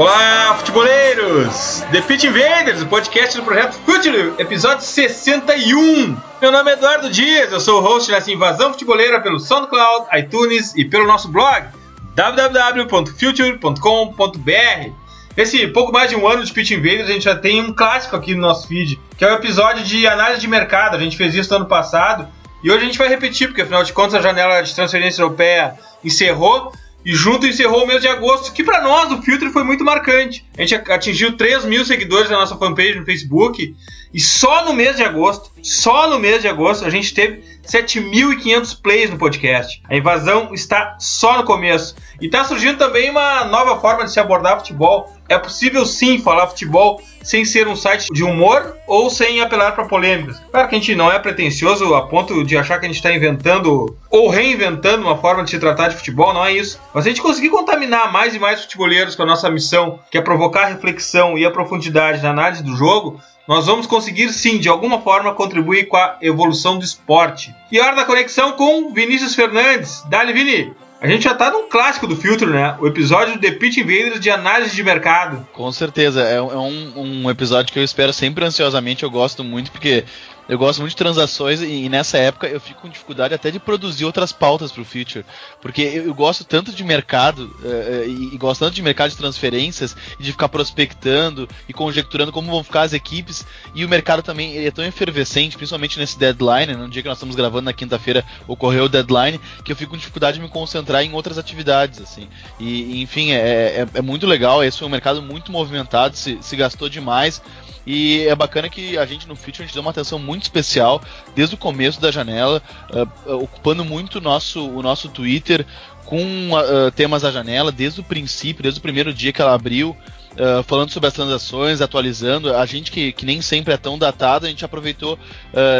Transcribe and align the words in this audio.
Olá, 0.00 0.56
futeboleiros! 0.56 1.84
The 1.92 2.00
Pit 2.00 2.26
Invaders, 2.26 2.80
o 2.80 2.86
podcast 2.86 3.36
do 3.36 3.44
projeto 3.44 3.74
Future, 3.84 4.32
episódio 4.38 4.82
61. 4.82 6.16
Meu 6.40 6.50
nome 6.50 6.70
é 6.70 6.72
Eduardo 6.72 7.10
Dias, 7.10 7.52
eu 7.52 7.60
sou 7.60 7.82
o 7.82 7.84
host 7.84 8.10
nessa 8.10 8.32
invasão 8.32 8.72
futeboleira 8.72 9.20
pelo 9.20 9.38
SoundCloud, 9.38 10.06
iTunes 10.18 10.74
e 10.74 10.86
pelo 10.86 11.06
nosso 11.06 11.28
blog 11.28 11.66
www.future.com.br. 12.14 14.90
Esse 15.36 15.66
pouco 15.66 15.92
mais 15.92 16.08
de 16.08 16.16
um 16.16 16.26
ano 16.26 16.46
de 16.46 16.50
Pitch 16.50 16.70
Invaders, 16.70 17.10
a 17.10 17.12
gente 17.12 17.24
já 17.24 17.36
tem 17.36 17.60
um 17.60 17.70
clássico 17.70 18.16
aqui 18.16 18.34
no 18.34 18.40
nosso 18.40 18.68
feed, 18.68 18.98
que 19.18 19.24
é 19.26 19.30
o 19.30 19.34
episódio 19.34 19.84
de 19.84 20.06
análise 20.06 20.40
de 20.40 20.48
mercado. 20.48 20.96
A 20.96 20.98
gente 20.98 21.14
fez 21.14 21.34
isso 21.34 21.50
no 21.50 21.56
ano 21.56 21.66
passado 21.66 22.26
e 22.64 22.70
hoje 22.70 22.84
a 22.84 22.86
gente 22.86 22.96
vai 22.96 23.08
repetir, 23.08 23.48
porque 23.48 23.60
afinal 23.60 23.84
de 23.84 23.92
contas 23.92 24.14
a 24.14 24.22
janela 24.22 24.62
de 24.62 24.74
transferência 24.74 25.20
europeia 25.20 25.74
encerrou 26.02 26.72
e 27.04 27.14
junto 27.14 27.46
encerrou 27.46 27.84
o 27.84 27.86
mês 27.86 28.00
de 28.00 28.08
agosto, 28.08 28.52
que 28.52 28.62
para 28.62 28.82
nós 28.82 29.08
do 29.08 29.22
Filtre 29.22 29.50
foi 29.50 29.64
muito 29.64 29.84
marcante. 29.84 30.44
A 30.56 30.64
gente 30.64 30.74
atingiu 30.90 31.36
3 31.36 31.64
mil 31.64 31.84
seguidores 31.84 32.30
na 32.30 32.38
nossa 32.38 32.56
fanpage 32.56 32.98
no 32.98 33.04
Facebook 33.04 33.74
e 34.12 34.20
só 34.20 34.64
no 34.64 34.72
mês 34.72 34.96
de 34.96 35.04
agosto, 35.04 35.50
só 35.62 36.10
no 36.10 36.18
mês 36.18 36.42
de 36.42 36.48
agosto, 36.48 36.84
a 36.84 36.90
gente 36.90 37.14
teve 37.14 37.42
7.500 37.64 38.80
plays 38.82 39.08
no 39.08 39.16
podcast. 39.16 39.80
A 39.88 39.96
invasão 39.96 40.52
está 40.52 40.96
só 40.98 41.38
no 41.38 41.44
começo. 41.44 41.94
E 42.20 42.26
está 42.26 42.44
surgindo 42.44 42.76
também 42.76 43.08
uma 43.08 43.44
nova 43.44 43.80
forma 43.80 44.04
de 44.04 44.12
se 44.12 44.18
abordar 44.18 44.58
futebol. 44.58 45.12
É 45.30 45.38
possível 45.38 45.86
sim 45.86 46.18
falar 46.18 46.48
futebol 46.48 47.00
sem 47.22 47.44
ser 47.44 47.68
um 47.68 47.76
site 47.76 48.08
de 48.12 48.24
humor 48.24 48.76
ou 48.84 49.08
sem 49.08 49.40
apelar 49.40 49.76
para 49.76 49.84
polêmicas. 49.84 50.42
Claro 50.50 50.68
que 50.68 50.74
a 50.74 50.78
gente 50.78 50.96
não 50.96 51.12
é 51.12 51.20
pretencioso 51.20 51.94
a 51.94 52.08
ponto 52.08 52.42
de 52.44 52.56
achar 52.56 52.80
que 52.80 52.86
a 52.86 52.88
gente 52.88 52.96
está 52.96 53.14
inventando 53.14 53.96
ou 54.10 54.28
reinventando 54.28 55.06
uma 55.06 55.16
forma 55.16 55.44
de 55.44 55.50
se 55.50 55.60
tratar 55.60 55.86
de 55.86 55.94
futebol, 55.94 56.34
não 56.34 56.44
é 56.44 56.52
isso. 56.52 56.80
Mas 56.92 57.06
a 57.06 57.08
gente 57.08 57.22
conseguir 57.22 57.50
contaminar 57.50 58.12
mais 58.12 58.34
e 58.34 58.40
mais 58.40 58.62
futeboleiros 58.62 59.14
com 59.14 59.22
a 59.22 59.26
nossa 59.26 59.48
missão, 59.48 60.00
que 60.10 60.18
é 60.18 60.20
provocar 60.20 60.66
reflexão 60.66 61.38
e 61.38 61.44
a 61.44 61.50
profundidade 61.52 62.20
na 62.20 62.30
análise 62.30 62.64
do 62.64 62.76
jogo, 62.76 63.20
nós 63.46 63.66
vamos 63.66 63.86
conseguir 63.86 64.32
sim, 64.32 64.58
de 64.58 64.68
alguma 64.68 65.00
forma, 65.00 65.32
contribuir 65.32 65.86
com 65.86 65.96
a 65.96 66.16
evolução 66.20 66.76
do 66.76 66.84
esporte. 66.84 67.54
E 67.70 67.78
hora 67.78 67.94
da 67.94 68.04
conexão 68.04 68.52
com 68.52 68.92
Vinícius 68.92 69.36
Fernandes. 69.36 70.02
Dali, 70.08 70.32
Vini! 70.32 70.74
A 71.00 71.08
gente 71.08 71.24
já 71.24 71.34
tá 71.34 71.50
num 71.50 71.66
clássico 71.66 72.06
do 72.06 72.14
filtro, 72.14 72.50
né? 72.50 72.76
O 72.78 72.86
episódio 72.86 73.34
do 73.34 73.40
The 73.40 73.52
Pitch 73.52 73.78
Invaders 73.78 74.20
de 74.20 74.28
análise 74.28 74.76
de 74.76 74.82
mercado. 74.82 75.48
Com 75.50 75.72
certeza, 75.72 76.22
é, 76.22 76.34
é 76.34 76.42
um, 76.42 76.92
um, 76.94 77.30
episódio 77.30 77.72
que 77.72 77.78
eu 77.78 77.82
espero 77.82 78.12
sempre 78.12 78.44
ansiosamente, 78.44 79.02
eu 79.02 79.10
gosto 79.10 79.42
muito, 79.42 79.72
porque 79.72 80.04
eu 80.48 80.58
gosto 80.58 80.80
muito 80.80 80.90
de 80.90 80.96
transações 80.96 81.60
e, 81.60 81.84
e, 81.84 81.88
nessa 81.88 82.18
época 82.18 82.46
eu 82.46 82.60
fico 82.60 82.82
com 82.82 82.88
dificuldade 82.88 83.34
até 83.34 83.50
de 83.50 83.58
produzir 83.58 84.04
outras 84.04 84.32
pautas 84.32 84.72
para 84.72 84.82
o 84.82 84.84
Future, 84.84 85.24
porque 85.60 85.82
eu, 85.82 86.04
eu, 86.04 86.14
gosto 86.14 86.44
tanto 86.44 86.72
de 86.72 86.82
mercado 86.82 87.54
uh, 87.62 88.04
e, 88.06 88.34
e, 88.34 88.38
gosto 88.38 88.60
tanto 88.60 88.74
de 88.74 88.82
mercado 88.82 89.10
de 89.10 89.16
transferências 89.16 89.96
e 90.18 90.22
de 90.22 90.32
ficar 90.32 90.48
prospectando 90.48 91.48
e 91.68 91.72
conjecturando 91.72 92.32
como 92.32 92.50
vão 92.50 92.64
ficar 92.64 92.82
as 92.82 92.92
equipes 92.92 93.46
e 93.74 93.84
o 93.84 93.88
mercado 93.88 94.22
também 94.22 94.64
é 94.64 94.70
tão 94.70 94.84
efervescente, 94.84 95.56
principalmente 95.56 95.98
nesse 95.98 96.18
deadline, 96.18 96.74
no 96.74 96.88
dia 96.88 97.02
que 97.02 97.08
nós 97.08 97.18
estamos 97.18 97.36
gravando 97.36 97.66
na 97.66 97.72
quinta-feira 97.72 98.24
ocorreu 98.46 98.84
o 98.84 98.88
deadline, 98.88 99.40
que 99.64 99.72
eu 99.72 99.76
fico 99.76 99.90
com 99.90 99.96
dificuldade 99.96 100.38
de 100.38 100.42
me 100.42 100.48
concentrar 100.48 101.02
em 101.02 101.12
outras 101.12 101.38
atividades, 101.38 102.00
assim. 102.00 102.28
E, 102.58 103.02
enfim, 103.02 103.32
é, 103.32 103.80
é, 103.80 103.86
é 103.94 104.02
muito 104.02 104.26
legal, 104.26 104.62
esse 104.62 104.78
foi 104.78 104.86
um 104.86 104.90
mercado 104.90 105.20
muito 105.20 105.50
movimentado, 105.50 106.16
se, 106.16 106.38
se 106.40 106.56
gastou 106.56 106.88
demais. 106.88 107.42
E 107.86 108.26
é 108.26 108.34
bacana 108.34 108.68
que 108.68 108.98
a 108.98 109.06
gente 109.06 109.26
no 109.26 109.34
Future 109.34 109.62
a 109.62 109.66
gente 109.66 109.72
deu 109.72 109.82
uma 109.82 109.90
atenção 109.90 110.18
muito 110.18 110.39
especial 110.44 111.00
desde 111.34 111.54
o 111.54 111.58
começo 111.58 112.00
da 112.00 112.10
janela, 112.10 112.62
uh, 112.90 113.34
ocupando 113.34 113.84
muito 113.84 114.20
nosso, 114.20 114.68
o 114.68 114.82
nosso 114.82 115.08
Twitter 115.08 115.66
com 116.04 116.50
uh, 116.50 116.90
temas 116.90 117.22
da 117.22 117.30
janela 117.30 117.70
desde 117.70 118.00
o 118.00 118.04
princípio, 118.04 118.62
desde 118.62 118.80
o 118.80 118.82
primeiro 118.82 119.12
dia 119.12 119.32
que 119.32 119.40
ela 119.40 119.54
abriu. 119.54 119.96
Uh, 120.30 120.62
falando 120.62 120.90
sobre 120.90 121.08
as 121.08 121.14
transações, 121.14 121.80
atualizando. 121.80 122.54
A 122.54 122.64
gente 122.64 122.90
que, 122.90 123.12
que 123.12 123.26
nem 123.26 123.42
sempre 123.42 123.74
é 123.74 123.76
tão 123.76 123.98
datado, 123.98 124.46
a 124.46 124.48
gente 124.48 124.64
aproveitou 124.64 125.18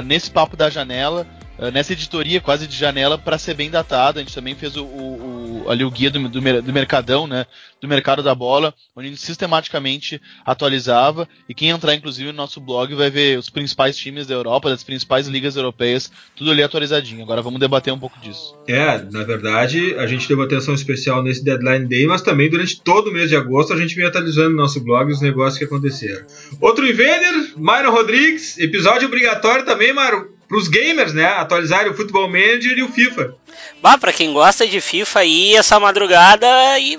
nesse 0.04 0.28
papo 0.30 0.56
da 0.56 0.68
janela 0.68 1.24
nessa 1.70 1.92
editoria 1.92 2.40
quase 2.40 2.66
de 2.66 2.74
janela 2.74 3.18
para 3.18 3.36
ser 3.36 3.54
bem 3.54 3.70
datado. 3.70 4.18
A 4.18 4.22
gente 4.22 4.34
também 4.34 4.54
fez 4.54 4.76
o, 4.76 4.84
o, 4.84 5.64
o 5.64 5.70
ali 5.70 5.84
o 5.84 5.90
guia 5.90 6.10
do, 6.10 6.28
do, 6.28 6.40
do, 6.62 6.72
mercadão, 6.72 7.26
né, 7.26 7.46
do 7.80 7.86
mercado 7.86 8.22
da 8.22 8.34
bola, 8.34 8.74
onde 8.96 9.08
a 9.08 9.10
gente 9.10 9.20
sistematicamente 9.20 10.20
atualizava 10.44 11.28
e 11.48 11.54
quem 11.54 11.68
entrar 11.68 11.94
inclusive 11.94 12.30
no 12.32 12.36
nosso 12.36 12.60
blog 12.60 12.94
vai 12.94 13.10
ver 13.10 13.38
os 13.38 13.50
principais 13.50 13.96
times 13.96 14.26
da 14.26 14.34
Europa, 14.34 14.70
das 14.70 14.82
principais 14.82 15.26
ligas 15.26 15.56
europeias, 15.56 16.10
tudo 16.34 16.50
ali 16.50 16.62
atualizadinho. 16.62 17.22
Agora 17.22 17.42
vamos 17.42 17.60
debater 17.60 17.92
um 17.92 17.98
pouco 17.98 18.18
disso. 18.20 18.56
É, 18.66 19.02
na 19.10 19.22
verdade, 19.22 19.94
a 19.98 20.06
gente 20.06 20.26
deu 20.26 20.40
atenção 20.42 20.74
especial 20.74 21.22
nesse 21.22 21.44
deadline 21.44 21.86
day, 21.86 22.06
mas 22.06 22.22
também 22.22 22.48
durante 22.48 22.80
todo 22.80 23.10
o 23.10 23.12
mês 23.12 23.28
de 23.28 23.36
agosto 23.36 23.72
a 23.72 23.76
gente 23.76 23.94
vem 23.94 24.06
atualizando 24.06 24.50
no 24.50 24.56
nosso 24.56 24.80
blog 24.80 25.12
os 25.12 25.20
negócios 25.20 25.58
que 25.58 25.64
aconteceram. 25.64 26.24
Outro 26.60 26.86
invader, 26.86 27.52
Myron 27.56 27.90
Rodrigues, 27.90 28.58
episódio 28.58 29.08
obrigatório 29.08 29.64
também, 29.64 29.92
Myron 29.92 30.39
para 30.50 30.58
os 30.58 30.66
gamers, 30.66 31.14
né? 31.14 31.24
Atualizarem 31.26 31.92
o 31.92 31.96
Futebol 31.96 32.26
Manager 32.26 32.76
e 32.76 32.82
o 32.82 32.88
FIFA. 32.88 33.36
Bah, 33.80 33.96
para 33.96 34.12
quem 34.12 34.32
gosta 34.32 34.66
de 34.66 34.80
FIFA 34.80 35.20
aí, 35.20 35.54
essa 35.54 35.78
madrugada 35.78 36.48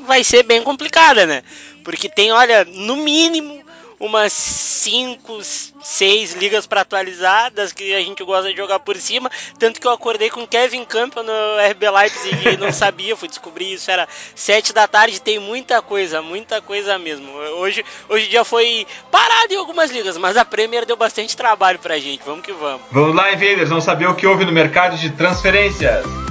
vai 0.07 0.23
ser 0.23 0.43
bem 0.43 0.63
complicada, 0.63 1.25
né? 1.25 1.43
Porque 1.83 2.07
tem, 2.07 2.31
olha, 2.31 2.63
no 2.63 2.95
mínimo 2.95 3.60
umas 4.01 4.33
5, 4.33 5.41
6 5.81 6.33
ligas 6.33 6.65
para 6.65 6.81
atualizar, 6.81 7.51
das 7.51 7.71
que 7.71 7.93
a 7.93 7.99
gente 7.99 8.23
gosta 8.23 8.49
de 8.49 8.57
jogar 8.57 8.79
por 8.79 8.97
cima. 8.97 9.29
Tanto 9.59 9.79
que 9.79 9.85
eu 9.85 9.91
acordei 9.91 10.29
com 10.29 10.45
Kevin 10.45 10.83
Campbell 10.83 11.23
no 11.23 11.31
RB 11.71 11.89
Leipzig 11.89 12.49
e 12.49 12.57
não 12.57 12.71
sabia, 12.73 13.15
fui 13.15 13.27
descobrir 13.27 13.73
isso, 13.73 13.89
era 13.91 14.07
7 14.35 14.73
da 14.73 14.87
tarde, 14.87 15.21
tem 15.21 15.37
muita 15.39 15.81
coisa, 15.81 16.21
muita 16.21 16.61
coisa 16.61 16.97
mesmo. 16.97 17.31
Hoje, 17.31 17.85
hoje 18.09 18.27
dia 18.27 18.43
foi 18.43 18.87
parado 19.11 19.53
em 19.53 19.57
algumas 19.57 19.91
ligas, 19.91 20.17
mas 20.17 20.35
a 20.35 20.43
Premier 20.43 20.85
deu 20.85 20.97
bastante 20.97 21.37
trabalho 21.37 21.77
pra 21.77 21.99
gente, 21.99 22.23
vamos 22.25 22.43
que 22.43 22.51
vamos. 22.51 22.81
Vamos 22.91 23.15
lá, 23.15 23.31
Invaders, 23.31 23.69
vamos 23.69 23.83
saber 23.83 24.07
o 24.07 24.15
que 24.15 24.25
houve 24.25 24.45
no 24.45 24.51
mercado 24.51 24.97
de 24.97 25.11
transferências. 25.11 26.30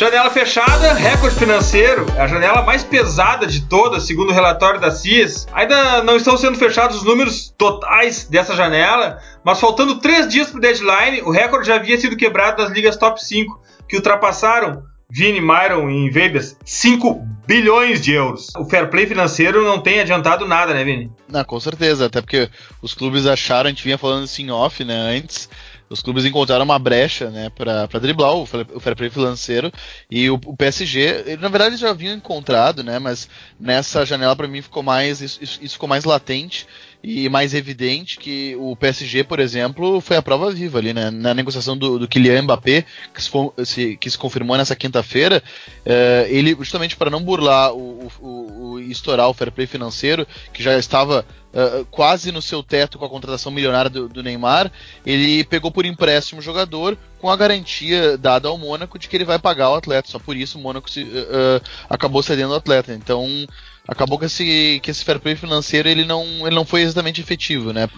Janela 0.00 0.30
fechada, 0.30 0.94
recorde 0.94 1.36
financeiro, 1.36 2.06
é 2.16 2.22
a 2.22 2.26
janela 2.26 2.62
mais 2.62 2.82
pesada 2.82 3.46
de 3.46 3.66
todas, 3.66 4.04
segundo 4.06 4.30
o 4.30 4.32
relatório 4.32 4.80
da 4.80 4.90
CIS. 4.90 5.46
Ainda 5.52 6.02
não 6.02 6.16
estão 6.16 6.38
sendo 6.38 6.56
fechados 6.56 6.96
os 6.96 7.02
números 7.02 7.54
totais 7.58 8.24
dessa 8.24 8.56
janela, 8.56 9.18
mas 9.44 9.60
faltando 9.60 9.96
três 9.96 10.26
dias 10.26 10.48
para 10.48 10.56
o 10.56 10.60
deadline, 10.62 11.20
o 11.20 11.30
recorde 11.30 11.66
já 11.66 11.74
havia 11.74 11.98
sido 11.98 12.16
quebrado 12.16 12.62
das 12.62 12.72
ligas 12.72 12.96
top 12.96 13.22
5, 13.22 13.60
que 13.86 13.96
ultrapassaram 13.96 14.82
Vini, 15.10 15.38
Myron 15.38 15.90
e 15.90 16.06
Invaders 16.06 16.56
5 16.64 17.22
bilhões 17.46 18.00
de 18.00 18.12
euros. 18.12 18.48
O 18.56 18.64
fair 18.64 18.88
play 18.88 19.06
financeiro 19.06 19.62
não 19.62 19.82
tem 19.82 20.00
adiantado 20.00 20.48
nada, 20.48 20.72
né, 20.72 20.82
Vini? 20.82 21.12
Não, 21.28 21.44
com 21.44 21.60
certeza, 21.60 22.06
até 22.06 22.22
porque 22.22 22.48
os 22.80 22.94
clubes 22.94 23.26
acharam, 23.26 23.66
a 23.66 23.70
gente 23.70 23.84
vinha 23.84 23.98
falando 23.98 24.24
assim 24.24 24.50
off, 24.50 24.82
né, 24.82 24.94
antes, 24.94 25.46
os 25.90 26.00
clubes 26.00 26.24
encontraram 26.24 26.64
uma 26.64 26.78
brecha, 26.78 27.30
né, 27.30 27.50
para 27.50 27.98
driblar 28.00 28.32
o, 28.32 28.42
o 28.42 28.80
fair 28.80 28.94
play 28.94 29.10
financeiro 29.10 29.72
e 30.08 30.30
o, 30.30 30.34
o, 30.46 30.56
PSG, 30.56 31.24
ele, 31.26 31.42
na 31.42 31.48
verdade 31.48 31.76
já 31.76 31.90
haviam 31.90 32.14
encontrado, 32.14 32.84
né, 32.84 33.00
mas 33.00 33.28
nessa 33.58 34.06
janela 34.06 34.36
para 34.36 34.46
mim 34.46 34.62
ficou 34.62 34.84
mais 34.84 35.20
isso, 35.20 35.42
isso, 35.42 35.58
ficou 35.60 35.88
mais 35.88 36.04
latente 36.04 36.64
e 37.02 37.28
mais 37.28 37.54
evidente 37.54 38.18
que 38.18 38.54
o 38.56 38.76
PSG, 38.76 39.24
por 39.24 39.40
exemplo, 39.40 40.00
foi 40.00 40.16
a 40.16 40.22
prova 40.22 40.50
viva 40.50 40.78
ali, 40.78 40.92
né? 40.92 41.10
Na 41.10 41.32
negociação 41.32 41.74
do, 41.76 41.98
do 41.98 42.06
Kylian 42.06 42.42
Mbappé, 42.42 42.84
que 43.14 43.22
se, 43.64 43.96
que 43.96 44.10
se 44.10 44.18
confirmou 44.18 44.56
nessa 44.56 44.76
quinta-feira, 44.76 45.42
eh, 45.86 46.26
ele, 46.28 46.54
justamente 46.58 46.96
para 46.96 47.08
não 47.08 47.22
burlar 47.22 47.72
o, 47.72 48.10
o, 48.20 48.26
o, 48.26 48.80
estourar 48.80 49.30
o 49.30 49.34
fair 49.34 49.50
play 49.50 49.66
financeiro, 49.66 50.26
que 50.52 50.62
já 50.62 50.76
estava 50.76 51.24
uh, 51.52 51.84
quase 51.90 52.32
no 52.32 52.42
seu 52.42 52.62
teto 52.62 52.98
com 52.98 53.04
a 53.04 53.08
contratação 53.08 53.52
milionária 53.52 53.90
do, 53.90 54.08
do, 54.08 54.22
Neymar, 54.22 54.70
ele 55.04 55.44
pegou 55.44 55.70
por 55.70 55.84
empréstimo 55.84 56.40
o 56.40 56.44
jogador 56.44 56.96
com 57.20 57.30
a 57.30 57.36
garantia 57.36 58.16
dada 58.16 58.48
ao 58.48 58.58
Mônaco 58.58 58.98
de 58.98 59.08
que 59.08 59.16
ele 59.16 59.24
vai 59.24 59.38
pagar 59.38 59.70
o 59.70 59.74
atleta. 59.74 60.08
Só 60.08 60.18
por 60.18 60.36
isso 60.36 60.58
o 60.58 60.60
Mônaco 60.60 60.90
se, 60.90 61.02
uh, 61.02 61.62
acabou 61.88 62.22
cedendo 62.22 62.52
o 62.52 62.56
atleta. 62.56 62.92
Então 62.92 63.46
acabou 63.86 64.18
que 64.18 64.26
esse, 64.26 64.80
que 64.82 64.90
esse 64.90 65.04
fair 65.04 65.18
play 65.18 65.34
financeiro 65.34 65.88
ele 65.88 66.04
não, 66.04 66.24
ele 66.46 66.54
não 66.54 66.64
foi 66.64 66.82
exatamente 66.82 67.20
efetivo, 67.20 67.72
né? 67.72 67.88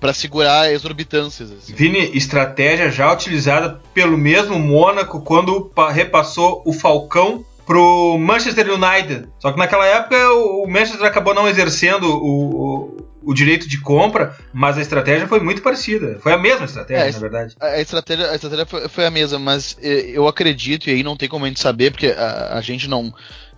Para 0.00 0.14
segurar 0.14 0.72
exorbitâncias. 0.72 1.50
Assim. 1.52 1.74
Vini, 1.74 2.16
estratégia 2.16 2.90
já 2.90 3.12
utilizada 3.12 3.80
pelo 3.92 4.16
mesmo 4.16 4.58
Mônaco 4.58 5.20
quando 5.20 5.70
repassou 5.92 6.62
o 6.64 6.72
Falcão 6.72 7.44
pro 7.66 8.18
Manchester 8.18 8.68
United. 8.70 9.28
Só 9.38 9.52
que 9.52 9.58
naquela 9.58 9.86
época 9.86 10.16
o 10.32 10.66
Manchester 10.66 11.06
acabou 11.06 11.34
não 11.34 11.48
exercendo 11.48 12.04
o, 12.04 12.86
o, 12.86 12.96
o 13.22 13.34
direito 13.34 13.68
de 13.68 13.80
compra, 13.80 14.36
mas 14.52 14.76
a 14.76 14.82
estratégia 14.82 15.28
foi 15.28 15.40
muito 15.40 15.62
parecida. 15.62 16.18
Foi 16.20 16.32
a 16.32 16.38
mesma 16.38 16.64
estratégia, 16.64 17.08
é, 17.08 17.12
na 17.12 17.18
verdade. 17.18 17.56
A, 17.60 17.66
a, 17.66 17.80
estratégia, 17.80 18.30
a 18.30 18.34
estratégia 18.34 18.66
foi, 18.66 18.88
foi, 18.88 19.06
a 19.06 19.10
mesma, 19.10 19.38
mas 19.38 19.76
eh, 19.80 20.10
eu 20.12 20.26
acredito, 20.26 20.88
e 20.88 20.92
aí 20.92 21.02
não 21.02 21.16
tem 21.16 21.28
como 21.28 21.44
a 21.44 21.48
gente 21.48 21.60
saber, 21.60 21.90
porque 21.90 22.08
a, 22.08 22.58
a 22.58 22.60
gente 22.60 22.88
não 22.88 23.12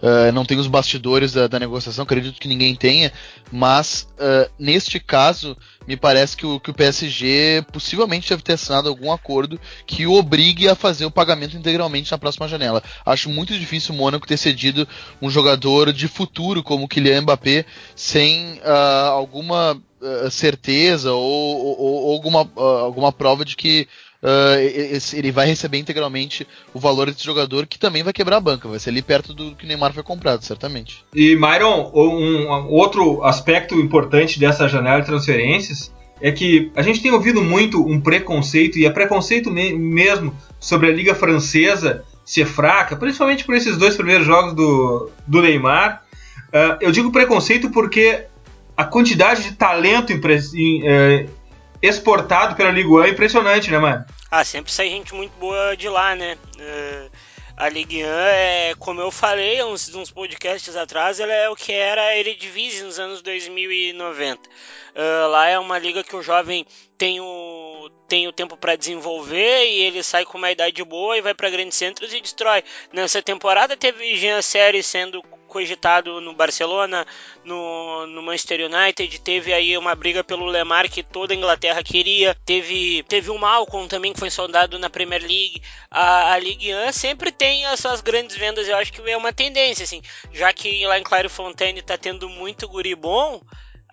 Uh, 0.04 0.30
não 0.32 0.44
tem 0.44 0.58
os 0.58 0.66
bastidores 0.66 1.32
da, 1.32 1.46
da, 1.46 1.58
negociação, 1.58 2.02
acredito 2.02 2.38
que 2.38 2.46
ninguém 2.46 2.74
tenha, 2.74 3.10
mas 3.50 4.06
uh, 4.18 4.52
neste 4.58 5.00
caso, 5.00 5.56
me 5.88 5.96
parece 5.96 6.36
que 6.36 6.44
o, 6.44 6.60
que 6.60 6.70
o 6.70 6.74
PSG 6.74 7.64
possivelmente 7.72 8.28
deve 8.28 8.42
ter 8.42 8.52
assinado 8.52 8.86
algum 8.86 9.10
acordo 9.10 9.58
que 9.86 10.06
o 10.06 10.12
obrigue 10.12 10.68
a 10.68 10.74
fazer 10.74 11.06
o 11.06 11.10
pagamento 11.10 11.56
integralmente 11.56 12.12
na 12.12 12.18
próxima 12.18 12.46
janela. 12.46 12.82
Acho 13.06 13.30
muito 13.30 13.58
difícil 13.58 13.94
o 13.94 13.96
Mônaco 13.96 14.26
ter 14.26 14.36
cedido 14.36 14.86
um 15.22 15.30
jogador 15.30 15.90
de 15.90 16.06
futuro 16.06 16.62
como 16.62 16.84
o 16.84 16.88
Kylian 16.88 17.22
Mbappé 17.22 17.64
sem 17.96 18.58
uh, 18.58 19.08
alguma 19.10 19.80
certeza 20.30 21.14
ou, 21.14 21.78
ou, 21.78 21.80
ou 21.80 22.12
alguma, 22.12 22.40
alguma 22.56 23.10
prova 23.10 23.42
de 23.42 23.56
que 23.56 23.88
uh, 24.24 25.16
ele 25.16 25.30
vai 25.30 25.46
receber 25.46 25.78
integralmente 25.78 26.46
o 26.72 26.80
valor 26.80 27.10
desse 27.10 27.24
jogador, 27.24 27.66
que 27.66 27.78
também 27.78 28.02
vai 28.02 28.12
quebrar 28.12 28.38
a 28.38 28.40
banca, 28.40 28.68
vai 28.68 28.78
ser 28.78 28.90
ali 28.90 29.02
perto 29.02 29.34
do 29.34 29.54
que 29.54 29.64
o 29.64 29.68
Neymar 29.68 29.92
foi 29.92 30.02
comprado, 30.02 30.42
certamente. 30.42 31.04
E 31.14 31.36
Myron, 31.36 31.92
um, 31.94 32.48
outro 32.70 33.22
aspecto 33.22 33.74
importante 33.74 34.40
dessa 34.40 34.66
janela 34.66 35.00
de 35.00 35.06
transferências 35.06 35.92
é 36.20 36.32
que 36.32 36.72
a 36.74 36.82
gente 36.82 37.02
tem 37.02 37.12
ouvido 37.12 37.42
muito 37.42 37.86
um 37.86 38.00
preconceito, 38.00 38.78
e 38.78 38.86
é 38.86 38.90
preconceito 38.90 39.50
me 39.50 39.74
mesmo, 39.74 40.34
sobre 40.58 40.88
a 40.88 40.92
Liga 40.92 41.14
Francesa 41.14 42.04
ser 42.24 42.46
fraca, 42.46 42.96
principalmente 42.96 43.44
por 43.44 43.54
esses 43.54 43.76
dois 43.76 43.94
primeiros 43.94 44.26
jogos 44.26 44.54
do, 44.54 45.10
do 45.26 45.42
Neymar. 45.42 46.02
Uh, 46.48 46.78
eu 46.80 46.90
digo 46.90 47.12
preconceito 47.12 47.68
porque 47.68 48.24
a 48.76 48.84
quantidade 48.84 49.42
de 49.42 49.52
talento 49.52 50.12
uh, 50.12 51.30
exportado 51.86 52.56
pela 52.56 52.70
Liga 52.70 52.88
1 52.88 53.04
é 53.04 53.08
impressionante, 53.10 53.70
né, 53.70 53.78
mano? 53.78 54.04
Ah, 54.30 54.44
sempre 54.44 54.72
sai 54.72 54.88
gente 54.88 55.14
muito 55.14 55.32
boa 55.38 55.76
de 55.76 55.88
lá, 55.88 56.14
né? 56.14 56.38
Uh, 56.56 57.10
a 57.56 57.68
Ligue 57.68 58.02
1 58.02 58.06
é, 58.06 58.74
como 58.78 59.00
eu 59.00 59.10
falei 59.10 59.62
uns, 59.62 59.94
uns 59.94 60.10
podcasts 60.10 60.74
atrás, 60.74 61.20
ela 61.20 61.32
é 61.32 61.48
o 61.48 61.54
que 61.54 61.72
era 61.72 62.00
a 62.00 62.16
Eredivisie 62.16 62.82
nos 62.82 62.98
anos 62.98 63.22
2090. 63.22 64.40
Uh, 64.40 64.52
ah, 64.96 65.26
lá 65.28 65.48
é 65.48 65.58
uma 65.58 65.78
liga 65.78 66.02
que 66.02 66.16
o 66.16 66.22
jovem 66.22 66.66
tem 66.96 67.20
tem 68.08 68.28
o 68.28 68.32
tempo 68.32 68.56
para 68.56 68.76
desenvolver 68.76 69.66
e 69.66 69.82
ele 69.82 70.02
sai 70.02 70.24
com 70.24 70.38
uma 70.38 70.50
idade 70.50 70.82
boa 70.84 71.16
e 71.16 71.22
vai 71.22 71.34
para 71.34 71.50
grandes 71.50 71.76
centros 71.76 72.12
e 72.12 72.20
destrói. 72.20 72.62
Nessa 72.92 73.22
temporada 73.22 73.76
teve 73.76 74.16
Jean 74.16 74.42
Série 74.42 74.82
sendo 74.82 75.22
cogitado 75.54 76.20
no 76.20 76.34
Barcelona, 76.34 77.06
no, 77.44 78.08
no 78.08 78.22
Manchester 78.22 78.68
United, 78.68 79.20
teve 79.20 79.52
aí 79.52 79.78
uma 79.78 79.94
briga 79.94 80.24
pelo 80.24 80.46
Lemar 80.46 80.90
que 80.90 81.00
toda 81.00 81.32
a 81.32 81.36
Inglaterra 81.36 81.80
queria, 81.80 82.36
teve, 82.44 83.04
teve 83.04 83.30
o 83.30 83.38
Malcolm 83.38 83.86
também 83.86 84.12
que 84.12 84.18
foi 84.18 84.30
soldado 84.30 84.80
na 84.80 84.90
Premier 84.90 85.20
League. 85.22 85.62
A, 85.88 86.32
a 86.32 86.38
Ligue 86.40 86.74
1 86.74 86.92
sempre 86.92 87.30
tem 87.30 87.66
as 87.66 87.78
suas 87.78 88.00
grandes 88.00 88.36
vendas, 88.36 88.66
eu 88.66 88.76
acho 88.76 88.92
que 88.92 89.08
é 89.08 89.16
uma 89.16 89.32
tendência, 89.32 89.84
assim, 89.84 90.02
já 90.32 90.52
que 90.52 90.84
lá 90.86 90.98
em 90.98 91.04
Clairefontaine 91.04 91.82
tá 91.82 91.96
tendo 91.96 92.28
muito 92.28 92.66
guri 92.66 92.96
bom, 92.96 93.40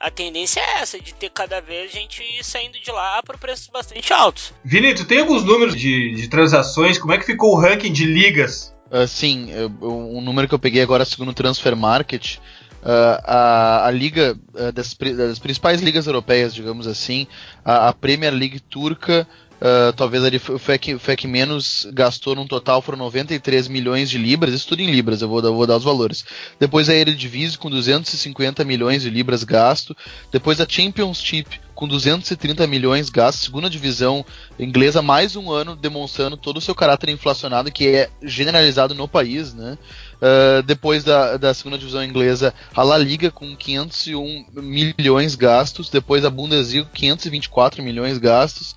a 0.01 0.09
tendência 0.09 0.59
é 0.59 0.81
essa, 0.81 0.99
de 0.99 1.13
ter 1.13 1.29
cada 1.29 1.61
vez 1.61 1.91
gente 1.91 2.23
saindo 2.43 2.79
de 2.79 2.91
lá 2.91 3.21
por 3.23 3.37
preços 3.37 3.67
bastante 3.67 4.11
altos. 4.11 4.53
Vini, 4.63 4.93
tu 4.93 5.05
tem 5.05 5.19
alguns 5.19 5.43
números 5.43 5.75
de, 5.75 6.15
de 6.15 6.27
transações? 6.27 6.97
Como 6.97 7.13
é 7.13 7.17
que 7.17 7.25
ficou 7.25 7.51
o 7.51 7.59
ranking 7.59 7.91
de 7.91 8.05
ligas 8.05 8.71
Uh, 8.91 9.07
sim, 9.07 9.47
um 9.81 10.19
número 10.19 10.49
que 10.49 10.53
eu 10.53 10.59
peguei 10.59 10.81
agora 10.81 11.05
segundo 11.05 11.29
o 11.29 11.33
Transfer 11.33 11.77
Market, 11.77 12.35
uh, 12.83 13.21
a, 13.23 13.85
a, 13.87 13.91
liga 13.91 14.37
uh, 14.53 14.69
das, 14.73 14.93
das, 14.93 15.39
principais 15.39 15.81
ligas 15.81 16.07
europeias, 16.07 16.53
digamos 16.53 16.85
assim, 16.85 17.25
a, 17.63 17.87
a 17.87 17.93
Premier 17.93 18.33
League 18.33 18.59
turca 18.59 19.25
Uh, 19.61 19.93
talvez 19.93 20.23
ele 20.23 20.39
foi, 20.39 20.79
que, 20.79 20.97
foi 20.97 21.15
que 21.15 21.27
menos 21.27 21.87
gastou 21.93 22.33
num 22.33 22.47
total, 22.47 22.81
foram 22.81 22.97
93 22.97 23.67
milhões 23.67 24.09
de 24.09 24.17
libras, 24.17 24.55
isso 24.55 24.67
tudo 24.67 24.81
em 24.81 24.89
libras, 24.89 25.21
eu 25.21 25.27
vou, 25.27 25.39
eu 25.39 25.53
vou 25.53 25.67
dar 25.67 25.77
os 25.77 25.83
valores. 25.83 26.25
Depois 26.59 26.89
a 26.89 26.95
Eredivisie 26.95 27.59
com 27.59 27.69
250 27.69 28.63
milhões 28.65 29.03
de 29.03 29.09
libras 29.11 29.43
gasto, 29.43 29.95
depois 30.31 30.59
a 30.59 30.65
Championship 30.67 31.59
com 31.75 31.87
230 31.87 32.65
milhões 32.65 33.09
gastos, 33.09 33.43
segunda 33.43 33.69
divisão 33.69 34.25
inglesa, 34.59 34.99
mais 35.01 35.35
um 35.35 35.51
ano 35.51 35.75
demonstrando 35.75 36.37
todo 36.37 36.57
o 36.57 36.61
seu 36.61 36.73
caráter 36.73 37.09
inflacionado 37.09 37.71
que 37.71 37.87
é 37.87 38.09
generalizado 38.21 38.95
no 38.95 39.07
país, 39.07 39.53
né? 39.53 39.77
Uh, 40.17 40.63
depois 40.63 41.03
da, 41.03 41.37
da 41.37 41.53
segunda 41.53 41.77
divisão 41.77 42.03
inglesa, 42.03 42.53
a 42.75 42.81
La 42.81 42.97
Liga 42.97 43.29
com 43.29 43.55
501 43.55 44.45
milhões 44.55 45.35
gastos, 45.35 45.89
depois 45.89 46.25
a 46.25 46.29
Bundesliga 46.29 46.89
524 46.93 47.83
milhões 47.83 48.17
gastos, 48.17 48.75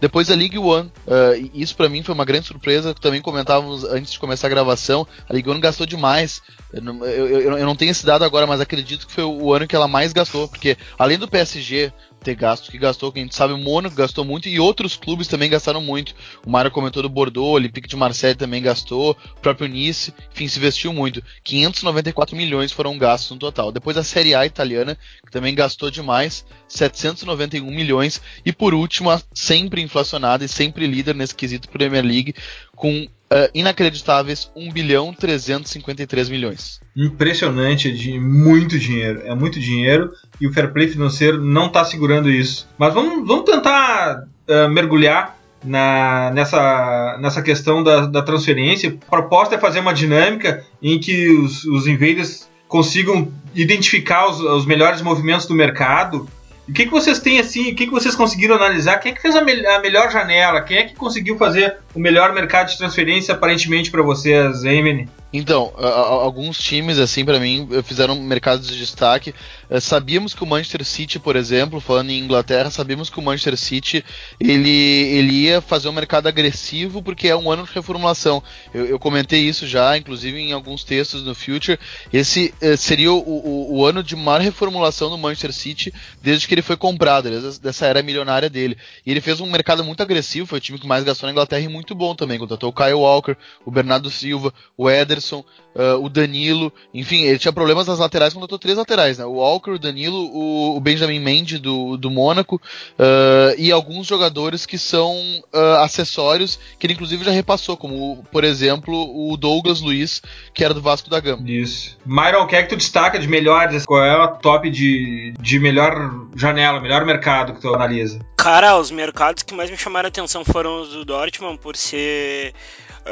depois 0.00 0.30
a 0.30 0.34
League 0.34 0.58
One, 0.58 0.92
uh, 1.06 1.50
isso 1.54 1.74
para 1.74 1.88
mim 1.88 2.02
foi 2.02 2.14
uma 2.14 2.24
grande 2.24 2.46
surpresa, 2.46 2.94
também 2.94 3.22
comentávamos 3.22 3.84
antes 3.84 4.12
de 4.12 4.18
começar 4.18 4.46
a 4.46 4.50
gravação, 4.50 5.06
a 5.28 5.32
League 5.32 5.48
One 5.48 5.60
gastou 5.60 5.86
demais. 5.86 6.42
Eu, 6.72 6.82
eu, 7.04 7.26
eu, 7.26 7.58
eu 7.58 7.66
não 7.66 7.76
tenho 7.76 7.90
esse 7.90 8.04
dado 8.04 8.24
agora, 8.24 8.46
mas 8.46 8.60
acredito 8.60 9.06
que 9.06 9.12
foi 9.12 9.24
o 9.24 9.52
ano 9.54 9.66
que 9.66 9.74
ela 9.74 9.88
mais 9.88 10.12
gastou, 10.12 10.48
porque 10.48 10.76
além 10.98 11.18
do 11.18 11.28
PSG 11.28 11.92
ter 12.26 12.34
gasto 12.34 12.72
que 12.72 12.78
gastou, 12.78 13.12
que 13.12 13.20
a 13.20 13.22
gente 13.22 13.36
sabe, 13.36 13.54
o 13.54 13.58
Mônaco 13.58 13.94
gastou 13.94 14.24
muito 14.24 14.48
e 14.48 14.58
outros 14.58 14.96
clubes 14.96 15.28
também 15.28 15.48
gastaram 15.48 15.80
muito. 15.80 16.12
O 16.44 16.50
Mário 16.50 16.72
comentou 16.72 17.00
do 17.00 17.08
Bordeaux, 17.08 17.50
o 17.50 17.54
Olympique 17.54 17.88
de 17.88 17.94
Marseille 17.94 18.34
também 18.34 18.60
gastou, 18.60 19.16
o 19.36 19.40
próprio 19.40 19.68
Nice, 19.68 20.12
enfim, 20.32 20.48
se 20.48 20.58
investiu 20.58 20.92
muito. 20.92 21.22
594 21.44 22.36
milhões 22.36 22.72
foram 22.72 22.98
gastos 22.98 23.30
no 23.30 23.38
total. 23.38 23.70
Depois 23.70 23.96
a 23.96 24.02
Série 24.02 24.34
A 24.34 24.44
italiana, 24.44 24.98
que 25.24 25.30
também 25.30 25.54
gastou 25.54 25.88
demais, 25.88 26.44
791 26.66 27.64
milhões. 27.64 28.20
E 28.44 28.52
por 28.52 28.74
último, 28.74 29.08
a 29.08 29.22
sempre 29.32 29.80
inflacionada 29.80 30.44
e 30.44 30.48
sempre 30.48 30.88
líder 30.88 31.14
nesse 31.14 31.34
quesito 31.34 31.68
Premier 31.68 32.04
League, 32.04 32.34
com 32.74 33.06
uh, 33.32 33.50
inacreditáveis 33.54 34.50
1 34.54 34.72
bilhão 34.72 35.12
353 35.12 36.28
milhões. 36.28 36.80
Impressionante, 36.96 37.92
de 37.92 38.18
muito 38.18 38.78
dinheiro. 38.78 39.22
É 39.24 39.34
muito 39.34 39.60
dinheiro 39.60 40.12
e 40.40 40.46
o 40.46 40.52
fair 40.52 40.72
play 40.72 40.88
financeiro 40.88 41.42
não 41.42 41.66
está 41.66 41.84
segurando 41.84 42.30
isso. 42.30 42.68
Mas 42.78 42.94
vamos, 42.94 43.26
vamos 43.26 43.44
tentar 43.44 44.24
uh, 44.48 44.68
mergulhar 44.70 45.36
na, 45.64 46.30
nessa, 46.32 47.18
nessa 47.20 47.42
questão 47.42 47.82
da, 47.82 48.06
da, 48.06 48.22
transferência. 48.22 48.96
A 49.06 49.10
proposta 49.10 49.54
é 49.54 49.58
fazer 49.58 49.80
uma 49.80 49.94
dinâmica 49.94 50.64
em 50.82 50.98
que 50.98 51.28
os, 51.28 51.64
os 51.64 51.86
invaders 51.86 52.48
consigam 52.68 53.32
identificar 53.54 54.28
os, 54.28 54.40
os 54.40 54.66
melhores 54.66 55.00
movimentos 55.02 55.46
do 55.46 55.54
mercado 55.54 56.28
o 56.68 56.72
que, 56.72 56.84
que 56.84 56.90
vocês 56.90 57.20
têm 57.20 57.38
assim? 57.38 57.70
O 57.70 57.76
que, 57.76 57.86
que 57.86 57.92
vocês 57.92 58.16
conseguiram 58.16 58.56
analisar? 58.56 58.98
Quem 58.98 59.12
é 59.12 59.14
que 59.14 59.22
fez 59.22 59.36
a, 59.36 59.40
me 59.40 59.64
a 59.66 59.80
melhor 59.80 60.10
janela? 60.10 60.60
Quem 60.62 60.78
é 60.78 60.82
que 60.82 60.96
conseguiu 60.96 61.38
fazer 61.38 61.78
o 61.96 62.00
melhor 62.00 62.34
mercado 62.34 62.68
de 62.68 62.76
transferência 62.76 63.34
aparentemente 63.34 63.90
para 63.90 64.02
vocês, 64.02 64.64
Emily? 64.64 65.08
Então, 65.32 65.72
alguns 65.76 66.56
times, 66.56 66.98
assim, 66.98 67.22
para 67.22 67.38
mim, 67.38 67.68
fizeram 67.84 68.18
mercados 68.22 68.68
de 68.68 68.78
destaque. 68.78 69.34
uh, 69.68 69.78
sabíamos 69.80 70.32
que 70.32 70.42
o 70.42 70.46
Manchester 70.46 70.82
City, 70.82 71.18
por 71.18 71.36
exemplo, 71.36 71.78
falando 71.78 72.10
em 72.10 72.18
Inglaterra, 72.18 72.70
sabíamos 72.70 73.10
que 73.10 73.18
o 73.18 73.22
Manchester 73.22 73.56
City 73.56 74.04
ele, 74.40 74.70
ele 74.70 75.32
ia 75.32 75.60
fazer 75.60 75.88
um 75.88 75.92
mercado 75.92 76.26
agressivo 76.26 77.02
porque 77.02 77.28
é 77.28 77.36
um 77.36 77.50
ano 77.50 77.64
de 77.64 77.72
reformulação. 77.74 78.42
Eu, 78.72 78.86
eu 78.86 78.98
comentei 78.98 79.40
isso 79.40 79.66
já, 79.66 79.96
inclusive 79.98 80.38
em 80.38 80.52
alguns 80.52 80.84
textos 80.84 81.22
no 81.22 81.34
Future. 81.34 81.78
Esse 82.10 82.54
uh, 82.62 82.76
seria 82.76 83.12
o, 83.12 83.18
o, 83.18 83.78
o, 83.78 83.84
ano 83.84 84.02
de 84.02 84.16
maior 84.16 84.40
reformulação 84.40 85.10
do 85.10 85.18
Manchester 85.18 85.52
City 85.52 85.92
desde 86.22 86.48
que 86.48 86.54
ele 86.54 86.62
foi 86.62 86.78
comprado, 86.78 87.28
dessa 87.60 87.84
era 87.84 88.02
milionária 88.02 88.48
dele. 88.48 88.78
E 89.04 89.10
ele 89.10 89.20
fez 89.20 89.40
um 89.40 89.50
mercado 89.50 89.84
muito 89.84 90.02
agressivo, 90.02 90.46
foi 90.46 90.58
o 90.58 90.62
time 90.62 90.78
que 90.78 90.86
mais 90.86 91.04
gastou 91.04 91.26
na 91.26 91.32
Inglaterra 91.32 91.62
e 91.62 91.68
muito 91.68 91.85
bom 91.94 92.14
também. 92.14 92.38
Contratou 92.38 92.70
o 92.70 92.72
Kyle 92.72 92.94
Walker, 92.94 93.36
o 93.64 93.70
Bernardo 93.70 94.10
Silva, 94.10 94.52
o 94.76 94.90
Ederson, 94.90 95.44
uh, 95.74 96.02
o 96.02 96.08
Danilo, 96.08 96.72
enfim, 96.92 97.22
ele 97.22 97.38
tinha 97.38 97.52
problemas 97.52 97.86
nas 97.86 97.98
laterais, 97.98 98.32
contratou 98.32 98.58
três 98.58 98.76
laterais, 98.76 99.18
né? 99.18 99.24
O 99.24 99.34
Walker, 99.34 99.70
o 99.70 99.78
Danilo, 99.78 100.16
o, 100.32 100.76
o 100.76 100.80
Benjamin 100.80 101.20
Mendy 101.20 101.58
do, 101.58 101.96
do 101.96 102.10
Mônaco 102.10 102.56
uh, 102.56 103.54
e 103.58 103.70
alguns 103.70 104.06
jogadores 104.06 104.66
que 104.66 104.78
são 104.78 105.16
uh, 105.54 105.82
acessórios 105.82 106.58
que 106.78 106.86
ele 106.86 106.94
inclusive 106.94 107.24
já 107.24 107.30
repassou, 107.30 107.76
como 107.76 108.24
por 108.32 108.44
exemplo 108.44 108.94
o 108.94 109.36
Douglas 109.36 109.80
Luiz, 109.80 110.22
que 110.54 110.64
era 110.64 110.74
do 110.74 110.80
Vasco 110.80 111.10
da 111.10 111.20
Gama. 111.20 111.48
Isso. 111.48 111.96
Myron, 112.04 112.42
o 112.42 112.46
que 112.46 112.56
é 112.56 112.62
que 112.62 112.68
tu 112.68 112.76
destaca 112.76 113.18
de 113.18 113.28
melhores? 113.28 113.84
Qual 113.84 114.02
é 114.02 114.10
a 114.10 114.28
top 114.28 114.70
de, 114.70 115.34
de 115.40 115.58
melhor 115.58 116.26
janela, 116.34 116.80
melhor 116.80 117.04
mercado 117.04 117.54
que 117.54 117.60
tu 117.60 117.74
analisa? 117.74 118.18
Cara, 118.36 118.78
os 118.78 118.90
mercados 118.90 119.42
que 119.42 119.54
mais 119.54 119.70
me 119.70 119.76
chamaram 119.76 120.06
a 120.06 120.08
atenção 120.08 120.44
foram 120.44 120.82
os 120.82 120.90
do 120.90 121.04
Dortmund, 121.04 121.58
por 121.58 121.75
ser 121.76 122.54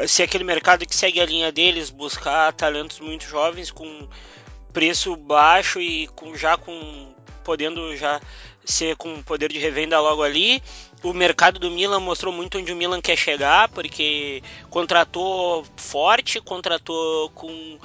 ser 0.07 0.23
aquele 0.23 0.43
mercado 0.43 0.85
que 0.85 0.95
segue 0.95 1.21
a 1.21 1.25
linha 1.25 1.51
deles, 1.51 1.89
buscar 1.89 2.51
talentos 2.51 2.99
muito 2.99 3.23
jovens 3.23 3.71
com 3.71 4.07
preço 4.73 5.15
baixo 5.15 5.79
e 5.79 6.07
com, 6.07 6.35
já 6.35 6.57
com 6.57 7.13
podendo 7.45 7.95
já 7.95 8.19
ser 8.65 8.95
com 8.95 9.21
poder 9.21 9.51
de 9.51 9.59
revenda 9.59 9.99
logo 10.01 10.23
ali. 10.23 10.61
O 11.03 11.13
mercado 11.13 11.59
do 11.59 11.69
Milan 11.69 11.99
mostrou 11.99 12.33
muito 12.33 12.57
onde 12.57 12.73
o 12.73 12.75
Milan 12.75 12.99
quer 12.99 13.15
chegar, 13.15 13.69
porque 13.69 14.41
contratou 14.69 15.63
forte, 15.77 16.41
contratou 16.41 17.29
com 17.29 17.77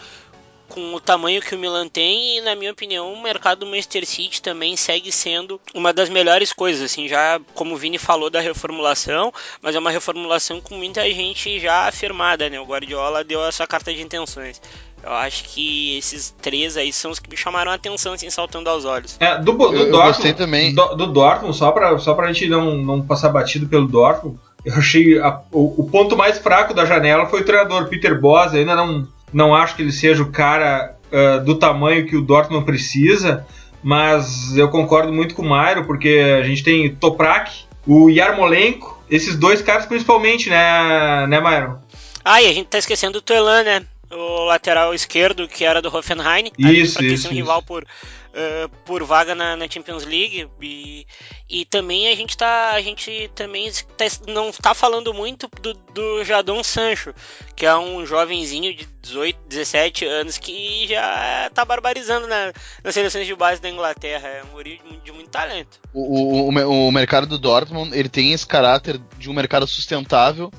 com 0.70 0.94
o 0.94 1.00
tamanho 1.00 1.42
que 1.42 1.54
o 1.54 1.58
Milan 1.58 1.88
tem 1.88 2.38
e 2.38 2.40
na 2.40 2.54
minha 2.54 2.70
opinião 2.70 3.12
o 3.12 3.22
mercado 3.22 3.60
do 3.60 3.66
Manchester 3.66 4.06
City 4.06 4.40
também 4.40 4.76
segue 4.76 5.10
sendo 5.10 5.60
uma 5.74 5.92
das 5.92 6.08
melhores 6.08 6.52
coisas 6.52 6.82
assim 6.82 7.08
já 7.08 7.40
como 7.54 7.74
o 7.74 7.76
Vini 7.76 7.98
falou 7.98 8.30
da 8.30 8.40
reformulação 8.40 9.32
mas 9.60 9.74
é 9.74 9.78
uma 9.78 9.90
reformulação 9.90 10.60
com 10.60 10.76
muita 10.76 11.02
gente 11.12 11.58
já 11.58 11.88
afirmada 11.88 12.48
né 12.48 12.60
o 12.60 12.64
Guardiola 12.64 13.24
deu 13.24 13.44
essa 13.44 13.66
carta 13.66 13.92
de 13.92 14.00
intenções 14.00 14.60
eu 15.02 15.12
acho 15.12 15.44
que 15.44 15.96
esses 15.96 16.30
três 16.42 16.76
aí 16.76 16.92
são 16.92 17.10
os 17.10 17.18
que 17.18 17.30
me 17.30 17.36
chamaram 17.36 17.72
a 17.72 17.74
atenção, 17.74 18.12
assim, 18.12 18.28
saltando 18.28 18.68
aos 18.68 18.84
olhos. 18.84 19.16
É, 19.18 19.38
do, 19.38 19.52
do 19.52 19.74
eu, 19.74 19.90
Dortmund, 19.90 20.28
eu 20.28 20.36
também. 20.36 20.74
Do, 20.74 20.94
do, 20.94 21.06
Dortmund, 21.06 21.56
só 21.56 21.72
pra, 21.72 21.98
só 21.98 22.12
pra 22.12 22.30
gente 22.30 22.46
não, 22.48 22.76
não 22.76 23.00
passar 23.00 23.30
batido 23.30 23.66
pelo 23.66 23.88
Dortmund, 23.88 24.38
eu 24.64 24.74
achei 24.74 25.18
a, 25.18 25.40
o, 25.50 25.82
o, 25.82 25.88
ponto 25.90 26.16
mais 26.16 26.38
fraco 26.38 26.74
da 26.74 26.84
janela 26.84 27.26
foi 27.26 27.40
o 27.40 27.44
treinador 27.44 27.88
Peter 27.88 28.20
Bosz, 28.20 28.54
ainda 28.54 28.74
não, 28.74 29.08
não 29.32 29.54
acho 29.54 29.76
que 29.76 29.82
ele 29.82 29.92
seja 29.92 30.22
o 30.22 30.30
cara 30.30 30.96
uh, 31.12 31.44
do 31.44 31.58
tamanho 31.58 32.06
que 32.06 32.16
o 32.16 32.22
Dortmund 32.22 32.64
precisa, 32.64 33.46
mas 33.82 34.56
eu 34.56 34.68
concordo 34.68 35.12
muito 35.12 35.34
com 35.34 35.42
o 35.42 35.49
Mairo, 35.49 35.84
porque 35.84 36.38
a 36.38 36.42
gente 36.42 36.62
tem 36.62 36.94
Toprak, 36.94 37.64
o 37.87 38.10
Yarmolenko, 38.10 39.02
esses 39.10 39.37
dois 39.37 39.62
caras 39.62 39.87
principalmente, 39.87 40.50
né, 40.50 41.26
né 41.26 41.40
Mairo? 41.40 41.78
Ah, 42.25 42.42
e 42.42 42.46
a 42.46 42.52
gente 42.52 42.66
tá 42.66 42.78
esquecendo 42.78 43.18
o 43.18 43.22
Tuelan, 43.22 43.62
né? 43.62 43.82
O 44.10 44.44
lateral 44.44 44.92
esquerdo, 44.92 45.49
que 45.49 45.64
era 45.64 45.80
do 45.80 45.94
Hoffenheim. 45.94 46.50
Isso, 46.58 46.99
ali, 46.99 47.14
isso. 47.14 47.28
Um 47.28 47.32
rival 47.32 47.62
por 47.62 47.87
uh, 48.30 48.68
por 48.84 49.02
vaga 49.04 49.34
na, 49.34 49.56
na, 49.56 49.70
Champions 49.70 50.04
League 50.04 50.49
e, 50.60 51.06
e 51.49 51.64
também 51.64 52.08
a 52.08 52.16
gente 52.16 52.37
tá 52.37 52.70
a 52.70 52.80
gente 52.80 53.30
também 53.34 53.70
tá, 53.96 54.04
não 54.28 54.50
está 54.50 54.75
falando 54.75 55.12
muito 55.12 55.49
do, 55.60 55.75
do 55.75 56.25
Jadon 56.25 56.62
Sancho 56.62 57.14
que 57.54 57.66
é 57.66 57.76
um 57.76 58.06
jovenzinho 58.06 58.75
de 58.75 58.88
18, 59.02 59.38
17 59.49 60.04
anos 60.04 60.38
que 60.38 60.87
já 60.87 61.50
tá 61.54 61.64
barbarizando 61.64 62.26
na, 62.26 62.52
nas 62.82 62.94
seleções 62.94 63.26
de 63.26 63.34
base 63.34 63.60
da 63.60 63.68
Inglaterra. 63.68 64.28
É 64.28 64.42
um 64.44 64.49
guri 64.49 64.80
de, 64.88 64.96
de, 65.00 65.12
muito 65.12 65.30
talento. 65.30 65.80
O, 65.92 66.49
o, 66.49 66.88
o 66.88 66.92
mercado 66.92 67.26
do 67.26 67.38
Dortmund 67.38 67.96
ele 67.96 68.08
tem 68.08 68.32
esse 68.32 68.46
caráter 68.46 69.00
de 69.18 69.30
um 69.30 69.32
mercado 69.32 69.66
sustentável 69.66 70.50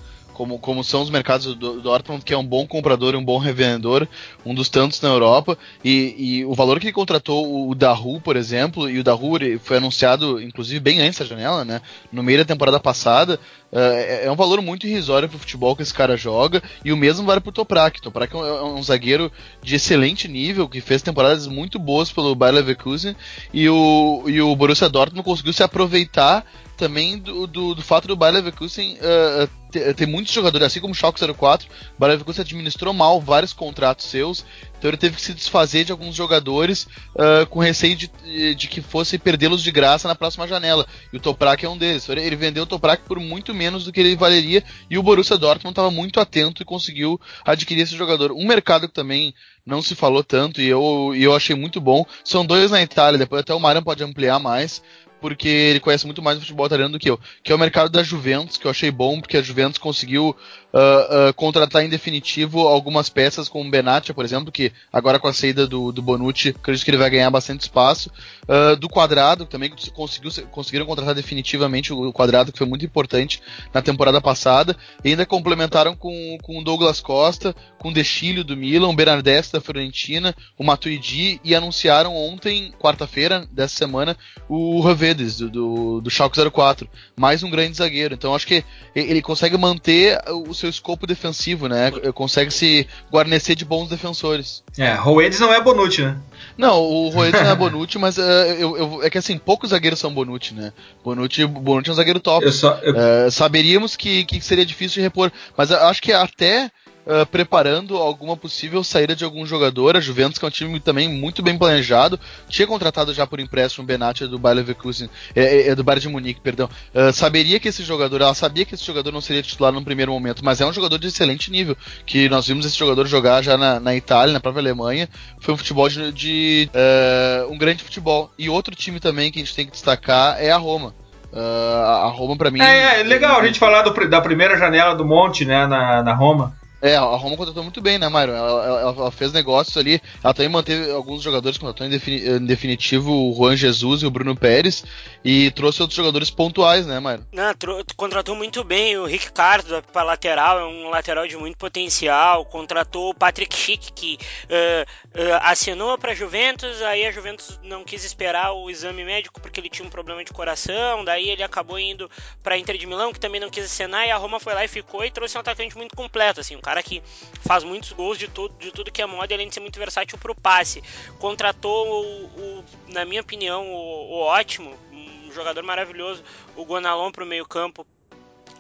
como, 0.41 0.57
como 0.57 0.83
são 0.83 1.03
os 1.03 1.12
mercados 1.12 1.53
do 1.53 1.79
Dortmund, 1.79 2.25
que 2.25 2.33
é 2.33 2.38
um 2.38 2.43
bom 2.43 2.65
comprador 2.65 3.13
e 3.13 3.17
um 3.17 3.24
bom 3.24 3.38
revendedor, 3.38 4.07
um 4.43 4.55
dos 4.55 4.69
tantos 4.69 5.00
na 5.00 5.10
Europa, 5.10 5.55
e, 5.86 6.15
e 6.17 6.45
o 6.45 6.55
valor 6.55 6.79
que 6.79 6.88
ele 6.88 6.93
contratou 6.93 7.69
o 7.69 7.75
Dahu, 7.75 8.19
por 8.19 8.36
exemplo, 8.36 8.89
e 8.89 8.98
o 8.98 9.03
Dahu 9.03 9.33
foi 9.62 9.77
anunciado, 9.77 10.41
inclusive, 10.41 10.79
bem 10.79 11.00
antes 11.00 11.19
da 11.19 11.25
janela, 11.25 11.63
né, 11.63 11.79
no 12.12 12.24
meio 12.24 12.39
da 12.39 12.45
temporada 12.45 12.79
passada, 12.79 13.39
é, 13.71 14.25
é, 14.25 14.31
um 14.31 14.35
valor 14.35 14.61
muito 14.61 14.85
irrisório 14.85 15.29
pro 15.29 15.39
futebol 15.39 15.75
que 15.75 15.81
esse 15.81 15.93
cara 15.93 16.17
joga, 16.17 16.61
e 16.83 16.91
o 16.91 16.97
mesmo 16.97 17.25
vale 17.25 17.41
pro 17.41 17.51
Toprak. 17.51 18.01
Toprak 18.01 18.33
é 18.33 18.37
um, 18.37 18.45
é 18.45 18.63
um 18.63 18.83
zagueiro 18.83 19.31
de 19.61 19.75
excelente 19.75 20.27
nível, 20.27 20.67
que 20.67 20.81
fez 20.81 21.01
temporadas 21.01 21.47
muito 21.47 21.79
boas 21.79 22.11
pelo 22.11 22.35
Bayer 22.35 22.55
Leverkusen, 22.55 23.15
e 23.53 23.69
o, 23.69 24.23
e 24.27 24.41
o 24.41 24.55
Borussia 24.55 24.89
Dortmund 24.89 25.23
conseguiu 25.23 25.53
se 25.53 25.63
aproveitar 25.63 26.45
também 26.81 27.19
do, 27.19 27.45
do, 27.45 27.75
do 27.75 27.81
fato 27.83 28.07
do 28.07 28.15
Bayer 28.15 28.37
Leverkusen 28.37 28.97
uh, 28.97 29.47
ter, 29.71 29.93
ter, 29.93 30.07
muitos 30.07 30.33
jogadores, 30.33 30.65
assim 30.65 30.79
como 30.79 30.93
o 30.93 30.95
Schalke 30.95 31.21
04, 31.21 31.67
o 31.67 31.99
Bayer 31.99 32.13
Leverkusen 32.13 32.41
administrou 32.41 32.91
mal 32.91 33.21
vários 33.21 33.53
contratos 33.53 34.07
seus, 34.07 34.43
então 34.81 34.89
ele 34.89 34.97
teve 34.97 35.15
que 35.15 35.21
se 35.21 35.31
desfazer 35.31 35.85
de 35.85 35.91
alguns 35.91 36.15
jogadores 36.15 36.87
uh, 37.13 37.45
com 37.51 37.59
receio 37.59 37.95
de, 37.95 38.09
de 38.55 38.67
que 38.67 38.81
fosse 38.81 39.19
perdê-los 39.19 39.61
de 39.61 39.71
graça 39.71 40.07
na 40.07 40.15
próxima 40.15 40.47
janela. 40.47 40.87
E 41.13 41.17
o 41.17 41.19
Toprak 41.19 41.63
é 41.63 41.69
um 41.69 41.77
deles. 41.77 42.09
Ele 42.09 42.35
vendeu 42.35 42.63
o 42.63 42.65
Toprak 42.65 43.03
por 43.03 43.19
muito 43.19 43.53
menos 43.53 43.60
do 43.69 43.91
que 43.91 43.99
ele 43.99 44.15
valeria 44.15 44.63
e 44.89 44.97
o 44.97 45.03
Borussia 45.03 45.37
Dortmund 45.37 45.71
estava 45.71 45.91
muito 45.91 46.19
atento 46.19 46.61
e 46.61 46.65
conseguiu 46.65 47.19
adquirir 47.45 47.81
esse 47.81 47.95
jogador. 47.95 48.31
Um 48.31 48.47
mercado 48.47 48.87
que 48.87 48.93
também 48.93 49.33
não 49.65 49.81
se 49.81 49.93
falou 49.93 50.23
tanto 50.23 50.61
e 50.61 50.67
eu, 50.67 51.11
e 51.13 51.23
eu 51.23 51.35
achei 51.35 51.55
muito 51.55 51.79
bom. 51.79 52.05
São 52.23 52.45
dois 52.45 52.71
na 52.71 52.81
Itália, 52.81 53.19
depois 53.19 53.41
até 53.41 53.53
o 53.53 53.59
Marian 53.59 53.83
pode 53.83 54.03
ampliar 54.03 54.39
mais 54.39 54.81
porque 55.21 55.47
ele 55.47 55.79
conhece 55.79 56.05
muito 56.05 56.21
mais 56.21 56.37
o 56.37 56.41
futebol 56.41 56.65
italiano 56.65 56.93
do 56.93 56.99
que 56.99 57.09
eu, 57.09 57.19
que 57.43 57.51
é 57.51 57.55
o 57.55 57.59
mercado 57.59 57.89
da 57.89 58.03
Juventus, 58.03 58.57
que 58.57 58.65
eu 58.65 58.71
achei 58.71 58.91
bom, 58.91 59.21
porque 59.21 59.37
a 59.37 59.41
Juventus 59.41 59.77
conseguiu 59.77 60.35
uh, 60.73 61.29
uh, 61.29 61.33
contratar 61.35 61.83
em 61.83 61.89
definitivo 61.89 62.67
algumas 62.67 63.09
peças 63.09 63.47
como 63.47 63.67
o 63.67 63.71
Benatia, 63.71 64.13
por 64.13 64.25
exemplo, 64.25 64.51
que 64.51 64.71
agora 64.91 65.19
com 65.19 65.27
a 65.27 65.33
saída 65.33 65.67
do, 65.67 65.91
do 65.91 66.01
Bonucci, 66.01 66.49
acredito 66.49 66.83
que 66.83 66.91
ele 66.91 66.97
vai 66.97 67.09
ganhar 67.09 67.29
bastante 67.29 67.61
espaço. 67.61 68.11
Uh, 68.43 68.75
do 68.75 68.89
Quadrado, 68.89 69.45
também 69.45 69.71
conseguiu, 69.93 70.31
conseguiram 70.51 70.85
contratar 70.85 71.13
definitivamente 71.13 71.93
o 71.93 72.11
Quadrado, 72.11 72.51
que 72.51 72.57
foi 72.57 72.67
muito 72.67 72.83
importante 72.83 73.41
na 73.73 73.81
temporada 73.81 74.19
passada. 74.19 74.75
E 75.03 75.09
ainda 75.09 75.25
complementaram 75.25 75.95
com, 75.95 76.37
com 76.41 76.59
o 76.59 76.63
Douglas 76.63 76.99
Costa, 76.99 77.55
com 77.77 77.89
o 77.89 77.93
Dechilho 77.93 78.43
do 78.43 78.57
Milan, 78.57 78.89
o 78.89 78.95
Bernardeschi 78.95 79.53
da 79.53 79.61
Fiorentina, 79.61 80.35
o 80.57 80.63
Matuidi, 80.63 81.39
e 81.43 81.55
anunciaram 81.55 82.15
ontem, 82.15 82.73
quarta-feira 82.79 83.47
dessa 83.51 83.75
semana, 83.75 84.17
o 84.49 84.81
Ravedes, 85.11 85.37
do, 85.37 85.49
do, 85.49 86.01
do 86.01 86.09
Schalke 86.09 86.39
04. 86.49 86.87
Mais 87.15 87.43
um 87.43 87.49
grande 87.49 87.77
zagueiro. 87.77 88.13
Então 88.13 88.33
acho 88.33 88.47
que 88.47 88.63
ele 88.95 89.21
consegue 89.21 89.57
manter 89.57 90.19
os 90.47 90.61
seu 90.61 90.69
escopo 90.69 91.07
defensivo, 91.07 91.67
né? 91.67 91.91
Consegue 92.13 92.51
se 92.51 92.87
guarnecer 93.11 93.55
de 93.55 93.65
bons 93.65 93.89
defensores. 93.89 94.63
É, 94.77 94.93
Roedes 94.93 95.39
não 95.39 95.53
é 95.53 95.59
Bonucci, 95.59 96.03
né? 96.03 96.17
Não, 96.57 96.79
o 96.81 97.09
Roedes 97.11 97.41
não 97.41 97.49
é 97.49 97.55
Bonucci, 97.55 97.97
mas 97.97 98.17
uh, 98.17 98.21
eu, 98.21 98.77
eu, 98.77 99.03
é 99.03 99.09
que 99.09 99.17
assim, 99.17 99.37
poucos 99.37 99.71
zagueiros 99.71 99.99
são 99.99 100.13
Bonucci, 100.13 100.53
né? 100.53 100.71
Bonucci, 101.03 101.45
Bonucci 101.45 101.89
é 101.89 101.93
um 101.93 101.95
zagueiro 101.95 102.19
top. 102.19 102.45
Eu 102.45 102.51
só, 102.51 102.79
eu... 102.83 102.93
Uh, 102.93 103.31
saberíamos 103.31 103.95
que, 103.95 104.23
que 104.25 104.39
seria 104.39 104.65
difícil 104.65 104.95
de 104.95 105.01
repor, 105.01 105.31
mas 105.57 105.71
acho 105.71 106.01
que 106.01 106.13
até 106.13 106.71
uh, 107.11 107.25
preparando 107.25 107.97
alguma 107.97 108.37
possível 108.37 108.83
saída 108.83 109.15
de 109.15 109.25
algum 109.25 109.45
jogador. 109.45 109.97
A 109.97 109.99
Juventus, 109.99 110.39
que 110.39 110.45
é 110.45 110.47
um 110.47 110.51
time 110.51 110.79
também 110.79 111.09
muito 111.09 111.43
bem 111.43 111.57
planejado, 111.57 112.19
tinha 112.47 112.65
contratado 112.65 113.13
já 113.13 113.27
por 113.27 113.39
empréstimo 113.39 113.83
o 113.83 113.87
Benatia 113.87 114.27
do 114.27 114.39
Bayer 114.39 114.57
Leverkusen, 114.57 115.09
é, 115.35 115.43
é, 115.43 115.67
é, 115.69 115.75
do 115.75 115.83
Bayern 115.83 116.01
de 116.01 116.09
Munique, 116.09 116.39
perdão. 116.39 116.69
Uh, 116.93 117.11
saberia 117.11 117.59
que 117.59 117.67
esse 117.67 117.83
jogador, 117.83 118.21
ela 118.21 118.33
sabia 118.33 118.63
que 118.63 118.75
esse 118.75 118.85
jogador 118.85 119.11
não 119.11 119.21
seria 119.21 119.43
titular 119.43 119.71
no 119.71 119.83
primeiro 119.83 120.11
momento, 120.11 120.43
mas 120.43 120.61
é 120.61 120.65
um 120.65 120.73
jogador 120.73 120.97
de 120.97 121.07
excelente 121.07 121.51
nível, 121.51 121.75
que 122.05 122.29
nós 122.29 122.47
vimos 122.47 122.65
esse 122.65 122.77
jogador 122.77 123.05
jogar 123.05 123.41
já 123.41 123.57
na, 123.57 123.79
na 123.79 123.95
Itália, 123.95 124.33
na 124.33 124.39
própria 124.39 124.61
Alemanha. 124.61 125.09
Foi 125.39 125.53
um 125.53 125.57
futebol 125.57 125.89
de, 125.89 126.11
de 126.11 126.69
uh, 126.73 127.51
um 127.51 127.57
grande 127.57 127.83
futebol. 127.83 128.31
E 128.37 128.49
outro 128.49 128.75
time 128.75 128.99
também 128.99 129.31
que 129.31 129.39
a 129.39 129.43
gente 129.43 129.55
tem 129.55 129.65
que 129.65 129.71
destacar 129.71 130.37
é 130.39 130.51
a 130.51 130.57
Roma. 130.57 130.93
Uh, 131.33 131.37
a 131.37 132.07
Roma, 132.07 132.35
para 132.35 132.51
mim. 132.51 132.61
É, 132.61 132.99
é, 132.99 133.03
legal 133.03 133.39
a 133.39 133.45
gente 133.45 133.57
falar 133.57 133.83
do, 133.83 134.09
da 134.09 134.21
primeira 134.21 134.57
janela 134.57 134.95
do 134.95 135.05
Monte, 135.05 135.45
né, 135.45 135.65
na, 135.65 136.03
na 136.03 136.13
Roma 136.13 136.60
É, 136.81 136.95
a 136.95 137.01
Roma 137.01 137.38
contratou 137.38 137.63
muito 137.63 137.79
bem, 137.79 138.00
né, 138.00 138.09
Myron? 138.09 138.33
Ela, 138.33 138.65
ela, 138.65 138.81
ela, 138.81 139.11
fez 139.11 139.31
negócios 139.31 139.77
ali. 139.77 140.01
Ela 140.23 140.33
também 140.33 140.50
manteve 140.50 140.91
alguns 140.91 141.21
jogadores, 141.21 141.57
contratou 141.57 141.85
em, 141.85 141.89
defini 141.89 142.27
em, 142.27 142.45
definitivo 142.45 143.11
o 143.11 143.35
Juan 143.35 143.55
Jesus 143.55 144.01
e 144.01 144.05
o 144.07 144.11
Bruno 144.11 144.35
Pérez. 144.35 144.83
E 145.23 145.51
trouxe 145.51 145.81
outros 145.81 145.95
jogadores 145.95 146.31
pontuais, 146.31 146.88
né, 146.88 147.00
Myron? 147.00 147.23
Não, 147.31 147.53
contratou 147.95 148.35
muito 148.35 148.63
bem 148.63 148.97
o 148.97 149.05
Rick 149.05 149.31
Cardo 149.31 149.83
para 149.93 150.03
lateral, 150.03 150.59
é 150.59 150.65
um 150.65 150.89
lateral 150.89 151.27
de 151.27 151.38
muito 151.38 151.57
potencial. 151.57 152.45
Contratou 152.45 153.11
o 153.11 153.13
Patrick 153.13 153.55
Schick, 153.55 153.93
que 153.93 154.17
uh, 154.45 155.21
uh, 155.21 155.39
assinou 155.43 155.97
para 156.00 156.15
Juventus. 156.15 156.81
Aí 156.81 157.05
a 157.05 157.11
Juventus 157.11 157.59
não 157.63 157.83
quis 157.83 158.03
esperar 158.03 158.53
o 158.53 158.69
exame 158.69 159.03
médico 159.05 159.39
porque 159.39 159.59
ele 159.59 159.69
tinha 159.69 159.88
um 159.88 159.91
problema 159.91 160.23
de 160.23 160.33
coração. 160.33 161.05
Daí 161.05 161.29
ele 161.29 161.43
acabou 161.43 161.77
indo 161.77 162.09
para 162.41 162.57
Inter 162.57 162.77
de 162.77 162.88
Milão, 162.88 163.13
que 163.13 163.19
também 163.19 163.39
não 163.39 163.51
quis 163.51 163.65
assinar. 163.65 164.07
E 164.07 164.11
a 164.11 164.17
Roma 164.17 164.39
foi 164.39 164.55
lá 164.55 164.65
e 164.65 164.67
ficou 164.67 165.05
e 165.05 165.11
trouxe 165.11 165.38
um 165.38 165.41
atacante 165.41 165.77
muito 165.77 165.95
completo, 165.95 166.39
assim, 166.39 166.55
um 166.55 166.61
que 166.83 167.01
faz 167.41 167.63
muitos 167.63 167.91
gols 167.91 168.17
de 168.17 168.27
tudo, 168.27 168.55
de 168.59 168.71
tudo 168.71 168.91
que 168.91 169.01
é 169.01 169.05
moda, 169.07 169.33
além 169.33 169.47
de 169.47 169.53
ser 169.53 169.59
muito 169.59 169.79
versátil 169.79 170.17
pro 170.19 170.35
passe. 170.35 170.83
Contratou, 171.17 171.87
o, 171.87 172.25
o 172.25 172.65
na 172.89 173.03
minha 173.03 173.21
opinião, 173.21 173.67
o, 173.67 174.11
o, 174.11 174.19
ótimo, 174.19 174.77
um 174.91 175.31
jogador 175.31 175.63
maravilhoso, 175.63 176.23
o 176.55 176.63
Gonalon 176.63 177.11
pro 177.11 177.25
meio 177.25 177.45
campo. 177.45 177.85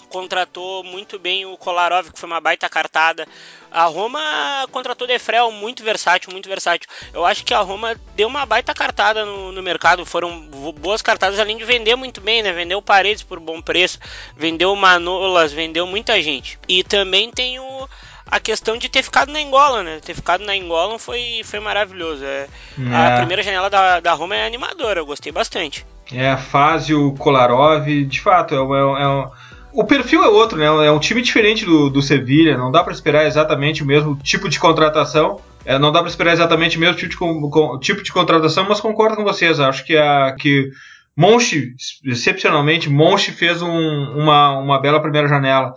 Contratou 0.09 0.83
muito 0.83 1.19
bem 1.19 1.45
o 1.45 1.55
Kolarov, 1.57 2.11
que 2.11 2.19
foi 2.19 2.27
uma 2.27 2.41
baita 2.41 2.67
cartada. 2.67 3.27
A 3.71 3.85
Roma 3.85 4.19
contratou 4.71 5.07
Defrel, 5.07 5.49
muito 5.51 5.83
versátil, 5.83 6.31
muito 6.31 6.49
versátil. 6.49 6.89
Eu 7.13 7.25
acho 7.25 7.45
que 7.45 7.53
a 7.53 7.59
Roma 7.59 7.95
deu 8.15 8.27
uma 8.27 8.45
baita 8.45 8.73
cartada 8.73 9.25
no, 9.25 9.51
no, 9.51 9.63
mercado. 9.63 10.05
Foram 10.05 10.41
boas 10.77 11.01
cartadas, 11.01 11.39
além 11.39 11.57
de 11.57 11.63
vender 11.63 11.95
muito 11.95 12.19
bem, 12.19 12.43
né? 12.43 12.51
Vendeu 12.51 12.81
Paredes 12.81 13.23
por 13.23 13.39
bom 13.39 13.61
preço, 13.61 13.97
vendeu 14.35 14.75
Manolas, 14.75 15.53
vendeu 15.53 15.87
muita 15.87 16.21
gente. 16.21 16.59
E 16.67 16.83
também 16.83 17.31
tem 17.31 17.59
o 17.59 17.87
a 18.31 18.39
questão 18.39 18.77
de 18.77 18.87
ter 18.87 19.03
ficado 19.03 19.29
na 19.29 19.39
Angola, 19.39 19.83
né? 19.83 19.99
Ter 20.01 20.13
ficado 20.13 20.45
na 20.45 20.53
Angola 20.53 20.97
foi, 20.97 21.41
foi 21.43 21.59
maravilhoso. 21.59 22.23
É, 22.23 22.47
é. 22.79 22.95
A 22.95 23.17
primeira 23.17 23.43
janela 23.43 23.69
da, 23.69 23.99
da 23.99 24.13
Roma 24.13 24.37
é 24.37 24.45
animadora, 24.45 25.01
eu 25.01 25.05
gostei 25.05 25.33
bastante. 25.33 25.85
É, 26.13 26.29
a 26.29 26.37
fase, 26.37 26.93
o 26.93 27.13
Kolarov, 27.13 27.85
de 27.85 28.21
fato, 28.21 28.53
é, 28.53 28.57
é, 28.57 29.03
é, 29.03 29.31
o 29.73 29.83
perfil 29.83 30.23
é 30.23 30.27
outro, 30.27 30.57
né? 30.57 30.65
É 30.65 30.91
um 30.91 30.99
time 30.99 31.21
diferente 31.21 31.65
do, 31.65 31.89
do 31.89 32.01
Sevilha, 32.01 32.57
não 32.57 32.71
dá 32.71 32.83
para 32.83 32.93
esperar 32.93 33.25
exatamente 33.25 33.83
o 33.83 33.85
mesmo 33.85 34.15
tipo 34.17 34.49
de 34.49 34.59
contratação. 34.59 35.39
É, 35.63 35.77
não 35.77 35.91
dá 35.91 35.99
para 35.99 36.09
esperar 36.09 36.33
exatamente 36.33 36.77
o 36.77 36.79
mesmo 36.79 36.95
tipo 36.95 37.09
de, 37.09 37.17
com, 37.17 37.79
tipo 37.79 38.01
de 38.01 38.11
contratação, 38.11 38.65
mas 38.67 38.81
concordo 38.81 39.15
com 39.15 39.23
vocês. 39.23 39.59
Acho 39.59 39.85
que 39.85 39.95
a 39.95 40.35
que 40.37 40.69
Monchi, 41.15 41.73
excepcionalmente, 42.05 42.89
Monchi 42.89 43.31
fez 43.31 43.61
um, 43.61 43.69
uma, 43.69 44.57
uma 44.57 44.81
bela 44.81 45.01
primeira 45.01 45.27
janela. 45.27 45.73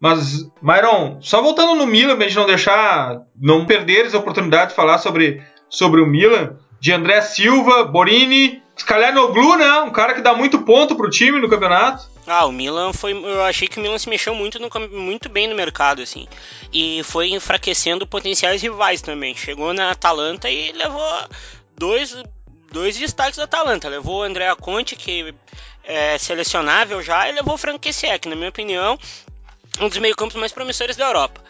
Mas, 0.00 0.48
Myron, 0.62 1.18
só 1.20 1.42
voltando 1.42 1.74
no 1.74 1.86
Milan, 1.86 2.16
pra 2.16 2.26
gente 2.26 2.36
não 2.36 2.46
deixar, 2.46 3.18
não 3.40 3.64
perder 3.64 4.06
essa 4.06 4.18
oportunidade 4.18 4.70
de 4.70 4.76
falar 4.76 4.98
sobre, 4.98 5.42
sobre 5.68 6.00
o 6.00 6.06
Milan, 6.06 6.56
de 6.80 6.92
André 6.92 7.20
Silva, 7.20 7.84
Borini, 7.84 8.62
Scalianoglu, 8.76 9.56
né? 9.56 9.80
Um 9.80 9.90
cara 9.90 10.14
que 10.14 10.20
dá 10.20 10.34
muito 10.34 10.60
ponto 10.60 10.94
pro 10.94 11.10
time 11.10 11.40
no 11.40 11.48
campeonato. 11.48 12.04
Ah, 12.28 12.44
o 12.44 12.52
Milan 12.52 12.92
foi. 12.92 13.12
Eu 13.12 13.42
achei 13.42 13.66
que 13.66 13.78
o 13.78 13.82
Milan 13.82 13.98
se 13.98 14.08
mexeu 14.08 14.34
muito, 14.34 14.58
no, 14.58 14.68
muito 14.90 15.30
bem 15.30 15.48
no 15.48 15.54
mercado, 15.54 16.02
assim. 16.02 16.28
E 16.70 17.02
foi 17.02 17.30
enfraquecendo 17.30 18.06
potenciais 18.06 18.60
rivais 18.60 19.00
também. 19.00 19.34
Chegou 19.34 19.72
na 19.72 19.90
Atalanta 19.90 20.50
e 20.50 20.72
levou 20.72 21.02
dois, 21.76 22.14
dois 22.70 22.98
destaques 22.98 23.38
da 23.38 23.44
Atalanta. 23.44 23.88
Levou 23.88 24.20
o 24.20 24.22
André 24.22 24.54
Conte, 24.56 24.94
que 24.94 25.34
é 25.82 26.18
selecionável 26.18 27.02
já, 27.02 27.28
e 27.28 27.32
levou 27.32 27.54
o 27.54 27.58
Frank 27.58 27.78
Kessié, 27.78 28.18
que 28.18 28.28
na 28.28 28.36
minha 28.36 28.50
opinião 28.50 28.98
um 29.80 29.88
dos 29.88 29.96
meio-campos 29.96 30.36
mais 30.36 30.52
promissores 30.52 30.96
da 30.96 31.06
Europa. 31.06 31.40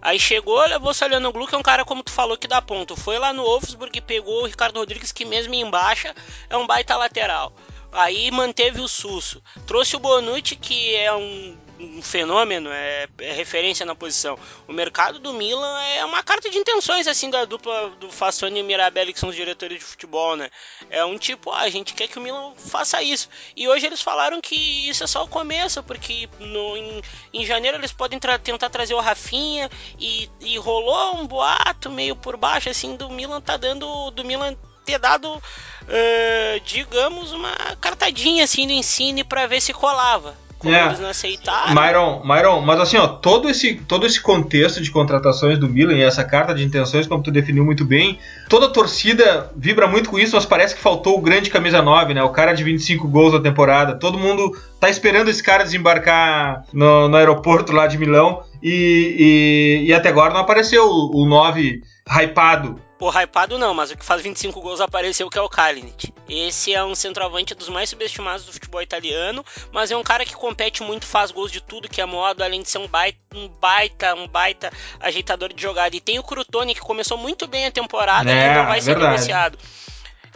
Aí 0.00 0.20
chegou, 0.20 0.64
levou 0.66 0.90
o 0.90 0.94
Salianoglu, 0.94 1.48
que 1.48 1.56
é 1.56 1.58
um 1.58 1.62
cara, 1.62 1.84
como 1.84 2.04
tu 2.04 2.12
falou, 2.12 2.36
que 2.36 2.46
dá 2.46 2.62
ponto. 2.62 2.94
Foi 2.96 3.18
lá 3.18 3.32
no 3.32 3.42
Wolfsburg 3.42 3.98
e 3.98 4.00
pegou 4.00 4.42
o 4.42 4.46
Ricardo 4.46 4.78
Rodrigues, 4.78 5.10
que 5.10 5.24
mesmo 5.24 5.52
em 5.54 5.68
baixa 5.68 6.14
é 6.48 6.56
um 6.56 6.66
baita 6.66 6.96
lateral. 6.96 7.52
Aí 7.92 8.30
manteve 8.30 8.80
o 8.80 8.88
Susso. 8.88 9.42
Trouxe 9.66 9.96
o 9.96 9.98
Bonucci, 9.98 10.56
que 10.56 10.94
é 10.94 11.12
um 11.12 11.56
um 11.80 12.02
fenômeno, 12.02 12.70
é, 12.70 13.06
é, 13.18 13.32
referência 13.32 13.86
na 13.86 13.94
posição. 13.94 14.38
O 14.66 14.72
mercado 14.72 15.18
do 15.18 15.32
Milan 15.32 15.80
é 15.82 16.04
uma 16.04 16.22
carta 16.22 16.50
de 16.50 16.58
intenções 16.58 17.06
assim 17.06 17.30
da 17.30 17.44
dupla 17.44 17.90
do 18.00 18.10
Fassoni 18.10 18.60
e 18.60 18.62
Mirabelli, 18.62 19.12
que 19.12 19.20
são 19.20 19.28
os 19.28 19.36
diretores 19.36 19.78
de 19.78 19.84
futebol, 19.84 20.36
né? 20.36 20.50
É 20.90 21.04
um 21.04 21.16
tipo, 21.16 21.50
ah, 21.50 21.60
a 21.60 21.70
gente 21.70 21.94
quer 21.94 22.08
que 22.08 22.18
o 22.18 22.22
Milan 22.22 22.52
faça 22.56 23.02
isso. 23.02 23.28
E 23.56 23.68
hoje 23.68 23.86
eles 23.86 24.02
falaram 24.02 24.40
que 24.40 24.88
isso 24.88 25.04
é 25.04 25.06
só 25.06 25.24
o 25.24 25.28
começo, 25.28 25.82
porque 25.82 26.28
no, 26.40 26.76
em, 26.76 27.02
em 27.32 27.46
janeiro 27.46 27.78
eles 27.78 27.92
podem 27.92 28.18
tra 28.18 28.38
tentar 28.38 28.70
trazer 28.70 28.94
o 28.94 29.00
Rafinha 29.00 29.70
e, 29.98 30.28
e 30.40 30.58
rolou 30.58 31.16
um 31.16 31.26
boato 31.26 31.90
meio 31.90 32.16
por 32.16 32.36
baixo 32.36 32.68
assim 32.68 32.96
do 32.96 33.08
Milan 33.08 33.40
tá 33.40 33.56
dando 33.56 34.10
do 34.10 34.24
Milan 34.24 34.56
ter 34.88 34.98
dado, 34.98 35.28
uh, 35.28 36.60
digamos, 36.64 37.32
uma 37.32 37.52
cartadinha 37.78 38.44
assim 38.44 38.66
no 38.66 38.72
ensine 38.72 39.22
para 39.22 39.46
ver 39.46 39.60
se 39.60 39.74
colava 39.74 40.34
como 40.58 40.74
é. 40.74 40.86
eles 40.86 40.98
não 40.98 41.08
aceitaram. 41.08 41.72
Myron, 41.72 42.22
Myron, 42.24 42.60
mas 42.62 42.80
assim, 42.80 42.96
ó, 42.96 43.06
todo 43.06 43.48
esse, 43.48 43.74
todo 43.86 44.04
esse 44.04 44.20
contexto 44.20 44.82
de 44.82 44.90
contratações 44.90 45.56
do 45.56 45.68
Milan 45.68 45.94
e 45.94 46.02
essa 46.02 46.24
carta 46.24 46.52
de 46.52 46.64
intenções, 46.64 47.06
como 47.06 47.22
tu 47.22 47.30
definiu 47.30 47.64
muito 47.64 47.84
bem, 47.84 48.18
toda 48.48 48.66
a 48.66 48.68
torcida 48.68 49.52
vibra 49.56 49.86
muito 49.86 50.10
com 50.10 50.18
isso, 50.18 50.34
mas 50.34 50.44
parece 50.44 50.74
que 50.74 50.80
faltou 50.80 51.16
o 51.16 51.20
grande 51.20 51.48
camisa 51.48 51.80
9, 51.80 52.12
né? 52.12 52.22
O 52.24 52.30
cara 52.30 52.52
de 52.52 52.64
25 52.64 53.06
gols 53.06 53.32
na 53.32 53.40
temporada. 53.40 53.94
Todo 53.94 54.18
mundo 54.18 54.50
tá 54.80 54.90
esperando 54.90 55.28
esse 55.28 55.42
cara 55.42 55.62
desembarcar 55.62 56.64
no, 56.72 57.08
no 57.08 57.16
aeroporto 57.16 57.72
lá 57.72 57.86
de 57.86 57.96
Milão 57.96 58.42
e, 58.60 59.84
e, 59.84 59.88
e 59.88 59.94
até 59.94 60.08
agora 60.08 60.34
não 60.34 60.40
apareceu 60.40 60.84
o, 60.84 61.22
o 61.22 61.26
9 61.26 61.82
hypado 62.04 62.87
Pô, 62.98 63.10
hypado 63.10 63.56
não, 63.56 63.72
mas 63.72 63.92
o 63.92 63.96
que 63.96 64.04
faz 64.04 64.20
25 64.22 64.60
gols 64.60 64.80
apareceu 64.80 65.30
que 65.30 65.38
é 65.38 65.40
o 65.40 65.48
Kalinic. 65.48 66.12
Esse 66.28 66.74
é 66.74 66.84
um 66.84 66.96
centroavante 66.96 67.54
dos 67.54 67.68
mais 67.68 67.88
subestimados 67.88 68.44
do 68.44 68.52
futebol 68.52 68.82
italiano, 68.82 69.44
mas 69.70 69.92
é 69.92 69.96
um 69.96 70.02
cara 70.02 70.24
que 70.24 70.34
compete 70.34 70.82
muito, 70.82 71.06
faz 71.06 71.30
gols 71.30 71.52
de 71.52 71.60
tudo 71.60 71.88
que 71.88 72.00
é 72.00 72.04
modo, 72.04 72.42
além 72.42 72.60
de 72.60 72.68
ser 72.68 72.78
um 72.78 72.88
baita, 72.88 73.18
um 73.34 73.48
baita, 73.48 74.14
um 74.16 74.26
baita 74.26 74.72
ajeitador 74.98 75.52
de 75.52 75.62
jogada. 75.62 75.94
E 75.94 76.00
tem 76.00 76.18
o 76.18 76.24
Crutone 76.24 76.74
que 76.74 76.80
começou 76.80 77.16
muito 77.16 77.46
bem 77.46 77.66
a 77.66 77.70
temporada 77.70 78.30
é, 78.30 78.50
e 78.50 78.54
não 78.54 78.66
vai 78.66 78.80
ser 78.80 78.94
verdade. 78.94 79.12
negociado. 79.12 79.58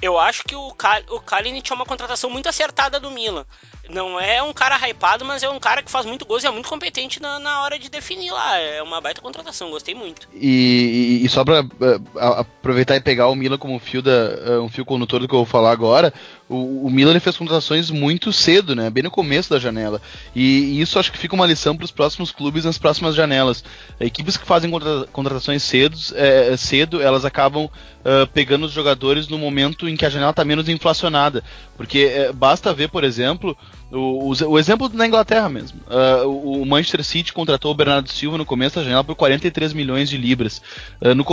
Eu 0.00 0.18
acho 0.18 0.42
que 0.44 0.56
o, 0.56 0.72
Kal 0.74 1.00
o 1.10 1.20
Kalinic 1.20 1.70
é 1.70 1.74
uma 1.74 1.86
contratação 1.86 2.28
muito 2.28 2.48
acertada 2.48 2.98
do 2.98 3.10
Milan. 3.10 3.46
Não 3.88 4.18
é 4.20 4.42
um 4.42 4.52
cara 4.52 4.76
hypado, 4.76 5.24
mas 5.24 5.42
é 5.42 5.48
um 5.48 5.58
cara 5.58 5.82
que 5.82 5.90
faz 5.90 6.06
muito 6.06 6.24
gols 6.24 6.44
e 6.44 6.46
é 6.46 6.50
muito 6.50 6.68
competente 6.68 7.20
na, 7.20 7.38
na 7.40 7.62
hora 7.62 7.78
de 7.78 7.88
definir 7.88 8.30
lá. 8.30 8.56
É 8.56 8.82
uma 8.82 9.00
baita 9.00 9.20
contratação, 9.20 9.70
gostei 9.70 9.94
muito. 9.94 10.28
E, 10.34 11.20
e, 11.22 11.28
só 11.28 11.44
pra 11.44 11.62
uh, 11.62 12.38
aproveitar 12.38 12.96
e 12.96 13.00
pegar 13.00 13.28
o 13.28 13.34
Milan 13.34 13.58
como 13.58 13.74
um 13.74 13.80
fio, 13.80 14.00
da, 14.00 14.10
uh, 14.10 14.62
um 14.62 14.68
fio 14.68 14.84
condutor 14.84 15.20
do 15.20 15.28
que 15.28 15.34
eu 15.34 15.40
vou 15.40 15.46
falar 15.46 15.72
agora, 15.72 16.14
o, 16.48 16.86
o 16.86 16.90
Milan 16.90 17.18
fez 17.18 17.36
contratações 17.36 17.90
muito 17.90 18.32
cedo, 18.32 18.74
né? 18.76 18.88
Bem 18.88 19.02
no 19.02 19.10
começo 19.10 19.50
da 19.50 19.58
janela. 19.58 20.00
E, 20.34 20.42
e 20.42 20.80
isso 20.80 20.98
acho 20.98 21.10
que 21.10 21.18
fica 21.18 21.34
uma 21.34 21.46
lição 21.46 21.76
para 21.76 21.84
os 21.84 21.90
próximos 21.90 22.30
clubes 22.30 22.64
nas 22.64 22.78
próximas 22.78 23.14
janelas. 23.14 23.64
Equipes 23.98 24.36
que 24.36 24.46
fazem 24.46 24.70
contra, 24.70 25.06
contratações 25.12 25.62
cedo, 25.62 25.96
é, 26.14 26.56
cedo, 26.56 27.02
elas 27.02 27.24
acabam 27.24 27.64
uh, 27.64 28.26
pegando 28.32 28.66
os 28.66 28.72
jogadores 28.72 29.28
no 29.28 29.38
momento 29.38 29.88
em 29.88 29.96
que 29.96 30.04
a 30.04 30.10
janela 30.10 30.30
está 30.30 30.44
menos 30.44 30.68
inflacionada. 30.68 31.42
Porque 31.76 32.10
é, 32.14 32.32
basta 32.32 32.72
ver, 32.74 32.88
por 32.88 33.02
exemplo, 33.02 33.56
o, 33.92 34.30
o, 34.30 34.50
o, 34.50 34.58
exemplo 34.58 34.90
na 34.92 35.06
Inglaterra 35.06 35.48
mesmo. 35.48 35.78
Uh, 35.86 36.62
o 36.62 36.66
Manchester 36.66 37.04
City 37.04 37.32
contratou 37.32 37.70
o 37.70 37.74
Bernardo 37.74 38.08
Silva 38.08 38.38
no 38.38 38.46
começo 38.46 38.76
da 38.76 38.82
janela 38.82 39.04
por 39.04 39.14
43 39.14 39.72
milhões 39.72 40.08
de 40.08 40.16
libras. 40.16 40.62
Uh, 41.00 41.14
no, 41.14 41.24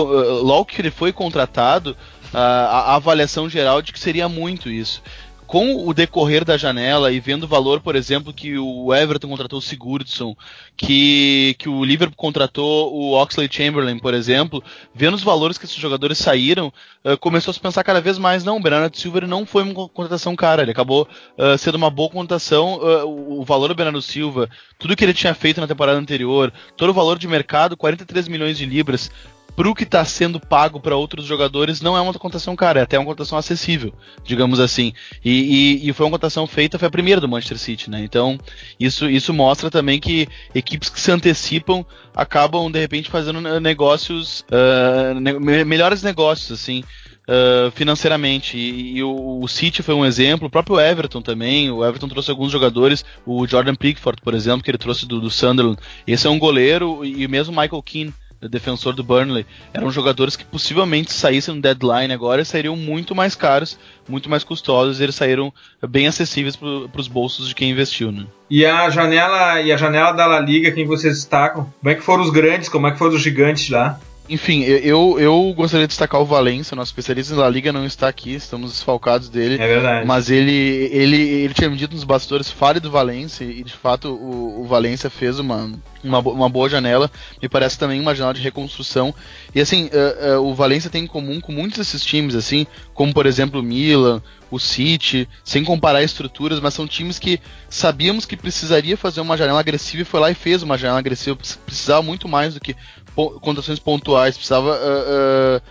logo 0.41 0.65
que 0.65 0.82
ele 0.82 0.91
foi 0.91 1.13
contratado, 1.13 1.95
a, 2.34 2.91
a 2.91 2.95
avaliação 2.95 3.50
geral 3.50 3.82
de 3.82 3.93
que 3.93 4.00
seria 4.00 4.28
muito 4.28 4.69
isso 4.69 5.02
com 5.49 5.88
o 5.88 5.95
decorrer 5.95 6.45
da 6.45 6.57
janela 6.57 7.12
e 7.12 7.19
vendo 7.19 7.45
o 7.45 7.47
valor, 7.47 7.81
por 7.81 7.95
exemplo, 7.95 8.31
que 8.31 8.59
o 8.59 8.93
Everton 8.93 9.29
contratou 9.29 9.57
o 9.57 9.62
Sigurdsson, 9.62 10.38
que, 10.77 11.55
que 11.57 11.67
o 11.67 11.83
Liverpool 11.83 12.15
contratou 12.15 12.93
o 12.93 13.19
Oxley 13.19 13.49
Chamberlain, 13.51 13.97
por 13.97 14.13
exemplo, 14.13 14.63
vendo 14.93 15.15
os 15.15 15.23
valores 15.23 15.57
que 15.57 15.65
esses 15.65 15.75
jogadores 15.75 16.19
saíram, 16.19 16.71
uh, 17.03 17.17
começou 17.17 17.49
a 17.49 17.53
se 17.55 17.59
pensar 17.59 17.83
cada 17.83 17.99
vez 17.99 18.19
mais, 18.19 18.43
não, 18.43 18.57
o 18.57 18.62
Bernardo 18.62 18.95
Silva 18.95 19.21
não 19.21 19.43
foi 19.43 19.63
uma 19.63 19.89
contratação 19.89 20.35
cara, 20.35 20.62
ele 20.62 20.69
acabou 20.69 21.07
uh, 21.35 21.57
sendo 21.57 21.79
uma 21.79 21.89
boa 21.89 22.12
contratação, 22.12 22.75
uh, 22.75 23.39
o 23.41 23.43
valor 23.43 23.69
do 23.69 23.75
Bernardo 23.75 24.03
Silva, 24.03 24.47
tudo 24.77 24.95
que 24.95 25.03
ele 25.03 25.15
tinha 25.15 25.33
feito 25.33 25.59
na 25.59 25.65
temporada 25.65 25.97
anterior, 25.97 26.53
todo 26.77 26.91
o 26.91 26.93
valor 26.93 27.17
de 27.17 27.27
mercado, 27.27 27.75
43 27.75 28.27
milhões 28.27 28.55
de 28.55 28.67
libras, 28.67 29.09
pro 29.55 29.75
que 29.75 29.83
está 29.83 30.03
sendo 30.05 30.39
pago 30.39 30.79
para 30.79 30.95
outros 30.95 31.25
jogadores, 31.25 31.81
não 31.81 31.97
é 31.97 32.01
uma 32.01 32.13
contação 32.13 32.55
cara, 32.55 32.79
é 32.79 32.83
até 32.83 32.97
uma 32.97 33.05
contação 33.05 33.38
acessível, 33.38 33.93
digamos 34.23 34.59
assim. 34.59 34.93
E, 35.23 35.79
e, 35.83 35.89
e, 35.89 35.93
foi 35.93 36.05
uma 36.05 36.13
contação 36.13 36.47
feita, 36.47 36.79
foi 36.79 36.88
a 36.88 36.91
primeira 36.91 37.21
do 37.21 37.27
Manchester 37.27 37.57
City, 37.57 37.89
né? 37.89 38.01
Então, 38.03 38.39
isso, 38.79 39.09
isso 39.09 39.33
mostra 39.33 39.69
também 39.69 39.99
que 39.99 40.27
equipes 40.53 40.89
que 40.89 40.99
se 40.99 41.12
antecipam 41.12 41.85
acabam, 42.15 42.71
de 42.71 42.79
repente, 42.79 43.09
fazendo 43.09 43.41
negócios, 43.59 44.45
uh, 44.51 45.19
ne 45.19 45.63
melhores 45.63 46.03
negócios, 46.03 46.51
assim. 46.51 46.83
Uh, 47.27 47.69
financeiramente. 47.71 48.57
E, 48.57 48.97
e 48.97 49.03
o, 49.03 49.41
o, 49.43 49.47
City 49.47 49.83
foi 49.83 49.93
um 49.93 50.03
exemplo, 50.03 50.47
o 50.47 50.49
próprio 50.49 50.79
Everton 50.79 51.21
também. 51.21 51.69
O 51.69 51.85
Everton 51.85 52.07
trouxe 52.07 52.31
alguns 52.31 52.51
jogadores, 52.51 53.05
o 53.23 53.45
Jordan 53.45 53.75
Pickford, 53.75 54.19
por 54.23 54.33
exemplo, 54.33 54.63
que 54.63 54.71
ele 54.71 54.79
trouxe 54.79 55.05
do, 55.05 55.21
do 55.21 55.29
Sunderland. 55.29 55.77
Esse 56.07 56.25
é 56.25 56.29
um 56.29 56.39
goleiro, 56.39 57.05
e 57.05 57.27
mesmo 57.27 57.55
Michael 57.55 57.83
Keane 57.83 58.13
defensor 58.47 58.93
do 58.93 59.04
Burnley, 59.04 59.45
eram 59.73 59.91
jogadores 59.91 60.36
que 60.36 60.45
possivelmente 60.45 61.12
saíssem 61.12 61.56
no 61.56 61.62
deadline 61.62 62.13
agora 62.13 62.41
e 62.41 62.45
sairiam 62.45 62.75
muito 62.75 63.13
mais 63.13 63.36
caros, 63.36 63.78
muito 64.08 64.30
mais 64.30 64.43
custosos, 64.43 64.99
e 64.99 65.04
eles 65.04 65.15
saíram 65.15 65.54
bem 65.88 66.08
acessíveis 66.08 66.56
para 66.56 67.02
os 67.02 67.08
bolsos 67.08 67.47
de 67.47 67.56
quem 67.56 67.71
investiu, 67.71 68.12
né? 68.12 68.25
E 68.49 68.65
a 68.65 68.89
janela 68.89 69.62
e 69.62 69.71
a 69.71 69.78
janela 69.78 70.12
da 70.12 70.25
La 70.25 70.39
Liga, 70.39 70.71
quem 70.71 70.86
vocês 70.86 71.15
destacam? 71.15 71.71
Como 71.80 71.91
é 71.91 71.95
que 71.95 72.02
foram 72.02 72.23
os 72.23 72.30
grandes, 72.30 72.69
como 72.69 72.88
é 72.88 72.91
que 72.91 72.97
foram 72.97 73.15
os 73.15 73.21
gigantes 73.21 73.69
lá? 73.69 73.99
Enfim, 74.30 74.62
eu, 74.62 75.20
eu 75.20 75.54
gostaria 75.56 75.88
de 75.88 75.89
destacar 75.89 76.22
o 76.22 76.26
Valência, 76.26 76.76
nosso 76.76 76.92
especialista 76.92 77.36
La 77.36 77.50
Liga 77.50 77.74
não 77.74 77.84
está 77.84 78.08
aqui, 78.08 78.36
estamos 78.36 78.72
desfalcados 78.72 79.28
dele. 79.28 79.56
É 79.56 79.68
verdade. 79.68 80.06
Mas 80.06 80.30
ele, 80.30 80.89
ele, 80.92 81.18
ele 81.18 81.54
tinha 81.54 81.70
me 81.70 81.76
dito 81.76 81.96
nos 81.96 82.04
bastidores, 82.04 82.52
fale 82.52 82.80
do 82.80 82.92
Valência, 82.92 83.44
e 83.44 83.63
de 83.63 83.74
fato 83.74 84.10
o, 84.13 84.62
o 84.62 84.68
Valência 84.68 85.10
fez 85.10 85.39
uma, 85.39 85.72
uma, 86.04 86.20
uma, 86.20 86.50
boa 86.50 86.70
janela, 86.70 87.10
me 87.42 87.50
parece 87.50 87.80
também 87.80 88.00
uma 88.00 88.13
janela 88.13 88.34
de 88.34 88.42
reconstrução. 88.42 89.13
E 89.54 89.60
assim, 89.60 89.86
uh, 89.86 90.39
uh, 90.39 90.48
o 90.48 90.54
Valência 90.54 90.92
tem 90.92 91.06
em 91.06 91.08
comum 91.08 91.42
com 91.42 91.52
muitos 91.52 91.80
desses 91.80 92.06
times, 92.06 92.36
assim, 92.36 92.68
como 92.94 93.13
por 93.13 93.26
exemplo 93.26 93.60
o 93.60 93.63
Milan, 93.63 94.22
o 94.52 94.60
City, 94.60 95.28
sem 95.44 95.63
comparar 95.63 96.04
estruturas, 96.04 96.60
mas 96.60 96.74
são 96.74 96.88
times 96.88 97.20
que 97.20 97.39
sabíamos 97.70 98.26
que 98.26 98.36
precisaria 98.36 98.98
fazer 98.98 99.22
uma 99.22 99.38
janela 99.38 99.60
agressiva 99.60 100.02
e 100.02 100.06
foi 100.06 100.20
lá 100.20 100.32
e 100.32 100.36
fez 100.36 100.63
uma 100.63 100.78
janela 100.78 101.00
agressiva, 101.00 101.38
precisava 101.65 102.02
muito 102.02 102.28
mais 102.28 102.54
do 102.54 102.60
que 102.60 102.76
condições 103.15 103.80
pontuais, 103.80 104.36
precisava. 104.36 104.72
Uh, 104.72 105.58
uh, 105.58 105.62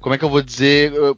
como 0.00 0.14
é 0.14 0.18
que 0.18 0.24
eu 0.24 0.30
vou 0.30 0.42
dizer? 0.42 0.92
Uh, 0.92 1.16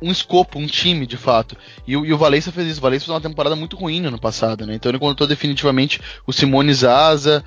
um 0.00 0.10
escopo, 0.10 0.58
um 0.58 0.66
time, 0.66 1.06
de 1.06 1.16
fato. 1.16 1.56
E, 1.86 1.92
e, 1.92 2.12
o 2.12 2.18
Valência 2.18 2.50
fez 2.50 2.66
isso. 2.66 2.80
O 2.80 2.82
Valência 2.82 3.06
fez 3.06 3.14
uma 3.14 3.20
temporada 3.20 3.54
muito 3.54 3.76
ruim 3.76 4.00
no 4.00 4.08
ano 4.08 4.18
passado, 4.18 4.66
né? 4.66 4.74
Então 4.74 4.90
ele 4.90 4.96
encontrou 4.96 5.28
definitivamente 5.28 6.00
o 6.26 6.32
Simone 6.32 6.74
Zaza, 6.74 7.44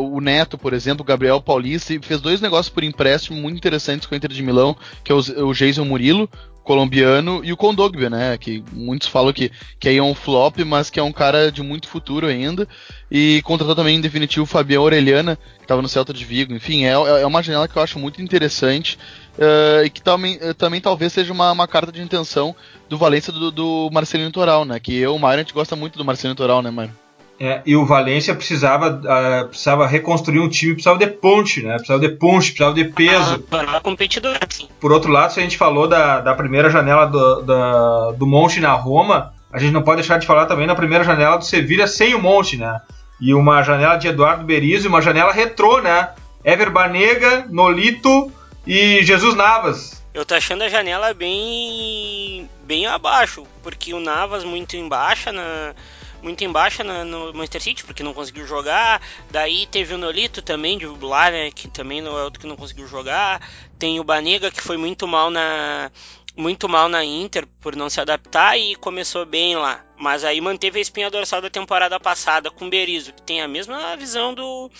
o 0.00 0.18
Neto, 0.18 0.56
por 0.56 0.72
exemplo, 0.72 1.02
o 1.02 1.06
Gabriel 1.06 1.38
Paulista, 1.42 1.92
e 1.92 2.00
fez 2.00 2.18
dois 2.18 2.40
negócios 2.40 2.72
por 2.72 2.82
empréstimo 2.82 3.38
muito 3.38 3.58
interessantes 3.58 4.06
com 4.06 4.14
o 4.14 4.16
Inter 4.16 4.32
de 4.32 4.42
Milão, 4.42 4.74
que 5.04 5.12
é 5.12 5.14
o, 5.14 5.18
o 5.18 5.52
Jason 5.52 5.84
Murilo, 5.84 6.30
colombiano, 6.62 7.40
e 7.44 7.52
o 7.52 7.56
Kondogbia, 7.56 8.08
né? 8.08 8.38
Que 8.38 8.62
muitos 8.72 9.08
falam 9.08 9.32
que, 9.32 9.50
que 9.78 9.88
aí 9.88 9.96
é 9.96 10.02
um 10.02 10.14
flop, 10.14 10.58
mas 10.64 10.90
que 10.90 11.00
é 11.00 11.02
um 11.02 11.12
cara 11.12 11.50
de 11.50 11.62
muito 11.62 11.88
futuro 11.88 12.26
ainda. 12.26 12.66
E 13.10 13.42
contratou 13.44 13.74
também, 13.74 13.96
em 13.96 14.00
definitivo, 14.00 14.44
o 14.44 14.46
Fabião 14.46 14.82
Orelhana, 14.82 15.36
que 15.58 15.64
estava 15.64 15.82
no 15.82 15.88
Celta 15.88 16.12
de 16.12 16.24
Vigo. 16.24 16.54
Enfim, 16.54 16.84
é, 16.84 16.92
é 16.92 17.26
uma 17.26 17.42
janela 17.42 17.68
que 17.68 17.76
eu 17.76 17.82
acho 17.82 17.98
muito 17.98 18.22
interessante. 18.22 18.98
Uh, 19.38 19.84
e 19.84 19.90
que 19.90 20.02
também, 20.02 20.36
uh, 20.36 20.52
também 20.52 20.80
talvez 20.80 21.12
seja 21.12 21.32
uma, 21.32 21.52
uma, 21.52 21.66
carta 21.66 21.90
de 21.90 22.02
intenção 22.02 22.54
do 22.86 22.98
Valência 22.98 23.32
do, 23.32 23.50
do 23.50 23.90
Marcelino 23.90 24.30
Toral, 24.30 24.64
né? 24.64 24.78
Que 24.78 24.94
eu, 24.96 25.14
o 25.14 25.18
Mário, 25.18 25.40
a 25.40 25.42
gente 25.42 25.54
gosta 25.54 25.74
muito 25.74 25.96
do 25.96 26.04
Marcelino 26.04 26.36
Toral, 26.36 26.60
né, 26.60 26.70
Mário? 26.70 26.94
É, 27.40 27.60
e 27.66 27.74
o 27.74 27.84
Valência 27.84 28.34
precisava, 28.34 28.90
uh, 28.90 29.48
precisava 29.48 29.86
reconstruir 29.86 30.38
um 30.38 30.48
time, 30.48 30.74
precisava 30.74 30.98
de 30.98 31.08
ponte, 31.08 31.62
né? 31.62 31.74
Precisava 31.74 32.00
de 32.00 32.10
ponte, 32.10 32.52
precisava 32.52 32.74
de 32.74 32.84
peso. 32.84 33.44
Ah, 33.50 33.80
competidor, 33.80 34.38
sim. 34.48 34.68
Por 34.80 34.92
outro 34.92 35.10
lado, 35.10 35.32
se 35.32 35.40
a 35.40 35.42
gente 35.42 35.56
falou 35.56 35.88
da, 35.88 36.20
da 36.20 36.34
primeira 36.34 36.70
janela 36.70 37.06
do, 37.06 37.42
da, 37.42 38.12
do 38.12 38.26
Monte 38.26 38.60
na 38.60 38.72
Roma, 38.72 39.34
a 39.52 39.58
gente 39.58 39.72
não 39.72 39.82
pode 39.82 40.00
deixar 40.02 40.18
de 40.18 40.26
falar 40.26 40.46
também 40.46 40.66
na 40.66 40.74
primeira 40.74 41.04
janela 41.04 41.36
do 41.36 41.44
Sevilha 41.44 41.86
sem 41.86 42.14
o 42.14 42.22
Monte, 42.22 42.56
né? 42.56 42.80
E 43.20 43.34
uma 43.34 43.62
janela 43.62 43.96
de 43.96 44.08
Eduardo 44.08 44.44
Berizzo 44.44 44.86
e 44.86 44.88
uma 44.88 45.02
janela 45.02 45.32
retrô, 45.32 45.80
né? 45.80 46.10
Ever 46.44 46.70
Banega, 46.70 47.46
Nolito 47.50 48.32
e 48.66 49.02
Jesus 49.02 49.34
Navas. 49.34 50.02
Eu 50.14 50.24
tô 50.24 50.34
achando 50.34 50.62
a 50.62 50.68
janela 50.68 51.14
bem 51.14 52.48
bem 52.64 52.86
abaixo, 52.86 53.44
porque 53.62 53.94
o 53.94 54.00
Navas 54.00 54.44
muito 54.44 54.76
embaixo 54.76 55.32
na 55.32 55.74
muito 56.22 56.44
embaixo 56.44 56.84
no, 56.84 57.04
no 57.04 57.34
Manchester 57.34 57.62
City, 57.62 57.84
porque 57.84 58.02
não 58.02 58.14
conseguiu 58.14 58.46
jogar. 58.46 59.02
Daí 59.30 59.66
teve 59.66 59.94
o 59.94 59.98
Nolito 59.98 60.40
também, 60.40 60.78
de 60.78 60.86
lá, 60.86 61.30
né, 61.30 61.50
que 61.50 61.68
também 61.68 62.00
não 62.00 62.18
é 62.18 62.22
outro 62.24 62.40
que 62.40 62.46
não 62.46 62.56
conseguiu 62.56 62.86
jogar. 62.86 63.46
Tem 63.78 63.98
o 63.98 64.04
Banega, 64.04 64.50
que 64.50 64.62
foi 64.62 64.76
muito 64.76 65.06
mal 65.06 65.30
na 65.30 65.90
muito 66.34 66.66
mal 66.66 66.88
na 66.88 67.04
Inter 67.04 67.46
por 67.60 67.76
não 67.76 67.90
se 67.90 68.00
adaptar 68.00 68.58
e 68.58 68.74
começou 68.76 69.26
bem 69.26 69.54
lá. 69.54 69.84
Mas 69.98 70.24
aí 70.24 70.40
manteve 70.40 70.78
a 70.78 70.82
espinha 70.82 71.10
dorsal 71.10 71.42
da 71.42 71.50
temporada 71.50 72.00
passada 72.00 72.50
com 72.50 72.66
o 72.66 72.70
Berizzo, 72.70 73.12
que 73.12 73.22
tem 73.22 73.42
a 73.42 73.48
mesma 73.48 73.94
visão 73.96 74.32
do 74.32 74.70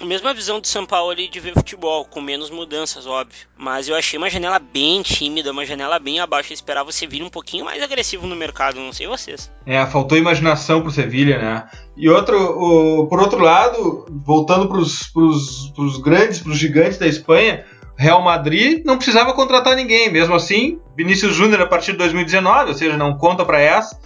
a 0.00 0.04
mesma 0.04 0.34
visão 0.34 0.58
do 0.58 0.66
São 0.66 0.84
Paulo 0.84 1.10
ali 1.10 1.28
de 1.28 1.38
ver 1.38 1.54
futebol, 1.54 2.04
com 2.04 2.20
menos 2.20 2.50
mudanças, 2.50 3.06
óbvio. 3.06 3.46
Mas 3.56 3.88
eu 3.88 3.94
achei 3.94 4.18
uma 4.18 4.28
janela 4.28 4.58
bem 4.58 5.02
tímida, 5.02 5.52
uma 5.52 5.64
janela 5.64 6.00
bem 6.00 6.18
abaixo. 6.18 6.52
Eu 6.52 6.54
esperava 6.54 6.90
você 6.90 7.06
vir 7.06 7.22
um 7.22 7.30
pouquinho 7.30 7.64
mais 7.64 7.80
agressivo 7.80 8.26
no 8.26 8.34
mercado, 8.34 8.80
não 8.80 8.92
sei 8.92 9.06
vocês. 9.06 9.50
É, 9.64 9.84
faltou 9.86 10.18
imaginação 10.18 10.82
pro 10.82 10.90
Sevilha, 10.90 11.38
né? 11.38 11.68
E 11.96 12.08
outro, 12.08 12.36
o, 12.36 13.06
por 13.06 13.20
outro 13.20 13.38
lado, 13.40 14.06
voltando 14.24 14.68
pros, 14.68 15.04
pros, 15.12 15.72
pros 15.76 15.98
grandes, 15.98 16.40
pros 16.40 16.58
gigantes 16.58 16.98
da 16.98 17.06
Espanha, 17.06 17.64
Real 17.96 18.20
Madrid 18.20 18.84
não 18.84 18.96
precisava 18.96 19.32
contratar 19.32 19.76
ninguém, 19.76 20.10
mesmo 20.10 20.34
assim, 20.34 20.80
Vinícius 20.96 21.36
Júnior 21.36 21.60
a 21.60 21.66
partir 21.66 21.92
de 21.92 21.98
2019, 21.98 22.70
ou 22.70 22.76
seja, 22.76 22.96
não 22.96 23.16
conta 23.16 23.44
para 23.44 23.60
essa. 23.60 23.96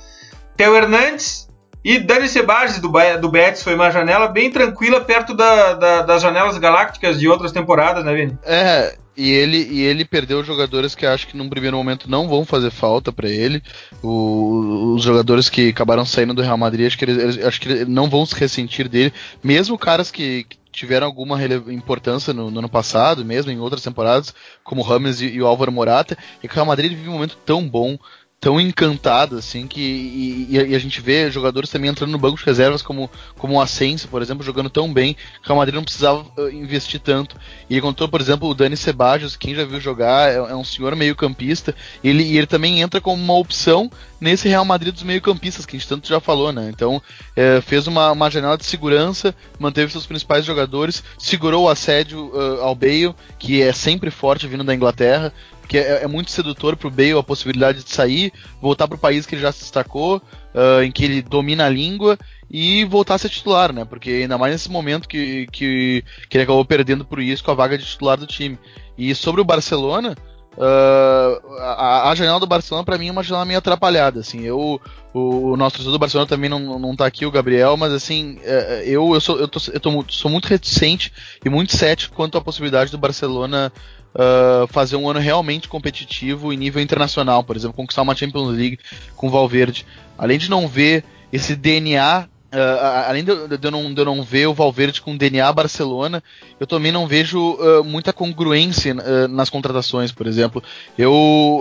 Theo 0.54 0.76
Hernandes 0.76 1.47
e 1.84 1.98
Dani 1.98 2.28
Sebades 2.28 2.80
do, 2.80 2.90
do 3.20 3.28
Betis 3.30 3.62
foi 3.62 3.74
uma 3.74 3.90
janela 3.90 4.28
bem 4.28 4.50
tranquila 4.50 5.00
perto 5.00 5.34
da, 5.34 5.74
da, 5.74 6.02
das 6.02 6.22
janelas 6.22 6.58
galácticas 6.58 7.18
de 7.18 7.28
outras 7.28 7.52
temporadas, 7.52 8.04
né, 8.04 8.14
Vini? 8.14 8.38
É, 8.44 8.96
e 9.16 9.30
ele, 9.30 9.68
e 9.68 9.80
ele 9.82 10.04
perdeu 10.04 10.44
jogadores 10.44 10.94
que 10.94 11.04
acho 11.04 11.26
que 11.26 11.36
num 11.36 11.48
primeiro 11.48 11.76
momento 11.76 12.08
não 12.08 12.28
vão 12.28 12.44
fazer 12.44 12.70
falta 12.70 13.10
para 13.12 13.28
ele. 13.28 13.60
O, 14.00 14.94
os 14.94 15.02
jogadores 15.02 15.48
que 15.48 15.70
acabaram 15.70 16.04
saindo 16.04 16.34
do 16.34 16.42
Real 16.42 16.56
Madrid, 16.56 16.86
acho 16.86 16.96
que 16.96 17.04
eles, 17.04 17.44
acho 17.44 17.60
que 17.60 17.68
eles 17.68 17.88
não 17.88 18.08
vão 18.08 18.24
se 18.24 18.36
ressentir 18.36 18.88
dele. 18.88 19.12
Mesmo 19.42 19.76
caras 19.76 20.10
que, 20.12 20.44
que 20.44 20.56
tiveram 20.70 21.06
alguma 21.06 21.36
importância 21.72 22.32
no, 22.32 22.48
no, 22.48 22.60
ano 22.60 22.68
passado, 22.68 23.24
mesmo 23.24 23.50
em 23.50 23.58
outras 23.58 23.82
temporadas, 23.82 24.32
como 24.62 24.82
o 24.82 24.84
Rames 24.84 25.20
e, 25.20 25.26
e 25.26 25.42
o 25.42 25.46
Álvaro 25.48 25.72
Morata, 25.72 26.16
e 26.40 26.46
que 26.46 26.54
o 26.54 26.56
Real 26.56 26.66
Madrid 26.66 26.92
vive 26.92 27.08
um 27.08 27.14
momento 27.14 27.36
tão 27.44 27.68
bom, 27.68 27.98
tão 28.40 28.60
encantado 28.60 29.36
assim 29.36 29.66
que 29.66 29.80
e, 29.80 30.56
e, 30.56 30.74
a 30.74 30.78
gente 30.78 31.00
vê 31.00 31.30
jogadores 31.30 31.70
também 31.70 31.90
entrando 31.90 32.12
no 32.12 32.18
banco 32.18 32.38
de 32.38 32.44
reservas 32.44 32.82
como 32.82 33.10
como 33.36 33.54
o 33.54 33.60
Asensio, 33.60 34.08
por 34.08 34.22
exemplo, 34.22 34.44
jogando 34.44 34.70
tão 34.70 34.92
bem 34.92 35.16
que 35.42 35.52
o 35.52 35.56
Madrid 35.56 35.74
não 35.74 35.82
precisava 35.82 36.24
uh, 36.36 36.48
investir 36.50 37.00
tanto. 37.00 37.36
E 37.68 37.74
ele 37.74 37.80
contou, 37.80 38.08
por 38.08 38.20
exemplo, 38.20 38.48
o 38.48 38.54
Dani 38.54 38.76
Ceballos, 38.76 39.36
quem 39.36 39.54
já 39.54 39.64
viu 39.64 39.80
jogar, 39.80 40.30
é, 40.30 40.36
é 40.36 40.54
um 40.54 40.64
senhor 40.64 40.94
meio-campista, 40.94 41.74
ele 42.02 42.22
e 42.22 42.36
ele 42.36 42.46
também 42.46 42.80
entra 42.80 43.00
como 43.00 43.22
uma 43.22 43.36
opção 43.36 43.90
nesse 44.20 44.48
Real 44.48 44.64
Madrid 44.64 44.92
dos 44.92 45.02
meio-campistas 45.02 45.64
que 45.64 45.76
a 45.76 45.78
gente 45.78 45.88
tanto 45.88 46.08
já 46.08 46.20
falou, 46.20 46.52
né? 46.52 46.70
Então, 46.72 47.02
é, 47.36 47.60
fez 47.60 47.86
uma, 47.86 48.12
uma 48.12 48.30
janela 48.30 48.56
de 48.56 48.64
segurança, 48.64 49.34
manteve 49.58 49.92
seus 49.92 50.06
principais 50.06 50.44
jogadores, 50.44 51.02
segurou 51.18 51.64
o 51.64 51.68
assédio 51.68 52.30
uh, 52.34 52.62
ao 52.62 52.74
Bale, 52.74 53.14
que 53.38 53.62
é 53.62 53.72
sempre 53.72 54.10
forte 54.10 54.46
vindo 54.46 54.64
da 54.64 54.74
Inglaterra, 54.74 55.32
que 55.68 55.78
é, 55.78 56.02
é 56.02 56.06
muito 56.06 56.30
sedutor 56.30 56.76
pro 56.76 56.90
Bale 56.90 57.18
a 57.18 57.22
possibilidade 57.22 57.84
de 57.84 57.90
sair, 57.90 58.32
voltar 58.60 58.88
pro 58.88 58.98
país 58.98 59.26
que 59.26 59.34
ele 59.34 59.42
já 59.42 59.52
se 59.52 59.60
destacou, 59.60 60.16
uh, 60.16 60.82
em 60.82 60.90
que 60.90 61.04
ele 61.04 61.22
domina 61.22 61.66
a 61.66 61.68
língua 61.68 62.18
e 62.50 62.84
voltar 62.86 63.14
a 63.14 63.18
ser 63.18 63.28
titular, 63.28 63.72
né? 63.72 63.84
Porque 63.84 64.10
ainda 64.10 64.38
mais 64.38 64.52
nesse 64.52 64.70
momento 64.70 65.06
que, 65.06 65.46
que, 65.52 66.02
que 66.28 66.36
ele 66.36 66.44
acabou 66.44 66.64
perdendo 66.64 67.04
pro 67.04 67.22
Isco 67.22 67.50
a 67.50 67.54
vaga 67.54 67.76
de 67.76 67.84
titular 67.84 68.16
do 68.16 68.26
time. 68.26 68.58
E 68.96 69.14
sobre 69.14 69.40
o 69.40 69.44
Barcelona, 69.44 70.16
Uh, 70.58 71.60
a, 71.60 72.10
a, 72.10 72.14
janela 72.16 72.40
do 72.40 72.46
Barcelona 72.46 72.84
para 72.84 72.98
mim 72.98 73.06
é 73.06 73.12
uma 73.12 73.22
janela 73.22 73.44
meio 73.44 73.60
atrapalhada, 73.60 74.18
assim. 74.18 74.42
Eu, 74.42 74.80
o, 75.14 75.52
o 75.52 75.56
nosso 75.56 75.76
torcedor 75.76 75.92
do 75.92 76.00
Barcelona 76.00 76.28
também 76.28 76.50
não, 76.50 76.80
não 76.80 76.96
tá 76.96 77.06
aqui, 77.06 77.24
o 77.24 77.30
Gabriel, 77.30 77.76
mas 77.76 77.92
assim, 77.92 78.40
é, 78.42 78.82
eu, 78.84 79.14
eu, 79.14 79.20
sou, 79.20 79.38
eu, 79.38 79.46
tô, 79.46 79.60
eu 79.72 79.78
tô, 79.78 80.04
sou 80.08 80.28
muito 80.28 80.46
reticente 80.46 81.12
e 81.44 81.48
muito 81.48 81.76
cético 81.76 82.16
quanto 82.16 82.36
à 82.36 82.40
possibilidade 82.40 82.90
do 82.90 82.98
Barcelona 82.98 83.72
uh, 84.14 84.66
fazer 84.68 84.96
um 84.96 85.08
ano 85.08 85.20
realmente 85.20 85.68
competitivo 85.68 86.52
em 86.52 86.56
nível 86.56 86.82
internacional, 86.82 87.42
por 87.42 87.56
exemplo, 87.56 87.76
conquistar 87.76 88.02
uma 88.02 88.16
Champions 88.16 88.56
League 88.56 88.78
com 89.16 89.28
o 89.28 89.30
Valverde. 89.30 89.86
Além 90.16 90.38
de 90.38 90.50
não 90.50 90.68
ver 90.68 91.04
esse 91.32 91.54
DNA 91.54 92.28
Uh, 92.50 93.06
além 93.06 93.22
de, 93.22 93.58
de, 93.58 93.66
eu 93.66 93.70
não, 93.70 93.92
de, 93.92 94.00
eu 94.00 94.06
não, 94.06 94.22
ver 94.22 94.46
o 94.46 94.54
Valverde 94.54 95.02
com 95.02 95.14
DNA 95.14 95.52
Barcelona, 95.52 96.24
eu 96.58 96.66
também 96.66 96.90
não 96.90 97.06
vejo 97.06 97.38
uh, 97.38 97.84
muita 97.84 98.10
congruência 98.10 98.94
nas 99.28 99.50
contratações, 99.50 100.12
por 100.12 100.26
exemplo. 100.26 100.62
Eu, 100.96 101.12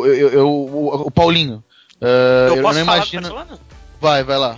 eu, 0.06 0.30
eu 0.30 0.50
o, 0.50 1.08
o, 1.08 1.12
Paulinho. 1.12 1.62
eu, 2.00 2.56
eu 2.56 2.64
não 2.64 2.80
imagino. 2.80 3.36
Vai, 4.00 4.24
vai 4.24 4.38
lá. 4.38 4.58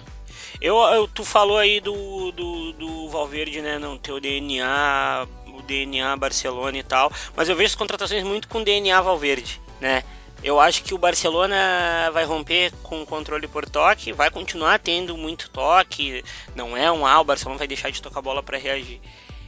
Eu, 0.61 0.75
eu, 0.75 1.07
tu 1.07 1.23
falou 1.23 1.57
aí 1.57 1.79
do, 1.79 2.31
do, 2.31 2.73
do 2.73 3.09
Valverde, 3.09 3.61
né? 3.61 3.79
Não 3.79 3.97
ter 3.97 4.11
o 4.11 4.19
DNA, 4.19 5.25
o 5.59 5.63
DNA 5.63 6.15
Barcelona 6.17 6.77
e 6.77 6.83
tal, 6.83 7.11
mas 7.35 7.49
eu 7.49 7.55
vejo 7.55 7.67
as 7.67 7.75
contratações 7.75 8.23
muito 8.23 8.47
com 8.47 8.63
DNA 8.63 9.01
Valverde, 9.01 9.61
né? 9.79 10.03
Eu 10.41 10.59
acho 10.59 10.83
que 10.83 10.93
o 10.93 10.97
Barcelona 10.97 12.09
vai 12.13 12.23
romper 12.23 12.71
com 12.81 13.01
o 13.01 13.05
controle 13.05 13.45
por 13.47 13.69
toque, 13.69 14.13
vai 14.13 14.31
continuar 14.31 14.79
tendo 14.79 15.17
muito 15.17 15.49
toque. 15.49 16.23
Não 16.55 16.77
é 16.77 16.89
um 16.89 17.05
ah, 17.05 17.19
o 17.19 17.25
Barcelona 17.25 17.57
vai 17.57 17.67
deixar 17.67 17.89
de 17.89 18.01
tocar 18.01 18.21
bola 18.21 18.41
para 18.41 18.57
reagir. 18.57 19.01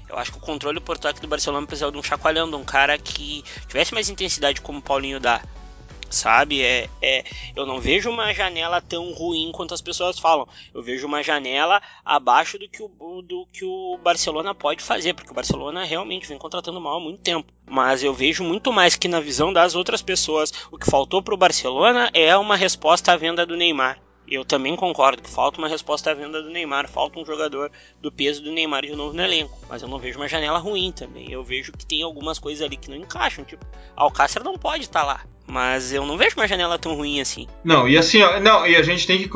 Eu 0.09 0.17
acho 0.17 0.33
que 0.33 0.37
o 0.37 0.41
controle 0.41 0.81
por 0.81 0.97
toque 0.97 1.21
do 1.21 1.27
Barcelona 1.27 1.65
precisa 1.65 1.89
de 1.89 1.97
um 1.97 2.03
chacoalhão, 2.03 2.49
de 2.49 2.57
um 2.57 2.65
cara 2.65 2.97
que 2.97 3.41
tivesse 3.67 3.93
mais 3.93 4.09
intensidade 4.09 4.59
como 4.59 4.79
o 4.79 4.81
Paulinho 4.81 5.21
dá. 5.21 5.41
Sabe? 6.11 6.61
É, 6.61 6.89
é, 7.01 7.23
eu 7.55 7.65
não 7.65 7.79
vejo 7.79 8.09
uma 8.09 8.33
janela 8.33 8.81
tão 8.81 9.11
ruim 9.13 9.51
quanto 9.51 9.73
as 9.73 9.81
pessoas 9.81 10.19
falam. 10.19 10.47
Eu 10.73 10.83
vejo 10.83 11.07
uma 11.07 11.23
janela 11.23 11.81
abaixo 12.05 12.59
do 12.59 12.69
que 12.69 12.83
o, 12.83 13.21
do 13.21 13.47
que 13.51 13.65
o 13.65 13.97
Barcelona 14.03 14.53
pode 14.53 14.83
fazer, 14.83 15.13
porque 15.13 15.31
o 15.31 15.35
Barcelona 15.35 15.83
realmente 15.83 16.27
vem 16.27 16.37
contratando 16.37 16.79
mal 16.79 16.97
há 16.97 16.99
muito 16.99 17.21
tempo. 17.21 17.51
Mas 17.65 18.03
eu 18.03 18.13
vejo 18.13 18.43
muito 18.43 18.71
mais 18.71 18.95
que 18.95 19.07
na 19.07 19.19
visão 19.19 19.51
das 19.53 19.75
outras 19.75 20.01
pessoas, 20.01 20.51
o 20.71 20.77
que 20.77 20.89
faltou 20.89 21.21
para 21.21 21.33
o 21.33 21.37
Barcelona 21.37 22.09
é 22.13 22.35
uma 22.35 22.55
resposta 22.55 23.13
à 23.13 23.17
venda 23.17 23.45
do 23.45 23.55
Neymar. 23.55 23.99
Eu 24.31 24.45
também 24.45 24.77
concordo 24.77 25.21
que 25.21 25.29
falta 25.29 25.57
uma 25.57 25.67
resposta 25.67 26.09
à 26.09 26.13
venda 26.13 26.41
do 26.41 26.49
Neymar, 26.49 26.87
falta 26.87 27.19
um 27.19 27.25
jogador 27.25 27.69
do 27.99 28.09
peso 28.09 28.41
do 28.41 28.49
Neymar 28.49 28.85
de 28.85 28.95
novo 28.95 29.13
no 29.13 29.21
elenco. 29.21 29.59
Mas 29.67 29.81
eu 29.81 29.89
não 29.89 29.99
vejo 29.99 30.17
uma 30.17 30.27
janela 30.27 30.57
ruim 30.57 30.89
também. 30.93 31.29
Eu 31.29 31.43
vejo 31.43 31.73
que 31.73 31.85
tem 31.85 32.01
algumas 32.01 32.39
coisas 32.39 32.65
ali 32.65 32.77
que 32.77 32.89
não 32.89 32.95
encaixam. 32.95 33.43
Tipo, 33.43 33.65
Alcácer 33.93 34.41
não 34.41 34.57
pode 34.57 34.83
estar 34.83 35.01
tá 35.01 35.05
lá. 35.05 35.25
Mas 35.51 35.91
eu 35.91 36.05
não 36.05 36.17
vejo 36.17 36.37
uma 36.37 36.47
janela 36.47 36.79
tão 36.79 36.95
ruim 36.95 37.19
assim. 37.19 37.45
Não, 37.61 37.85
e 37.85 37.97
assim, 37.97 38.21
ó, 38.21 38.39
não, 38.39 38.65
e 38.65 38.73
a 38.73 38.81
gente 38.81 39.05
tem 39.05 39.21
que. 39.21 39.29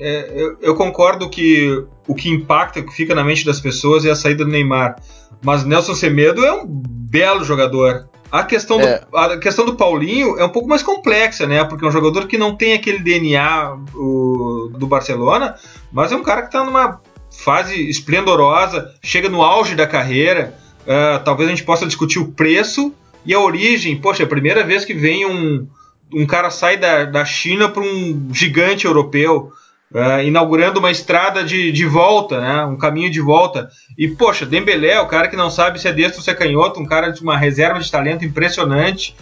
É, 0.00 0.32
eu, 0.34 0.56
eu, 0.60 0.74
concordo 0.74 1.30
que 1.30 1.84
o 2.08 2.16
que 2.16 2.28
impacta, 2.28 2.80
o 2.80 2.84
que 2.84 2.92
fica 2.92 3.14
na 3.14 3.22
mente 3.22 3.46
das 3.46 3.60
pessoas 3.60 4.04
é 4.04 4.10
a 4.10 4.16
saída 4.16 4.44
do 4.44 4.50
Neymar. 4.50 4.96
Mas 5.40 5.64
Nelson 5.64 5.94
Semedo 5.94 6.44
é 6.44 6.52
um 6.52 6.66
belo 6.66 7.44
jogador. 7.44 8.08
A 8.28 8.42
questão, 8.42 8.80
é. 8.80 8.98
do, 8.98 9.16
a 9.16 9.38
questão 9.38 9.64
do 9.64 9.76
Paulinho 9.76 10.36
é 10.36 10.44
um 10.44 10.48
pouco 10.48 10.68
mais 10.68 10.82
complexa, 10.82 11.46
né? 11.46 11.62
Porque 11.62 11.84
é 11.84 11.88
um 11.88 11.92
jogador 11.92 12.26
que 12.26 12.36
não 12.36 12.56
tem 12.56 12.72
aquele 12.72 12.98
DNA 12.98 13.76
o, 13.94 14.72
do 14.76 14.88
Barcelona, 14.88 15.54
mas 15.92 16.10
é 16.10 16.16
um 16.16 16.24
cara 16.24 16.42
que 16.42 16.48
está 16.48 16.64
numa 16.64 17.00
fase 17.30 17.88
esplendorosa, 17.88 18.92
chega 19.00 19.28
no 19.28 19.42
auge 19.42 19.76
da 19.76 19.86
carreira. 19.86 20.58
Uh, 20.80 21.22
talvez 21.24 21.48
a 21.48 21.52
gente 21.52 21.62
possa 21.62 21.86
discutir 21.86 22.18
o 22.18 22.32
preço 22.32 22.92
e 23.24 23.34
a 23.34 23.40
origem. 23.40 24.00
Poxa, 24.00 24.22
é 24.22 24.26
a 24.26 24.28
primeira 24.28 24.64
vez 24.64 24.84
que 24.84 24.94
vem 24.94 25.26
um, 25.26 25.66
um 26.12 26.26
cara 26.26 26.50
sai 26.50 26.76
da, 26.76 27.04
da 27.04 27.24
China 27.24 27.68
para 27.68 27.82
um 27.82 28.28
gigante 28.32 28.86
europeu 28.86 29.52
uh, 29.92 30.22
inaugurando 30.22 30.80
uma 30.80 30.90
estrada 30.90 31.44
de, 31.44 31.70
de 31.70 31.86
volta, 31.86 32.40
né? 32.40 32.64
Um 32.64 32.76
caminho 32.76 33.10
de 33.10 33.20
volta. 33.20 33.68
E, 33.96 34.08
poxa, 34.08 34.46
Dembélé, 34.46 35.00
o 35.00 35.06
cara 35.06 35.28
que 35.28 35.36
não 35.36 35.50
sabe 35.50 35.80
se 35.80 35.88
é 35.88 35.92
destro 35.92 36.18
ou 36.18 36.24
se 36.24 36.30
é 36.30 36.34
canhoto, 36.34 36.80
um 36.80 36.86
cara 36.86 37.10
de 37.10 37.22
uma 37.22 37.36
reserva 37.36 37.78
de 37.78 37.90
talento 37.90 38.24
impressionante. 38.24 39.14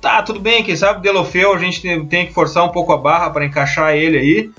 Tá, 0.00 0.22
tudo 0.22 0.38
bem, 0.38 0.62
quem 0.62 0.76
sabe 0.76 1.02
Delofeu 1.02 1.54
a 1.54 1.58
gente 1.58 1.80
tem, 1.80 2.06
tem 2.06 2.26
que 2.26 2.34
forçar 2.34 2.64
um 2.64 2.68
pouco 2.68 2.92
a 2.92 2.98
barra 2.98 3.30
para 3.30 3.44
encaixar 3.44 3.94
ele 3.94 4.18
aí. 4.18 4.50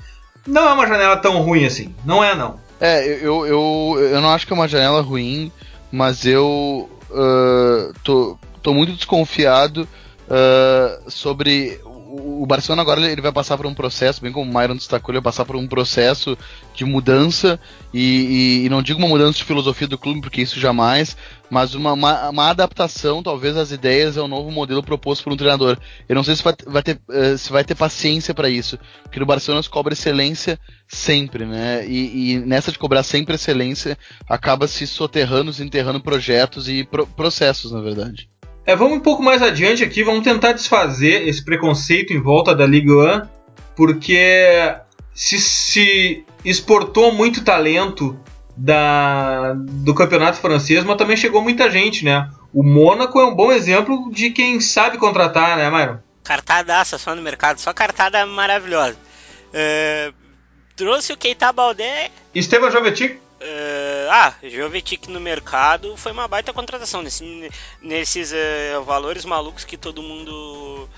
Não 0.46 0.68
é 0.68 0.72
uma 0.72 0.86
janela 0.86 1.16
tão 1.16 1.40
ruim 1.40 1.64
assim, 1.64 1.94
não 2.04 2.22
é 2.22 2.34
não. 2.34 2.58
É, 2.80 3.06
eu, 3.22 3.46
eu, 3.46 3.96
eu 3.98 4.20
não 4.20 4.30
acho 4.30 4.46
que 4.46 4.52
é 4.52 4.56
uma 4.56 4.68
janela 4.68 5.00
ruim, 5.00 5.50
mas 5.90 6.26
eu 6.26 6.88
uh, 7.10 7.92
tô, 8.02 8.36
tô 8.66 8.74
muito 8.74 8.94
desconfiado 8.94 9.88
uh, 10.26 11.08
sobre 11.08 11.80
o 11.84 12.44
Barcelona 12.46 12.82
agora 12.82 13.00
ele 13.08 13.20
vai 13.20 13.30
passar 13.30 13.56
por 13.56 13.66
um 13.66 13.74
processo, 13.74 14.20
bem 14.20 14.32
como 14.32 14.50
o 14.50 14.54
Myron 14.58 14.74
destacou, 14.74 15.12
ele 15.12 15.20
vai 15.20 15.30
passar 15.30 15.44
por 15.44 15.54
um 15.54 15.68
processo 15.68 16.36
de 16.74 16.84
mudança, 16.84 17.60
e, 17.94 18.00
e, 18.62 18.66
e, 18.66 18.68
não 18.68 18.82
digo 18.82 18.98
uma 18.98 19.08
mudança 19.08 19.38
de 19.38 19.44
filosofia 19.44 19.86
do 19.86 19.98
clube, 19.98 20.20
porque 20.20 20.40
isso 20.40 20.58
jamais, 20.58 21.16
mas 21.48 21.74
uma, 21.74 21.92
uma, 21.92 22.30
uma, 22.30 22.50
adaptação, 22.50 23.22
talvez, 23.22 23.56
às 23.56 23.70
ideias 23.70 24.16
ao 24.16 24.26
novo 24.26 24.50
modelo 24.50 24.82
proposto 24.82 25.24
por 25.24 25.32
um 25.32 25.36
treinador. 25.36 25.78
Eu 26.08 26.16
não 26.16 26.24
sei 26.24 26.34
se 26.34 26.42
vai, 26.42 26.54
vai 26.66 26.82
ter, 26.82 27.00
uh, 27.08 27.38
se 27.38 27.52
vai 27.52 27.64
ter 27.64 27.74
paciência 27.74 28.34
para 28.34 28.48
isso, 28.48 28.78
porque 29.02 29.20
no 29.20 29.26
Barcelona 29.26 29.62
se 29.62 29.70
cobra 29.70 29.92
excelência 29.92 30.58
sempre, 30.88 31.44
né? 31.44 31.86
E, 31.86 32.32
e, 32.32 32.38
nessa 32.40 32.72
de 32.72 32.78
cobrar 32.78 33.02
sempre 33.02 33.34
excelência, 33.34 33.96
acaba 34.28 34.66
se 34.66 34.86
soterrando, 34.86 35.52
se 35.52 35.62
enterrando 35.62 36.00
projetos 36.00 36.68
e 36.68 36.84
pro, 36.84 37.06
processos, 37.06 37.72
na 37.72 37.80
verdade. 37.80 38.28
É, 38.66 38.74
vamos 38.74 38.98
um 38.98 39.00
pouco 39.00 39.22
mais 39.22 39.42
adiante 39.42 39.84
aqui, 39.84 40.02
vamos 40.02 40.24
tentar 40.24 40.50
desfazer 40.50 41.28
esse 41.28 41.44
preconceito 41.44 42.12
em 42.12 42.20
volta 42.20 42.52
da 42.52 42.66
Ligue 42.66 42.90
1, 42.90 43.22
porque 43.76 44.74
se, 45.14 45.38
se 45.38 46.26
exportou 46.44 47.12
muito 47.12 47.44
talento 47.44 48.18
da, 48.56 49.52
do 49.54 49.94
campeonato 49.94 50.38
francês, 50.38 50.82
mas 50.82 50.96
também 50.96 51.16
chegou 51.16 51.40
muita 51.40 51.70
gente, 51.70 52.04
né? 52.04 52.28
O 52.52 52.64
Mônaco 52.64 53.20
é 53.20 53.24
um 53.24 53.36
bom 53.36 53.52
exemplo 53.52 54.10
de 54.10 54.30
quem 54.30 54.58
sabe 54.60 54.98
contratar, 54.98 55.56
né, 55.56 55.70
Myron? 55.70 55.98
Cartadaça 56.24 56.98
só 56.98 57.14
no 57.14 57.22
mercado, 57.22 57.60
só 57.60 57.72
cartada 57.72 58.26
maravilhosa. 58.26 58.96
Uh, 59.50 60.12
trouxe 60.74 61.12
o 61.12 61.16
Keita 61.16 61.52
Baldé. 61.52 62.10
Esteban 62.34 62.72
Jovetic? 62.72 63.20
Uh, 63.46 64.10
ah, 64.10 64.34
Jovetic 64.42 65.08
no 65.08 65.20
mercado 65.20 65.96
foi 65.96 66.10
uma 66.10 66.26
baita 66.26 66.52
contratação 66.52 67.00
nesse, 67.00 67.48
nesses 67.80 68.32
uh, 68.32 68.82
valores 68.82 69.24
malucos 69.24 69.64
que 69.64 69.76
todo 69.76 70.02
mundo 70.02 70.88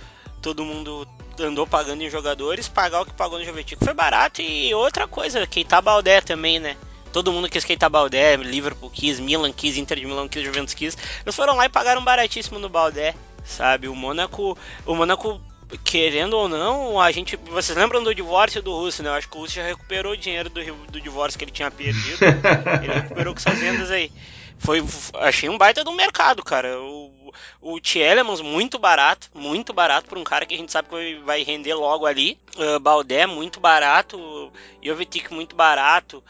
todo 0.41 0.65
mundo 0.65 1.07
andou 1.39 1.67
pagando 1.67 2.03
em 2.03 2.09
jogadores, 2.09 2.67
pagar 2.67 3.03
o 3.03 3.05
que 3.05 3.13
pagou 3.13 3.39
no 3.39 3.45
Jovetic 3.45 3.79
foi 3.85 3.93
barato 3.93 4.41
e 4.41 4.75
outra 4.75 5.07
coisa, 5.07 5.47
Keita 5.47 5.83
Baldé 5.83 6.23
também, 6.23 6.59
né? 6.59 6.77
Todo 7.13 7.33
mundo 7.33 7.49
quis 7.51 7.65
Keita 7.65 7.89
Baldé, 7.89 8.37
Liverpool 8.37 8.91
quis, 8.91 9.21
Milan 9.21 9.53
quis, 9.53 9.77
Inter 9.77 9.99
de 9.99 10.07
Milão 10.07 10.29
quis, 10.29 10.43
Juventus 10.43 10.75
quis. 10.75 10.97
Eles 11.25 11.35
foram 11.35 11.57
lá 11.57 11.67
e 11.67 11.69
pagaram 11.69 12.03
baratíssimo 12.03 12.59
no 12.59 12.69
Baldé, 12.69 13.15
sabe? 13.45 13.89
O 13.89 13.95
Mônaco, 13.95 14.57
o 14.87 14.95
Mônaco 14.95 15.41
querendo 15.85 16.35
ou 16.35 16.49
não, 16.49 17.01
a 17.01 17.11
gente. 17.11 17.37
Vocês 17.37 17.77
lembram 17.77 18.03
do 18.03 18.15
divórcio 18.15 18.63
do 18.63 18.73
Russo, 18.73 19.03
né? 19.03 19.11
Eu 19.11 19.15
acho 19.15 19.29
que 19.29 19.37
o 19.37 19.41
Russo 19.41 19.55
já 19.55 19.65
recuperou 19.65 20.13
o 20.13 20.17
dinheiro 20.17 20.49
do, 20.49 20.63
do 20.87 21.01
divórcio 21.01 21.39
que 21.39 21.45
ele 21.45 21.53
tinha 21.53 21.71
perdido. 21.71 22.19
ele 22.83 22.93
recuperou 22.93 23.35
com 23.35 23.41
essas 23.41 23.59
vendas 23.59 23.91
aí. 23.91 24.11
Foi, 24.59 24.85
achei 25.15 25.49
um 25.49 25.57
baita 25.57 25.85
do 25.85 25.93
mercado, 25.93 26.43
cara. 26.43 26.81
O, 26.81 27.33
o 27.61 27.79
Tielemans 27.79 28.41
muito 28.41 28.79
barato, 28.79 29.29
muito 29.35 29.73
barato 29.73 30.09
para 30.09 30.19
um 30.19 30.25
cara 30.25 30.45
que 30.45 30.55
a 30.55 30.59
gente 30.59 30.73
sabe 30.73 30.89
que 30.89 31.21
vai 31.25 31.43
render 31.43 31.75
logo 31.75 32.07
ali. 32.07 32.39
Uh, 32.57 32.81
Baldé 32.81 33.27
muito 33.27 33.61
barato, 33.61 34.53
Jovetic 34.83 35.31
muito 35.31 35.55
barato. 35.55 36.23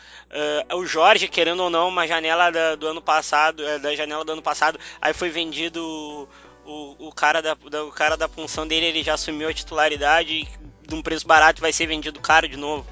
Uh, 0.70 0.76
o 0.76 0.86
Jorge, 0.86 1.26
querendo 1.26 1.62
ou 1.62 1.70
não, 1.70 1.88
uma 1.88 2.06
janela 2.06 2.50
da, 2.50 2.74
do 2.74 2.86
ano 2.86 3.00
passado, 3.00 3.60
uh, 3.60 3.78
da 3.78 3.94
janela 3.94 4.24
do 4.24 4.32
ano 4.32 4.42
passado, 4.42 4.78
aí 5.00 5.14
foi 5.14 5.30
vendido 5.30 6.28
o, 6.68 7.08
o, 7.08 7.12
cara 7.12 7.40
da, 7.40 7.56
o 7.82 7.90
cara 7.90 8.16
da 8.16 8.28
punção 8.28 8.68
dele 8.68 8.86
ele 8.86 9.02
já 9.02 9.14
assumiu 9.14 9.48
a 9.48 9.54
titularidade 9.54 10.46
de 10.86 10.94
um 10.94 11.00
preço 11.00 11.26
barato 11.26 11.62
vai 11.62 11.72
ser 11.72 11.86
vendido 11.86 12.20
caro 12.20 12.46
de 12.46 12.56
novo. 12.56 12.86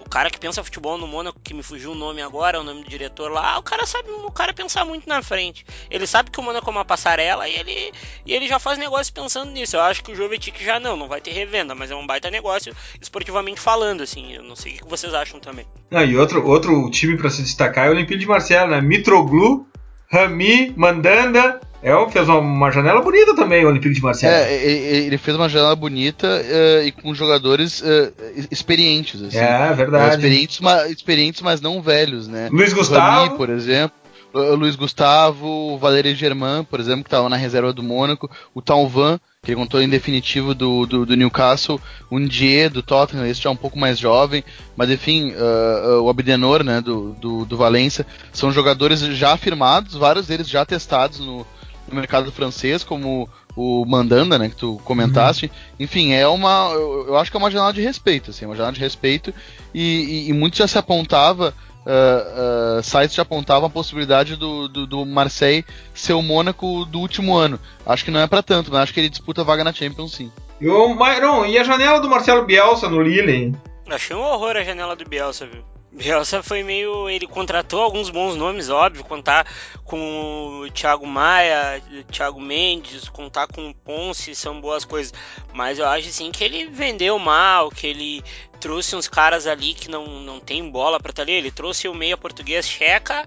O 0.00 0.08
cara 0.08 0.30
que 0.30 0.38
pensa 0.38 0.62
futebol 0.62 0.98
no 0.98 1.06
Mônaco, 1.06 1.40
que 1.42 1.54
me 1.54 1.62
fugiu 1.62 1.92
o 1.92 1.94
nome 1.94 2.20
agora, 2.20 2.60
o 2.60 2.62
nome 2.62 2.84
do 2.84 2.88
diretor 2.88 3.32
lá, 3.32 3.58
o 3.58 3.62
cara 3.62 3.86
sabe, 3.86 4.10
o 4.10 4.30
cara 4.30 4.52
pensa 4.52 4.84
muito 4.84 5.08
na 5.08 5.22
frente. 5.22 5.64
Ele 5.90 6.06
sabe 6.06 6.30
que 6.30 6.38
o 6.38 6.42
Mônaco 6.42 6.68
é 6.68 6.70
uma 6.70 6.84
passarela 6.84 7.48
e 7.48 7.56
ele, 7.56 7.92
e 8.24 8.32
ele 8.32 8.46
já 8.46 8.58
faz 8.58 8.78
negócio 8.78 9.12
pensando 9.12 9.50
nisso. 9.50 9.76
Eu 9.76 9.80
acho 9.80 10.04
que 10.04 10.12
o 10.12 10.14
Jovetic 10.14 10.62
já 10.62 10.78
não, 10.78 10.96
não 10.96 11.08
vai 11.08 11.20
ter 11.20 11.32
revenda, 11.32 11.74
mas 11.74 11.90
é 11.90 11.96
um 11.96 12.06
baita 12.06 12.30
negócio 12.30 12.74
esportivamente 13.00 13.60
falando, 13.60 14.02
assim. 14.02 14.32
Eu 14.32 14.42
não 14.42 14.54
sei 14.54 14.74
o 14.74 14.76
que 14.76 14.88
vocês 14.88 15.12
acham 15.14 15.40
também. 15.40 15.66
Ah, 15.90 16.04
e 16.04 16.16
outro, 16.16 16.46
outro 16.46 16.90
time 16.90 17.16
para 17.16 17.30
se 17.30 17.42
destacar 17.42 17.86
é 17.86 17.88
o 17.88 17.92
Olympique 17.92 18.20
de 18.20 18.26
Marseille, 18.26 18.70
né? 18.70 18.82
Mitroglou, 18.82 19.66
Rami, 20.12 20.72
Mandanda, 20.76 21.60
é, 21.84 22.10
fez 22.10 22.26
uma, 22.30 22.70
janela 22.70 23.02
bonita 23.02 23.36
também, 23.36 23.62
o 23.62 23.68
Olympique 23.68 23.94
de 23.94 24.02
Marseille. 24.02 24.34
É, 24.34 25.04
ele 25.04 25.18
fez 25.18 25.36
uma 25.36 25.50
janela 25.50 25.76
bonita 25.76 26.26
uh, 26.26 26.82
e 26.82 26.90
com 26.90 27.14
jogadores 27.14 27.82
uh, 27.82 28.12
experientes. 28.50 29.22
Assim. 29.22 29.36
É, 29.36 29.70
verdade. 29.74 30.06
Uh, 30.06 30.14
experientes, 30.14 30.60
ma, 30.60 30.88
experientes, 30.88 31.42
mas 31.42 31.60
não 31.60 31.82
velhos, 31.82 32.26
né? 32.26 32.48
Luiz 32.50 32.72
Gustavo. 32.72 33.26
Rami, 33.26 33.36
por 33.36 33.50
exemplo. 33.50 33.94
O 34.32 34.56
Luiz 34.56 34.74
Gustavo, 34.74 35.46
o 35.46 35.78
Valério 35.78 36.12
Germain, 36.12 36.64
por 36.64 36.80
exemplo, 36.80 37.04
que 37.04 37.08
estava 37.08 37.28
na 37.28 37.36
reserva 37.36 37.72
do 37.72 37.84
Mônaco, 37.84 38.28
o 38.52 38.60
Talvan, 38.60 39.20
que 39.44 39.52
ele 39.52 39.60
contou 39.60 39.80
em 39.80 39.88
definitivo 39.88 40.54
do, 40.54 40.86
do, 40.86 41.06
do 41.06 41.16
Newcastle, 41.16 41.80
o 42.10 42.18
Ndié 42.18 42.68
do 42.68 42.82
Tottenham, 42.82 43.26
esse 43.26 43.40
já 43.40 43.48
é 43.48 43.52
um 43.52 43.56
pouco 43.56 43.78
mais 43.78 43.96
jovem, 43.96 44.42
mas 44.76 44.90
enfim, 44.90 45.32
uh, 45.34 45.98
uh, 45.98 46.02
o 46.02 46.10
Abdenor, 46.10 46.64
né, 46.64 46.80
do, 46.80 47.12
do, 47.12 47.44
do 47.44 47.56
Valência, 47.56 48.04
são 48.32 48.50
jogadores 48.50 49.00
já 49.00 49.34
afirmados, 49.34 49.94
vários 49.94 50.26
deles 50.26 50.48
já 50.48 50.64
testados 50.64 51.20
no, 51.20 51.46
no 51.88 51.94
mercado 51.94 52.30
francês, 52.32 52.82
como 52.82 53.28
o 53.56 53.84
Mandanda, 53.84 54.38
né, 54.38 54.48
que 54.48 54.56
tu 54.56 54.80
comentaste. 54.84 55.46
Uhum. 55.46 55.52
Enfim, 55.80 56.12
é 56.12 56.26
uma. 56.26 56.70
Eu, 56.72 57.06
eu, 57.08 57.16
acho 57.16 57.30
que 57.30 57.36
é 57.36 57.40
uma 57.40 57.50
janela 57.50 57.72
de 57.72 57.80
respeito, 57.80 58.30
assim, 58.30 58.46
uma 58.46 58.56
janela 58.56 58.72
de 58.72 58.80
respeito. 58.80 59.32
E, 59.72 60.26
e, 60.26 60.28
e 60.28 60.32
muito 60.32 60.56
já 60.56 60.66
se 60.66 60.78
apontava. 60.78 61.54
Uh, 61.84 62.78
uh, 62.78 62.82
sites 62.82 63.14
já 63.14 63.20
apontavam 63.20 63.66
a 63.66 63.70
possibilidade 63.70 64.36
do, 64.36 64.68
do, 64.68 64.86
do, 64.86 65.04
Marseille 65.04 65.66
ser 65.92 66.14
o 66.14 66.22
Mônaco 66.22 66.86
do 66.86 66.98
último 66.98 67.36
ano. 67.36 67.60
Acho 67.84 68.06
que 68.06 68.10
não 68.10 68.20
é 68.20 68.26
para 68.26 68.42
tanto, 68.42 68.72
mas 68.72 68.84
acho 68.84 68.94
que 68.94 69.00
ele 69.00 69.10
disputa 69.10 69.42
a 69.42 69.44
vaga 69.44 69.62
na 69.62 69.72
Champions 69.72 70.12
sim. 70.12 70.32
E 70.58 70.66
o 70.66 70.94
Myron, 70.94 71.44
e 71.44 71.58
a 71.58 71.62
janela 71.62 72.00
do 72.00 72.08
Marcelo 72.08 72.46
Bielsa 72.46 72.88
no 72.88 73.02
Lille? 73.02 73.54
Achei 73.90 74.16
um 74.16 74.20
horror 74.20 74.56
a 74.56 74.64
janela 74.64 74.96
do 74.96 75.06
Bielsa, 75.06 75.46
viu? 75.46 75.62
Bielsa 75.94 76.42
foi 76.42 76.64
meio. 76.64 77.08
Ele 77.08 77.26
contratou 77.26 77.80
alguns 77.80 78.10
bons 78.10 78.34
nomes, 78.34 78.68
óbvio. 78.68 79.04
Contar 79.04 79.46
com 79.84 80.62
o 80.62 80.70
Thiago 80.70 81.06
Maia, 81.06 81.80
Thiago 82.10 82.40
Mendes, 82.40 83.08
contar 83.08 83.46
com 83.46 83.70
o 83.70 83.74
Ponce 83.74 84.34
são 84.34 84.60
boas 84.60 84.84
coisas. 84.84 85.14
Mas 85.52 85.78
eu 85.78 85.86
acho 85.86 86.08
assim 86.08 86.32
que 86.32 86.42
ele 86.42 86.66
vendeu 86.66 87.16
mal, 87.18 87.70
que 87.70 87.86
ele 87.86 88.24
trouxe 88.60 88.96
uns 88.96 89.06
caras 89.06 89.46
ali 89.46 89.72
que 89.72 89.88
não, 89.88 90.20
não 90.20 90.40
tem 90.40 90.68
bola 90.68 90.98
pra 90.98 91.10
estar 91.10 91.22
ali. 91.22 91.32
Ele 91.32 91.52
trouxe 91.52 91.86
o 91.86 91.94
meia 91.94 92.16
português 92.16 92.68
Checa, 92.68 93.24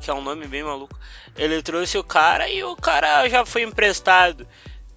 que 0.00 0.10
é 0.10 0.14
um 0.14 0.22
nome 0.22 0.48
bem 0.48 0.64
maluco. 0.64 0.98
Ele 1.36 1.62
trouxe 1.62 1.96
o 1.96 2.02
cara 2.02 2.48
e 2.48 2.64
o 2.64 2.74
cara 2.74 3.28
já 3.28 3.46
foi 3.46 3.62
emprestado. 3.62 4.48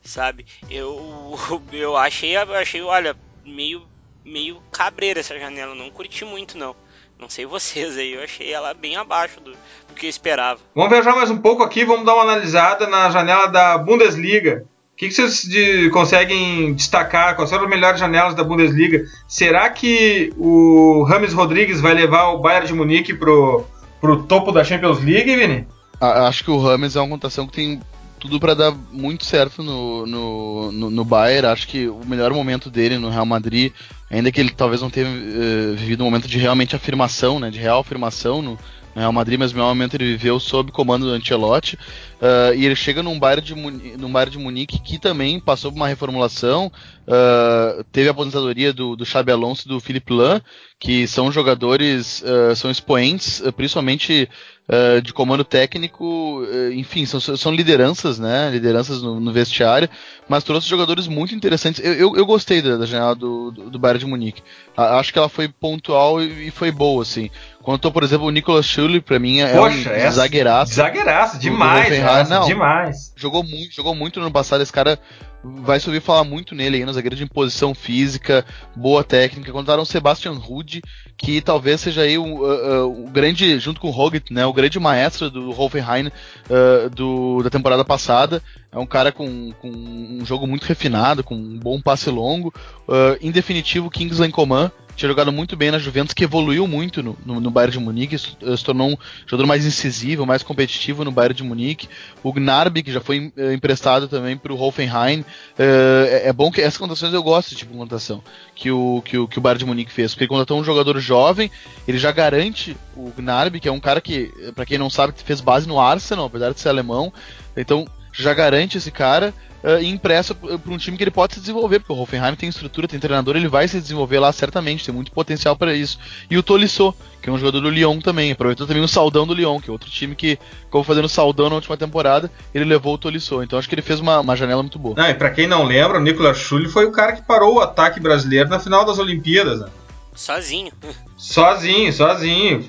sabe? 0.03 0.47
Eu, 0.67 1.37
eu 1.71 1.95
achei, 1.95 2.35
achei, 2.35 2.81
olha, 2.81 3.15
meio, 3.45 3.87
meio 4.25 4.59
cabreira 4.71 5.19
essa 5.19 5.37
janela, 5.37 5.75
não 5.75 5.91
curti 5.91 6.25
muito 6.25 6.57
não. 6.57 6.75
Não 7.23 7.29
sei 7.29 7.45
vocês 7.45 7.97
aí, 7.97 8.15
eu 8.15 8.21
achei 8.21 8.51
ela 8.51 8.73
bem 8.73 8.97
abaixo 8.97 9.39
do, 9.39 9.51
do 9.51 9.93
que 9.95 10.07
eu 10.07 10.09
esperava. 10.09 10.59
Vamos 10.75 10.91
viajar 10.91 11.15
mais 11.15 11.31
um 11.31 11.37
pouco 11.37 11.63
aqui, 11.63 11.85
vamos 11.85 12.05
dar 12.05 12.15
uma 12.15 12.23
analisada 12.23 12.85
na 12.85 13.09
janela 13.09 13.47
da 13.47 13.77
Bundesliga. 13.77 14.65
O 14.91 14.97
que, 14.97 15.07
que 15.07 15.13
vocês 15.13 15.43
de, 15.43 15.89
conseguem 15.91 16.73
destacar? 16.73 17.37
Quais 17.37 17.49
são 17.49 17.63
as 17.63 17.69
melhores 17.69 17.97
janelas 17.97 18.35
da 18.35 18.43
Bundesliga? 18.43 19.05
Será 19.25 19.69
que 19.69 20.33
o 20.37 21.03
Rames 21.03 21.31
Rodrigues 21.31 21.79
vai 21.79 21.93
levar 21.93 22.27
o 22.31 22.39
Bayern 22.39 22.67
de 22.67 22.73
Munique 22.73 23.13
pro, 23.13 23.63
pro 24.01 24.23
topo 24.23 24.51
da 24.51 24.61
Champions 24.61 25.01
League, 25.01 25.33
Vini? 25.33 25.65
Acho 26.01 26.43
que 26.43 26.51
o 26.51 26.59
Rames 26.59 26.97
é 26.97 26.99
uma 26.99 27.07
contação 27.07 27.47
que 27.47 27.53
tem 27.53 27.81
tudo 28.23 28.39
para 28.39 28.53
dar 28.53 28.73
muito 28.89 29.25
certo 29.25 29.61
no, 29.61 30.05
no, 30.07 30.71
no, 30.71 30.89
no, 30.89 31.03
Bayern. 31.03 31.45
Acho 31.45 31.67
que 31.67 31.89
o 31.89 32.05
melhor 32.05 32.33
momento 32.33 32.69
dele 32.69 32.97
no 32.97 33.09
Real 33.09 33.25
Madrid, 33.25 33.73
ainda 34.09 34.31
que 34.31 34.39
ele 34.39 34.51
talvez 34.51 34.81
não 34.81 34.89
tenha 34.89 35.07
uh, 35.07 35.75
vivido 35.75 36.03
um 36.03 36.05
momento 36.05 36.25
de 36.25 36.37
realmente 36.37 36.73
afirmação, 36.73 37.37
né, 37.37 37.49
de 37.49 37.59
real 37.59 37.81
afirmação 37.81 38.41
no, 38.41 38.51
no 38.51 39.01
Real 39.01 39.11
Madrid, 39.11 39.37
mas 39.37 39.51
no 39.51 39.57
melhor 39.57 39.75
momento 39.75 39.95
ele 39.95 40.05
viveu 40.05 40.39
sob 40.39 40.71
comando 40.71 41.05
do 41.05 41.11
Ancelotti. 41.11 41.75
Uh, 41.75 42.55
e 42.55 42.65
ele 42.65 42.77
chega 42.77 43.03
num 43.03 43.19
Bayern, 43.19 43.45
de 43.45 43.55
Munique, 43.55 43.97
num 43.97 44.09
Bayern 44.09 44.31
de 44.31 44.39
Munique 44.39 44.79
que 44.79 44.97
também 44.97 45.37
passou 45.37 45.69
por 45.69 45.75
uma 45.75 45.89
reformulação. 45.89 46.71
Uh, 47.05 47.83
teve 47.91 48.07
a 48.07 48.11
aposentadoria 48.11 48.71
do, 48.71 48.95
do 48.95 49.05
Xabi 49.05 49.31
Alonso 49.31 49.63
e 49.65 49.69
do 49.69 49.79
Philippe 49.79 50.13
Lahm, 50.13 50.39
que 50.79 51.07
são 51.07 51.31
jogadores, 51.31 52.21
são 52.55 52.69
expoentes, 52.69 53.41
principalmente 53.55 54.27
uh, 54.67 55.01
de 55.01 55.13
comando 55.13 55.43
técnico, 55.43 56.41
uh, 56.41 56.71
enfim, 56.71 57.05
são, 57.05 57.19
são 57.19 57.51
lideranças, 57.51 58.19
né? 58.19 58.49
Lideranças 58.51 59.01
no, 59.01 59.19
no, 59.19 59.31
vestiário, 59.31 59.89
mas 60.27 60.43
trouxe 60.43 60.67
jogadores 60.67 61.07
muito 61.07 61.35
interessantes. 61.35 61.83
Eu, 61.83 61.93
eu, 61.93 62.15
eu 62.15 62.25
gostei 62.25 62.61
da, 62.61 62.77
da 62.77 62.85
janela 62.85 63.15
do, 63.15 63.51
do, 63.51 63.69
do, 63.69 63.79
Bayern 63.79 63.99
de 63.99 64.05
Munique. 64.05 64.43
A, 64.75 64.99
acho 64.99 65.11
que 65.11 65.19
ela 65.19 65.29
foi 65.29 65.47
pontual 65.47 66.21
e, 66.21 66.47
e 66.47 66.51
foi 66.51 66.71
boa, 66.71 67.01
assim. 67.01 67.29
Quanto, 67.61 67.91
por 67.91 68.03
exemplo, 68.03 68.27
o 68.27 68.31
Nicolas 68.31 68.65
Schulli, 68.65 68.99
pra 68.99 69.19
mim, 69.19 69.39
é 69.39 69.53
Poxa, 69.53 69.91
um 70.07 70.11
zagueiraço. 70.11 70.73
Zagueiraço, 70.73 71.39
demais, 71.39 71.89
do, 71.89 72.29
Não, 72.29 72.45
demais. 72.45 73.13
Jogou 73.15 73.43
muito, 73.43 73.73
jogou 73.73 73.95
muito 73.95 74.19
no 74.19 74.25
ano 74.25 74.33
passado. 74.33 74.61
Esse 74.61 74.73
cara 74.73 74.99
vai 75.43 75.79
subir 75.79 76.01
falar 76.01 76.23
muito 76.23 76.55
nele 76.55 76.77
aí 76.77 76.85
no 76.85 76.93
zagueiro 76.93 77.15
de 77.15 77.23
imposição 77.23 77.75
física, 77.75 78.45
boa 78.75 79.03
técnica. 79.03 79.51
Contaram 79.51 79.83
o 79.83 79.85
Sebastian 79.85 80.33
Rude, 80.33 80.81
que 81.17 81.41
talvez 81.41 81.81
seja 81.81 82.01
aí 82.01 82.17
o, 82.17 82.23
uh, 82.23 83.05
o 83.05 83.09
grande, 83.09 83.59
junto 83.59 83.81
com 83.81 83.89
o 83.89 83.97
Hoggett, 83.97 84.31
né, 84.31 84.45
o 84.45 84.53
grande 84.53 84.79
maestro 84.79 85.29
do 85.29 85.49
Hoffenheim 85.49 86.07
uh, 86.07 86.89
do, 86.89 87.43
da 87.43 87.49
temporada 87.49 87.83
passada. 87.83 88.41
É 88.73 88.79
um 88.79 88.85
cara 88.87 89.11
com, 89.11 89.53
com, 89.61 89.69
um 89.69 90.25
jogo 90.25 90.47
muito 90.47 90.63
refinado, 90.63 91.23
com 91.23 91.35
um 91.35 91.59
bom 91.59 91.79
passe 91.79 92.09
longo. 92.09 92.53
Uh, 92.87 93.17
em 93.21 93.29
definitivo, 93.29 93.89
Kingsley 93.89 94.31
Coman 94.31 94.71
tinha 94.95 95.09
jogado 95.09 95.31
muito 95.31 95.55
bem 95.55 95.71
na 95.71 95.79
Juventus, 95.79 96.13
que 96.13 96.23
evoluiu 96.23 96.67
muito 96.67 97.01
no, 97.01 97.17
no, 97.25 97.39
no 97.39 97.51
Bayern 97.51 97.73
de 97.73 97.79
Munique, 97.79 98.17
se, 98.17 98.35
se, 98.57 98.63
tornou 98.63 98.89
um 98.89 98.97
jogador 99.25 99.47
mais 99.47 99.65
incisivo, 99.65 100.25
mais 100.25 100.43
competitivo 100.43 101.03
no 101.03 101.11
Bayern 101.11 101.35
de 101.35 101.43
Munique. 101.43 101.89
O 102.23 102.31
Gnarby, 102.31 102.83
que 102.83 102.91
já 102.91 103.01
foi 103.01 103.31
uh, 103.35 103.51
emprestado 103.51 104.07
também 104.07 104.37
para 104.37 104.53
o 104.53 104.59
Hoffenheim. 104.59 105.21
Uh, 105.21 106.05
é, 106.07 106.27
é, 106.27 106.33
bom 106.33 106.51
que 106.51 106.61
essas 106.61 106.77
contratações 106.77 107.13
eu 107.13 107.23
gosto 107.23 107.55
tipo 107.55 107.71
de 107.71 107.77
contratação 107.77 108.23
que 108.55 108.71
o, 108.71 109.01
que 109.03 109.17
o, 109.17 109.27
que 109.27 109.37
o 109.37 109.41
Bayern 109.41 109.59
de 109.59 109.65
Munique 109.65 109.91
fez, 109.91 110.13
porque 110.13 110.27
contratou 110.27 110.59
um 110.59 110.63
jogador 110.63 110.99
jovem, 110.99 111.49
ele 111.87 111.97
já 111.97 112.11
garante 112.11 112.77
o 112.95 113.11
Gnarby, 113.15 113.59
que 113.59 113.67
é 113.67 113.71
um 113.71 113.79
cara 113.79 113.99
que, 113.99 114.31
para 114.53 114.65
quem 114.65 114.77
não 114.77 114.89
sabe, 114.89 115.13
fez 115.23 115.41
base 115.41 115.67
no 115.67 115.79
Arsenal, 115.79 116.25
apesar 116.25 116.53
de 116.53 116.59
ser 116.59 116.69
alemão. 116.69 117.11
Então 117.55 117.87
já 118.21 118.33
garante 118.33 118.77
esse 118.77 118.91
cara 118.91 119.33
uh, 119.63 119.81
e 119.81 119.89
impressa 119.89 120.35
para 120.35 120.71
um 120.71 120.77
time 120.77 120.95
que 120.97 121.03
ele 121.03 121.11
pode 121.11 121.33
se 121.33 121.39
desenvolver, 121.39 121.79
porque 121.79 121.93
o 121.93 121.97
Hoffenheim 121.97 122.35
tem 122.35 122.49
estrutura, 122.49 122.87
tem 122.87 122.99
treinador, 122.99 123.35
ele 123.35 123.47
vai 123.47 123.67
se 123.67 123.79
desenvolver 123.79 124.19
lá 124.19 124.31
certamente, 124.31 124.85
tem 124.85 124.93
muito 124.93 125.11
potencial 125.11 125.55
para 125.55 125.73
isso. 125.73 125.97
E 126.29 126.37
o 126.37 126.43
Tolisso, 126.43 126.93
que 127.21 127.29
é 127.29 127.31
um 127.31 127.37
jogador 127.37 127.61
do 127.61 127.69
Lyon 127.69 127.99
também, 127.99 128.31
aproveitou 128.31 128.67
também 128.67 128.83
o 128.83 128.87
Saldão 128.87 129.25
do 129.25 129.33
Lyon, 129.33 129.59
que 129.59 129.69
é 129.69 129.73
outro 129.73 129.89
time 129.89 130.15
que 130.15 130.37
ficou 130.65 130.83
fazendo 130.83 131.09
Saldão 131.09 131.49
na 131.49 131.55
última 131.55 131.77
temporada, 131.77 132.29
ele 132.53 132.65
levou 132.65 132.93
o 132.93 132.97
Tolisso. 132.97 133.41
Então 133.41 133.57
acho 133.57 133.67
que 133.67 133.75
ele 133.75 133.81
fez 133.81 133.99
uma, 133.99 134.19
uma 134.19 134.35
janela 134.35 134.61
muito 134.61 134.77
boa. 134.77 134.95
Não, 134.95 135.09
e 135.09 135.13
para 135.13 135.31
quem 135.31 135.47
não 135.47 135.63
lembra, 135.63 135.97
o 135.97 136.01
Nicolas 136.01 136.37
Schulli 136.37 136.69
foi 136.69 136.85
o 136.85 136.91
cara 136.91 137.13
que 137.13 137.23
parou 137.23 137.55
o 137.55 137.59
ataque 137.59 137.99
brasileiro 137.99 138.49
na 138.49 138.59
final 138.59 138.85
das 138.85 138.99
Olimpíadas. 138.99 139.61
Né? 139.61 139.67
Sozinho. 140.13 140.71
Sozinho, 141.17 141.91
sozinho. 141.91 142.63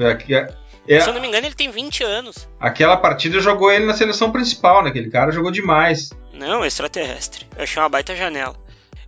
É, 0.87 1.01
Se 1.01 1.09
eu 1.09 1.15
não 1.15 1.21
me 1.21 1.29
engano, 1.29 1.47
ele 1.47 1.55
tem 1.55 1.71
20 1.71 2.05
anos. 2.05 2.49
Aquela 2.61 2.97
partida 2.97 3.41
jogou 3.41 3.71
ele 3.73 3.87
na 3.87 3.95
seleção 3.95 4.31
principal, 4.31 4.83
né? 4.83 4.91
Aquele 4.91 5.11
cara 5.11 5.33
jogou 5.33 5.51
demais. 5.51 6.11
Não, 6.33 6.65
extraterrestre. 6.65 7.47
Eu 7.57 7.65
achei 7.65 7.83
uma 7.83 7.89
baita 7.89 8.15
janela. 8.15 8.57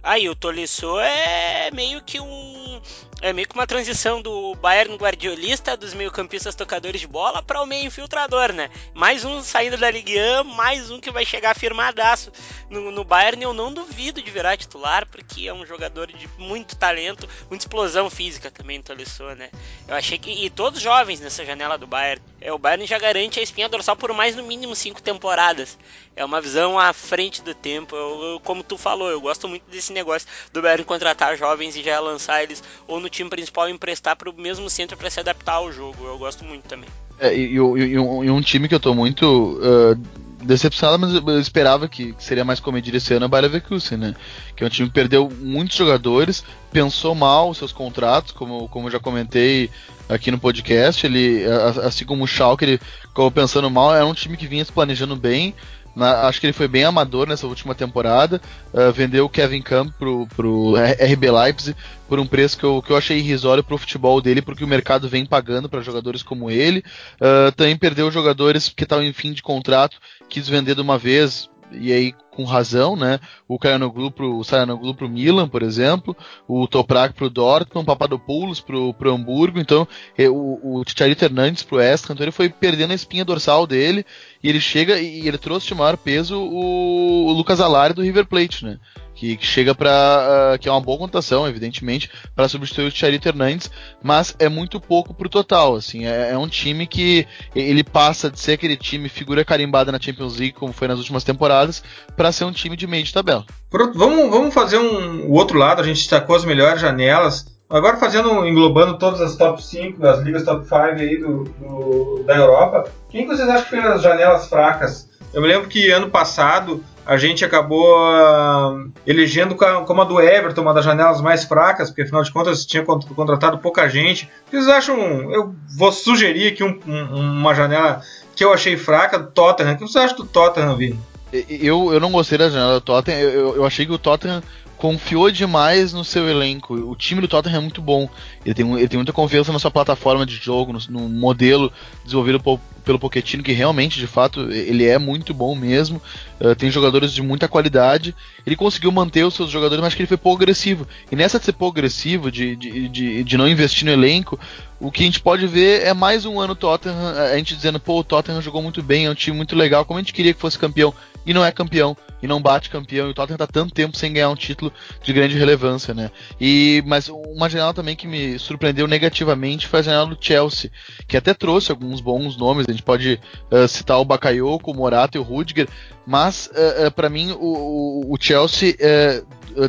Aí, 0.02 0.28
o 0.28 0.36
Tolisso 0.36 0.98
é 1.00 1.70
meio 1.72 2.00
que 2.02 2.20
um 2.20 2.80
é 3.22 3.32
meio 3.32 3.48
que 3.48 3.54
uma 3.54 3.66
transição 3.66 4.20
do 4.20 4.54
Bayern 4.56 4.94
guardiolista, 4.96 5.76
dos 5.76 5.94
meio-campistas 5.94 6.54
tocadores 6.54 7.00
de 7.00 7.06
bola, 7.06 7.42
para 7.42 7.62
o 7.62 7.66
meio 7.66 7.86
infiltrador, 7.86 8.52
né? 8.52 8.70
Mais 8.92 9.24
um 9.24 9.42
saindo 9.42 9.78
da 9.78 9.90
Ligue 9.90 10.18
1, 10.18 10.44
mais 10.44 10.90
um 10.90 11.00
que 11.00 11.10
vai 11.10 11.24
chegar 11.24 11.56
firmadaço 11.56 12.30
no, 12.68 12.90
no 12.90 13.04
Bayern. 13.04 13.42
Eu 13.42 13.54
não 13.54 13.72
duvido 13.72 14.20
de 14.20 14.30
virar 14.30 14.56
titular, 14.56 15.06
porque 15.06 15.48
é 15.48 15.54
um 15.54 15.64
jogador 15.64 16.08
de 16.08 16.28
muito 16.36 16.76
talento, 16.76 17.26
muita 17.48 17.64
explosão 17.64 18.10
física 18.10 18.50
também, 18.50 18.82
Tolisso, 18.82 19.24
né? 19.34 19.50
Eu 19.88 19.94
achei 19.94 20.18
que. 20.18 20.30
E 20.30 20.50
todos 20.50 20.80
jovens 20.80 21.18
nessa 21.18 21.44
janela 21.44 21.78
do 21.78 21.86
Bayern. 21.86 22.22
É, 22.38 22.52
o 22.52 22.58
Bayern 22.58 22.86
já 22.86 22.98
garante 22.98 23.40
a 23.40 23.42
espinha 23.42 23.68
dorsal 23.68 23.96
por 23.96 24.12
mais 24.12 24.36
no 24.36 24.42
mínimo 24.42 24.76
cinco 24.76 25.00
temporadas. 25.00 25.78
É 26.14 26.24
uma 26.24 26.40
visão 26.40 26.78
à 26.78 26.92
frente 26.92 27.42
do 27.42 27.54
tempo. 27.54 27.96
Eu, 27.96 28.22
eu, 28.22 28.40
como 28.40 28.62
tu 28.62 28.76
falou, 28.76 29.10
eu 29.10 29.20
gosto 29.20 29.48
muito 29.48 29.64
desse 29.70 29.92
negócio 29.92 30.28
do 30.52 30.60
Bayern 30.60 30.84
contratar 30.84 31.36
jovens 31.36 31.76
e 31.76 31.82
já 31.82 31.98
lançar 31.98 32.42
eles 32.42 32.62
ou 32.86 33.00
no 33.00 33.06
no 33.06 33.10
time 33.16 33.30
principal 33.30 33.68
emprestar 33.68 34.16
para 34.16 34.30
o 34.30 34.34
mesmo 34.34 34.68
centro 34.68 34.96
para 34.96 35.10
se 35.10 35.20
adaptar 35.20 35.54
ao 35.54 35.72
jogo. 35.72 36.04
Eu 36.04 36.18
gosto 36.18 36.44
muito 36.44 36.64
também. 36.64 36.88
É, 37.18 37.34
e, 37.34 37.46
e, 37.46 37.54
e, 37.54 37.98
um, 37.98 38.24
e, 38.24 38.30
um, 38.30 38.40
time 38.40 38.68
que 38.68 38.74
eu 38.74 38.80
tô 38.80 38.94
muito 38.94 39.58
uh, 39.58 39.98
decepcionado, 40.44 40.98
mas 40.98 41.14
eu 41.14 41.40
esperava 41.40 41.88
que, 41.88 42.12
que, 42.12 42.22
seria 42.22 42.44
mais 42.44 42.60
comedido 42.60 42.98
esse 42.98 43.14
ano 43.14 43.24
é 43.24 43.26
o 43.26 43.28
Bayer 43.28 43.44
Leverkusen, 43.44 43.96
né? 43.96 44.14
Que 44.54 44.62
é 44.62 44.66
um 44.66 44.70
time 44.70 44.88
que 44.88 44.94
perdeu 44.94 45.30
muitos 45.40 45.76
jogadores, 45.76 46.44
pensou 46.70 47.14
mal 47.14 47.48
os 47.48 47.56
seus 47.56 47.72
contratos, 47.72 48.32
como, 48.32 48.68
como 48.68 48.88
eu 48.88 48.92
já 48.92 49.00
comentei 49.00 49.70
aqui 50.08 50.30
no 50.30 50.38
podcast. 50.38 51.06
Ele, 51.06 51.44
assim 51.82 52.04
como 52.04 52.24
o 52.24 52.26
Schalke, 52.26 52.64
ele 52.64 52.80
ficou 53.00 53.30
pensando 53.30 53.70
mal. 53.70 53.94
Era 53.94 54.04
um 54.04 54.14
time 54.14 54.36
que 54.36 54.46
vinha 54.46 54.64
se 54.64 54.72
planejando 54.72 55.16
bem, 55.16 55.54
na, 55.96 56.28
acho 56.28 56.38
que 56.38 56.46
ele 56.46 56.52
foi 56.52 56.68
bem 56.68 56.84
amador 56.84 57.26
nessa 57.26 57.46
última 57.46 57.74
temporada. 57.74 58.40
Uh, 58.72 58.92
vendeu 58.92 59.24
o 59.24 59.28
Kevin 59.28 59.62
Camp 59.62 59.92
pro, 59.98 60.26
pro 60.36 60.74
RB 60.76 61.30
Leipzig 61.30 61.76
por 62.06 62.20
um 62.20 62.26
preço 62.26 62.58
que 62.58 62.64
eu, 62.64 62.82
que 62.82 62.92
eu 62.92 62.96
achei 62.96 63.18
irrisório 63.18 63.64
pro 63.64 63.78
futebol 63.78 64.20
dele, 64.20 64.42
porque 64.42 64.62
o 64.62 64.68
mercado 64.68 65.08
vem 65.08 65.24
pagando 65.24 65.68
para 65.68 65.80
jogadores 65.80 66.22
como 66.22 66.50
ele. 66.50 66.84
Uh, 67.14 67.50
também 67.56 67.76
perdeu 67.76 68.10
jogadores 68.10 68.68
que 68.68 68.84
estavam 68.84 69.04
em 69.04 69.12
fim 69.12 69.32
de 69.32 69.42
contrato, 69.42 69.96
quis 70.28 70.46
vender 70.46 70.74
de 70.74 70.82
uma 70.82 70.98
vez, 70.98 71.48
e 71.72 71.92
aí 71.92 72.14
com 72.30 72.44
razão, 72.44 72.94
né? 72.94 73.18
O 73.48 73.58
Kayanoglu 73.58 74.10
pro, 74.10 74.38
o 74.38 74.44
Sayanoglu 74.44 74.94
pro 74.94 75.08
Milan, 75.08 75.48
por 75.48 75.62
exemplo, 75.62 76.14
o 76.46 76.66
Toprak 76.68 77.14
pro 77.14 77.30
Dortmund, 77.30 77.84
o 77.84 77.86
Papadopoulos 77.86 78.60
pro, 78.60 78.92
pro 78.92 79.14
Hamburgo, 79.14 79.58
então 79.58 79.88
o, 80.30 80.80
o 80.80 80.84
Ticharito 80.84 81.24
Hernandes 81.24 81.62
pro 81.62 81.80
Esca, 81.80 82.12
então 82.12 82.24
ele 82.24 82.32
foi 82.32 82.48
perdendo 82.48 82.90
a 82.90 82.94
espinha 82.94 83.24
dorsal 83.24 83.66
dele 83.66 84.04
e 84.42 84.48
ele 84.48 84.60
chega 84.60 85.00
e 85.00 85.26
ele 85.26 85.38
trouxe 85.38 85.66
de 85.68 85.74
maior 85.74 85.96
peso 85.96 86.38
o, 86.38 87.26
o 87.26 87.32
Lucas 87.32 87.60
Alari 87.60 87.94
do 87.94 88.02
River 88.02 88.26
Plate, 88.26 88.64
né? 88.64 88.78
Que, 89.16 89.34
que 89.38 89.46
chega 89.46 89.74
para 89.74 89.88
uh, 89.90 90.54
ah, 90.54 90.58
que 90.58 90.68
é 90.68 90.72
uma 90.72 90.80
boa 90.80 90.98
contação, 90.98 91.48
evidentemente, 91.48 92.10
para 92.34 92.48
substituir 92.48 92.86
o 92.86 92.90
Charito 92.90 93.26
Hernandes, 93.26 93.70
mas 94.02 94.36
é 94.38 94.46
muito 94.46 94.78
pouco 94.78 95.14
pro 95.14 95.28
total, 95.28 95.74
assim, 95.74 96.04
é, 96.04 96.32
é, 96.32 96.38
um 96.38 96.46
time 96.46 96.86
que 96.86 97.26
ele 97.54 97.82
passa 97.82 98.30
de 98.30 98.38
ser 98.38 98.52
aquele 98.52 98.76
time 98.76 99.08
figura 99.08 99.42
carimbada 99.42 99.90
na 99.90 99.98
Champions 99.98 100.38
League 100.38 100.52
como 100.52 100.70
foi 100.70 100.86
nas 100.86 100.98
últimas 100.98 101.24
temporadas, 101.24 101.82
para 102.14 102.30
ser 102.30 102.44
um 102.44 102.52
time 102.52 102.76
de 102.76 102.86
meio 102.86 103.04
de 103.04 103.12
tabela. 103.12 103.46
Vamos, 103.94 104.30
vamos 104.30 104.54
fazer 104.54 104.78
um, 104.78 105.26
o 105.26 105.32
outro 105.32 105.58
lado, 105.58 105.80
a 105.80 105.84
gente 105.84 105.96
destacou 105.96 106.36
as 106.36 106.44
melhores 106.44 106.80
janelas. 106.80 107.46
Agora 107.68 107.96
fazendo, 107.96 108.46
englobando 108.46 108.98
todas 108.98 109.20
as 109.20 109.34
top 109.34 109.64
5 109.64 109.98
das 109.98 110.20
ligas 110.20 110.44
top 110.44 110.64
5 110.64 110.76
aí 110.76 111.16
do, 111.16 111.44
do, 111.44 112.22
da 112.24 112.36
Europa, 112.36 112.84
quem 113.08 113.26
vocês 113.26 113.48
acham 113.48 113.64
que 113.64 113.70
fez 113.70 113.84
as 113.84 114.02
janelas 114.02 114.48
fracas? 114.48 115.08
Eu 115.32 115.42
me 115.42 115.48
lembro 115.48 115.68
que 115.68 115.90
ano 115.90 116.08
passado 116.10 116.82
a 117.06 117.16
gente 117.16 117.44
acabou 117.44 117.96
uh, 117.96 118.90
elegendo 119.06 119.54
como 119.54 120.02
a 120.02 120.04
do 120.04 120.20
Everton, 120.20 120.62
uma 120.62 120.74
das 120.74 120.84
janelas 120.84 121.20
mais 121.20 121.44
fracas, 121.44 121.88
porque 121.88 122.02
afinal 122.02 122.22
de 122.22 122.32
contas 122.32 122.66
tinha 122.66 122.84
contratado 122.84 123.58
pouca 123.58 123.88
gente. 123.88 124.28
Vocês 124.50 124.66
acham? 124.66 124.96
Eu 125.32 125.54
vou 125.76 125.92
sugerir 125.92 126.48
aqui 126.48 126.64
um, 126.64 126.80
um, 126.86 127.38
uma 127.38 127.54
janela 127.54 128.02
que 128.34 128.44
eu 128.44 128.52
achei 128.52 128.76
fraca 128.76 129.18
do 129.18 129.30
Tottenham. 129.30 129.74
O 129.74 129.76
que 129.76 129.82
vocês 129.82 130.04
acham 130.04 130.16
do 130.16 130.24
Tottenham, 130.24 130.76
Vini? 130.76 130.98
Eu, 131.32 131.92
eu 131.92 132.00
não 132.00 132.10
gostei 132.10 132.38
da 132.38 132.48
janela 132.48 132.74
do 132.74 132.80
Tottenham. 132.80 133.20
Eu, 133.20 133.56
eu 133.56 133.64
achei 133.64 133.86
que 133.86 133.92
o 133.92 133.98
Tottenham 133.98 134.42
confiou 134.76 135.30
demais 135.30 135.92
no 135.92 136.04
seu 136.04 136.28
elenco. 136.28 136.74
O 136.74 136.94
time 136.94 137.20
do 137.20 137.28
Tottenham 137.28 137.58
é 137.58 137.60
muito 137.60 137.80
bom. 137.80 138.08
Ele 138.44 138.54
tem, 138.54 138.72
ele 138.74 138.88
tem 138.88 138.98
muita 138.98 139.12
confiança 139.12 139.52
na 139.52 139.58
sua 139.58 139.70
plataforma 139.70 140.26
de 140.26 140.36
jogo, 140.36 140.72
no, 140.72 140.78
no 140.88 141.08
modelo 141.08 141.72
desenvolvido 142.04 142.38
por, 142.38 142.60
pelo 142.84 142.98
Pochettino, 142.98 143.42
que 143.42 143.52
realmente, 143.52 143.98
de 143.98 144.06
fato, 144.06 144.50
ele 144.50 144.84
é 144.84 144.98
muito 144.98 145.32
bom 145.32 145.54
mesmo. 145.54 146.00
uh, 146.40 146.54
tem 146.54 146.70
jogadores 146.70 147.12
de 147.12 147.22
muita 147.22 147.48
qualidade. 147.48 148.14
Ele 148.46 148.54
conseguiu 148.54 148.92
manter 148.92 149.24
os 149.24 149.34
seus 149.34 149.50
jogadores, 149.50 149.82
mas 149.82 149.94
que 149.94 150.02
ele 150.02 150.08
foi 150.08 150.16
pouco 150.16 150.42
agressivo. 150.42 150.86
E 151.10 151.16
nessa 151.16 151.38
de 151.38 151.46
ser 151.46 151.52
pouco 151.52 151.78
agressivo, 151.78 152.30
de, 152.30 152.54
de, 152.54 152.88
de, 152.88 153.24
de 153.24 153.36
não 153.36 153.48
investir 153.48 153.84
no 153.84 153.92
elenco, 153.92 154.38
o 154.78 154.90
que 154.90 155.02
a 155.02 155.06
gente 155.06 155.20
pode 155.20 155.46
ver 155.46 155.82
é 155.82 155.94
mais 155.94 156.26
um 156.26 156.38
ano 156.38 156.54
Tottenham, 156.54 157.08
a 157.16 157.36
gente 157.36 157.56
dizendo, 157.56 157.80
pô, 157.80 157.98
o 157.98 158.04
Tottenham 158.04 158.42
jogou 158.42 158.62
muito 158.62 158.82
bem, 158.82 159.06
é 159.06 159.10
um 159.10 159.14
time 159.14 159.36
muito 159.36 159.56
legal, 159.56 159.84
como 159.84 159.98
a 159.98 160.02
gente 160.02 160.12
queria 160.12 160.34
que 160.34 160.40
fosse 160.40 160.58
campeão, 160.58 160.94
e 161.26 161.34
não 161.34 161.44
é 161.44 161.50
campeão, 161.50 161.96
e 162.22 162.26
não 162.26 162.40
bate 162.40 162.70
campeão, 162.70 163.08
e 163.08 163.10
o 163.10 163.14
Tottenham 163.14 163.36
tá 163.36 163.46
tanto 163.46 163.74
tempo 163.74 163.96
sem 163.96 164.12
ganhar 164.12 164.30
um 164.30 164.36
título 164.36 164.72
de 165.02 165.12
grande 165.12 165.36
relevância, 165.36 165.92
né? 165.92 166.10
E, 166.40 166.82
mas 166.86 167.08
uma 167.08 167.50
janela 167.50 167.74
também 167.74 167.96
que 167.96 168.06
me 168.06 168.38
surpreendeu 168.38 168.86
negativamente 168.86 169.66
foi 169.66 169.80
a 169.80 169.82
janela 169.82 170.06
do 170.06 170.16
Chelsea, 170.18 170.70
que 171.08 171.16
até 171.16 171.34
trouxe 171.34 171.70
alguns 171.72 172.00
bons 172.00 172.36
nomes, 172.36 172.66
a 172.68 172.72
gente 172.72 172.84
pode 172.84 173.20
uh, 173.50 173.66
citar 173.66 173.98
o 173.98 174.04
Bakayoko, 174.04 174.70
o 174.70 174.74
Morata 174.74 175.18
e 175.18 175.20
o 175.20 175.24
Rudiger, 175.24 175.68
mas 176.06 176.48
uh, 176.48 176.86
uh, 176.86 176.90
para 176.92 177.10
mim 177.10 177.32
o, 177.32 178.14
o 178.14 178.16
Chelsea 178.20 178.76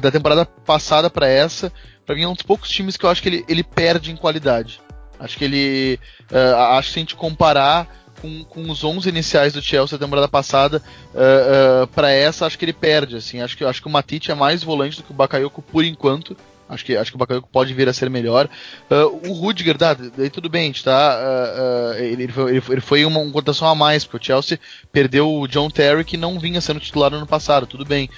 da 0.01 0.11
temporada 0.11 0.45
passada 0.45 1.09
para 1.09 1.27
essa, 1.27 1.71
para 2.05 2.15
mim 2.15 2.23
é 2.23 2.27
um 2.27 2.33
dos 2.33 2.43
poucos 2.43 2.69
times 2.69 2.97
que 2.97 3.05
eu 3.05 3.09
acho 3.09 3.21
que 3.21 3.29
ele, 3.29 3.45
ele 3.47 3.63
perde 3.63 4.11
em 4.11 4.15
qualidade. 4.15 4.81
Acho 5.19 5.37
que 5.37 5.43
ele. 5.43 5.99
Uh, 6.31 6.55
acho 6.77 6.89
que 6.89 6.93
se 6.93 6.99
a 6.99 7.01
gente 7.01 7.15
comparar 7.15 8.06
com, 8.21 8.43
com 8.45 8.69
os 8.69 8.83
11 8.83 9.07
iniciais 9.09 9.53
do 9.53 9.61
Chelsea 9.61 9.97
da 9.97 10.05
temporada 10.05 10.27
passada 10.27 10.81
uh, 11.13 11.17
uh, 11.17 11.83
eh, 11.83 11.85
para 11.93 12.11
essa, 12.11 12.45
acho 12.45 12.57
que 12.57 12.65
ele 12.65 12.73
perde. 12.73 13.15
Assim. 13.15 13.41
Acho, 13.41 13.57
que, 13.57 13.63
acho 13.63 13.81
que 13.81 13.87
o 13.87 13.91
Matite 13.91 14.31
é 14.31 14.35
mais 14.35 14.63
volante 14.63 14.97
do 14.97 15.03
que 15.03 15.11
o 15.11 15.15
Bakayoko 15.15 15.61
por 15.61 15.83
enquanto. 15.83 16.35
Acho 16.69 16.83
que, 16.83 16.97
acho 16.97 17.11
que 17.11 17.15
o 17.15 17.19
Bakayoko 17.19 17.47
pode 17.49 17.73
vir 17.73 17.87
a 17.87 17.93
ser 17.93 18.09
melhor. 18.09 18.49
Uh, 18.91 19.29
o 19.29 19.33
Rudiger, 19.33 19.77
tá, 19.77 19.95
tudo 20.31 20.49
bem, 20.49 20.73
tá? 20.73 21.17
Uh, 21.17 21.95
uh, 21.95 22.03
ele, 22.03 22.23
ele, 22.23 22.31
foi, 22.31 22.55
ele 22.55 22.81
foi 22.81 23.05
uma, 23.05 23.19
uma 23.19 23.31
contação 23.31 23.67
a 23.67 23.75
mais, 23.75 24.03
porque 24.03 24.17
o 24.17 24.25
Chelsea 24.25 24.59
perdeu 24.91 25.31
o 25.31 25.47
John 25.47 25.69
Terry, 25.69 26.03
que 26.03 26.17
não 26.17 26.39
vinha 26.39 26.59
sendo 26.59 26.79
titular 26.79 27.09
no 27.09 27.17
ano 27.17 27.27
passado, 27.27 27.65
tudo 27.65 27.85
bem. 27.85 28.09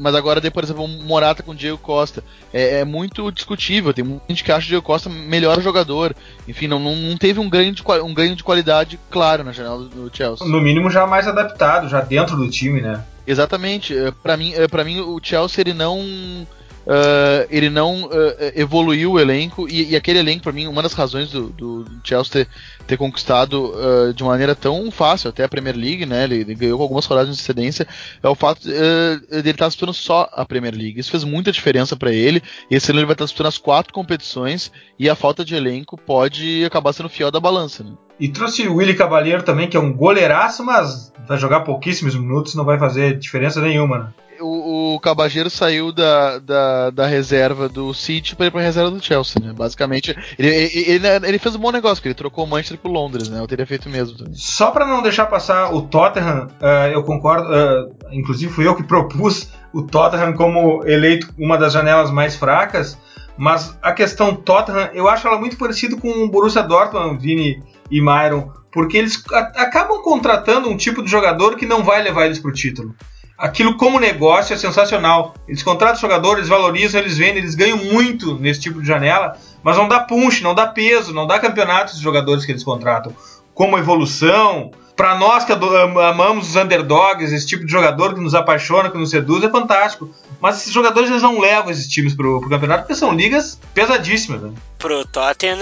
mas 0.00 0.14
agora, 0.14 0.40
por 0.50 0.64
exemplo, 0.64 0.84
o 0.84 0.88
Morata 0.88 1.42
com 1.42 1.52
o 1.52 1.54
Diego 1.54 1.78
Costa. 1.78 2.24
É, 2.52 2.80
é, 2.80 2.84
muito 2.84 3.30
discutível, 3.30 3.94
tem 3.94 4.04
muita 4.04 4.24
gente 4.28 4.42
que 4.42 4.50
acha 4.50 4.66
o 4.66 4.68
Diego 4.68 4.84
Costa 4.84 5.08
melhor 5.08 5.60
jogador. 5.60 6.14
Enfim, 6.48 6.66
não, 6.66 6.80
não, 6.80 6.96
não 6.96 7.16
teve 7.16 7.38
um 7.38 7.48
ganho, 7.48 7.72
de, 7.72 7.82
um 8.02 8.12
ganho 8.12 8.34
de 8.34 8.42
qualidade 8.42 8.98
claro 9.08 9.44
na 9.44 9.52
janela 9.52 9.78
do, 9.78 10.08
do 10.08 10.16
Chelsea. 10.16 10.46
No 10.46 10.60
mínimo, 10.60 10.90
já 10.90 11.06
mais 11.06 11.28
adaptado, 11.28 11.88
já 11.88 12.00
dentro 12.00 12.36
do 12.36 12.50
time, 12.50 12.80
né? 12.80 13.04
Exatamente. 13.26 13.94
para 14.22 14.36
mim, 14.36 14.54
para 14.68 14.82
mim, 14.82 15.00
o 15.00 15.20
Chelsea 15.22 15.62
ele 15.62 15.72
não 15.72 16.46
Uh, 16.90 17.46
ele 17.50 17.70
não 17.70 18.06
uh, 18.06 18.10
evoluiu 18.56 19.12
o 19.12 19.20
elenco 19.20 19.68
e, 19.68 19.90
e 19.90 19.96
aquele 19.96 20.18
elenco 20.18 20.42
para 20.42 20.50
mim 20.50 20.66
uma 20.66 20.82
das 20.82 20.92
razões 20.92 21.30
do, 21.30 21.48
do 21.50 21.86
Chelsea 22.02 22.32
ter, 22.32 22.48
ter 22.84 22.96
conquistado 22.96 23.72
uh, 23.72 24.12
de 24.12 24.24
maneira 24.24 24.56
tão 24.56 24.90
fácil 24.90 25.30
até 25.30 25.44
a 25.44 25.48
Premier 25.48 25.76
League, 25.76 26.04
né? 26.04 26.24
Ele, 26.24 26.38
ele 26.38 26.54
ganhou 26.56 26.78
com 26.78 26.82
algumas 26.82 27.06
rodadas 27.06 27.32
de 27.32 27.40
excedência 27.40 27.86
é 28.20 28.28
o 28.28 28.34
fato 28.34 28.62
de 28.62 28.72
ele 28.72 29.50
estar 29.50 29.66
tá 29.66 29.68
disputando 29.68 29.94
só 29.94 30.28
a 30.32 30.44
Premier 30.44 30.74
League. 30.74 30.98
Isso 30.98 31.12
fez 31.12 31.22
muita 31.22 31.52
diferença 31.52 31.94
para 31.94 32.12
ele. 32.12 32.42
Esse 32.68 32.90
ano 32.90 32.98
ele 32.98 33.06
vai 33.06 33.14
estar 33.14 33.22
tá 33.22 33.26
disputando 33.26 33.46
as 33.46 33.58
quatro 33.58 33.92
competições 33.92 34.72
e 34.98 35.08
a 35.08 35.14
falta 35.14 35.44
de 35.44 35.54
elenco 35.54 35.96
pode 35.96 36.64
acabar 36.64 36.92
sendo 36.92 37.08
fiel 37.08 37.30
da 37.30 37.38
balança. 37.38 37.84
Né? 37.84 37.92
E 38.20 38.28
trouxe 38.28 38.68
o 38.68 38.76
Willy 38.76 38.94
Cavaliero 38.94 39.42
também, 39.42 39.68
que 39.68 39.76
é 39.76 39.80
um 39.80 39.92
goleiraço, 39.92 40.64
mas 40.64 41.12
vai 41.26 41.38
jogar 41.38 41.60
pouquíssimos 41.60 42.14
minutos, 42.14 42.54
não 42.54 42.64
vai 42.64 42.78
fazer 42.78 43.18
diferença 43.18 43.60
nenhuma. 43.60 43.98
Né? 43.98 44.08
o, 44.40 44.94
o 44.94 45.00
Cabageiro 45.00 45.50
saiu 45.50 45.92
da, 45.92 46.38
da, 46.38 46.90
da 46.90 47.06
reserva 47.06 47.68
do 47.68 47.92
City 47.94 48.34
para 48.34 48.46
ir 48.46 48.50
para 48.50 48.60
a 48.60 48.64
reserva 48.64 48.90
do 48.90 49.02
Chelsea, 49.02 49.40
né? 49.42 49.52
Basicamente, 49.52 50.16
ele, 50.38 50.48
ele, 50.48 51.06
ele, 51.06 51.38
fez 51.38 51.54
um 51.54 51.58
bom 51.58 51.70
negócio, 51.70 51.96
porque 51.96 52.08
ele 52.08 52.14
trocou 52.14 52.44
o 52.44 52.48
Manchester 52.48 52.78
por 52.78 52.90
Londres, 52.90 53.28
né? 53.28 53.40
Eu 53.40 53.46
teria 53.46 53.66
feito 53.66 53.88
mesmo 53.88 54.16
também. 54.16 54.34
Só 54.34 54.70
para 54.70 54.86
não 54.86 55.02
deixar 55.02 55.26
passar 55.26 55.74
o 55.74 55.82
Tottenham, 55.82 56.46
uh, 56.60 56.92
eu 56.92 57.02
concordo, 57.04 57.48
uh, 57.48 57.94
inclusive 58.10 58.52
fui 58.52 58.66
eu 58.66 58.74
que 58.74 58.82
propus 58.82 59.50
o 59.72 59.82
Tottenham 59.82 60.32
como 60.32 60.82
eleito 60.84 61.28
uma 61.38 61.56
das 61.56 61.72
janelas 61.72 62.10
mais 62.10 62.34
fracas, 62.36 62.98
mas 63.36 63.76
a 63.80 63.92
questão 63.92 64.34
Tottenham, 64.34 64.90
eu 64.92 65.08
acho 65.08 65.26
ela 65.26 65.38
muito 65.38 65.56
parecida 65.56 65.96
com 65.96 66.08
o 66.08 66.28
Borussia 66.28 66.62
Dortmund, 66.62 67.20
Vini 67.22 67.62
e 67.90 68.00
Myron, 68.00 68.52
porque 68.72 68.96
eles 68.96 69.22
acabam 69.32 70.02
contratando 70.02 70.68
um 70.68 70.76
tipo 70.76 71.02
de 71.02 71.10
jogador 71.10 71.56
que 71.56 71.66
não 71.66 71.82
vai 71.82 72.02
levar 72.02 72.26
eles 72.26 72.38
para 72.38 72.50
o 72.50 72.54
título 72.54 72.94
aquilo 73.40 73.76
como 73.76 73.98
negócio 73.98 74.52
é 74.52 74.56
sensacional. 74.56 75.34
Eles 75.48 75.62
contratam 75.62 75.98
jogadores, 75.98 76.46
valorizam, 76.46 77.00
eles 77.00 77.16
vendem, 77.16 77.38
eles 77.38 77.54
ganham 77.54 77.78
muito 77.78 78.34
nesse 78.38 78.60
tipo 78.60 78.80
de 78.80 78.86
janela, 78.86 79.36
mas 79.62 79.76
não 79.76 79.88
dá 79.88 80.00
punch, 80.00 80.42
não 80.42 80.54
dá 80.54 80.66
peso, 80.66 81.14
não 81.14 81.26
dá 81.26 81.38
campeonato 81.38 81.96
de 81.96 82.02
jogadores 82.02 82.44
que 82.44 82.52
eles 82.52 82.62
contratam. 82.62 83.16
Como 83.54 83.78
evolução, 83.78 84.70
para 84.94 85.16
nós 85.16 85.44
que 85.44 85.52
amamos 85.52 86.50
os 86.50 86.56
underdogs, 86.56 87.32
esse 87.32 87.46
tipo 87.46 87.64
de 87.64 87.72
jogador 87.72 88.14
que 88.14 88.20
nos 88.20 88.34
apaixona, 88.34 88.90
que 88.90 88.98
nos 88.98 89.10
seduz, 89.10 89.42
é 89.42 89.48
fantástico. 89.48 90.10
Mas 90.40 90.58
esses 90.58 90.72
jogadores 90.72 91.10
eles 91.10 91.22
não 91.22 91.40
levam 91.40 91.70
esses 91.70 91.88
times 91.88 92.14
pro, 92.14 92.40
pro 92.40 92.50
campeonato 92.50 92.82
porque 92.82 92.94
são 92.94 93.12
ligas 93.12 93.58
pesadíssimas. 93.74 94.42
Né? 94.42 94.52
Pro 94.78 95.04
Tottenham, 95.06 95.58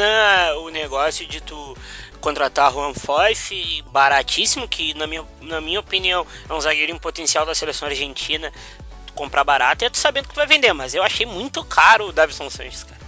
o 0.64 0.68
negócio 0.68 1.26
de 1.26 1.40
tu 1.40 1.76
contratar 2.20 2.72
Juan 2.72 2.94
Foyf, 2.94 3.82
baratíssimo, 3.90 4.68
que 4.68 4.94
na 4.94 5.06
minha, 5.06 5.24
na 5.40 5.60
minha 5.60 5.80
opinião 5.80 6.26
é 6.48 6.52
um 6.52 6.60
zagueiro 6.60 6.92
em 6.92 6.98
potencial 6.98 7.46
da 7.46 7.54
seleção 7.54 7.88
argentina. 7.88 8.52
Comprar 9.14 9.44
barato 9.44 9.84
é 9.84 9.90
tu 9.90 9.98
sabendo 9.98 10.28
que 10.28 10.34
tu 10.34 10.36
vai 10.36 10.46
vender, 10.46 10.72
mas 10.72 10.94
eu 10.94 11.02
achei 11.02 11.26
muito 11.26 11.64
caro 11.64 12.08
o 12.08 12.12
Davison 12.12 12.48
Sanches, 12.48 12.84
cara. 12.84 12.98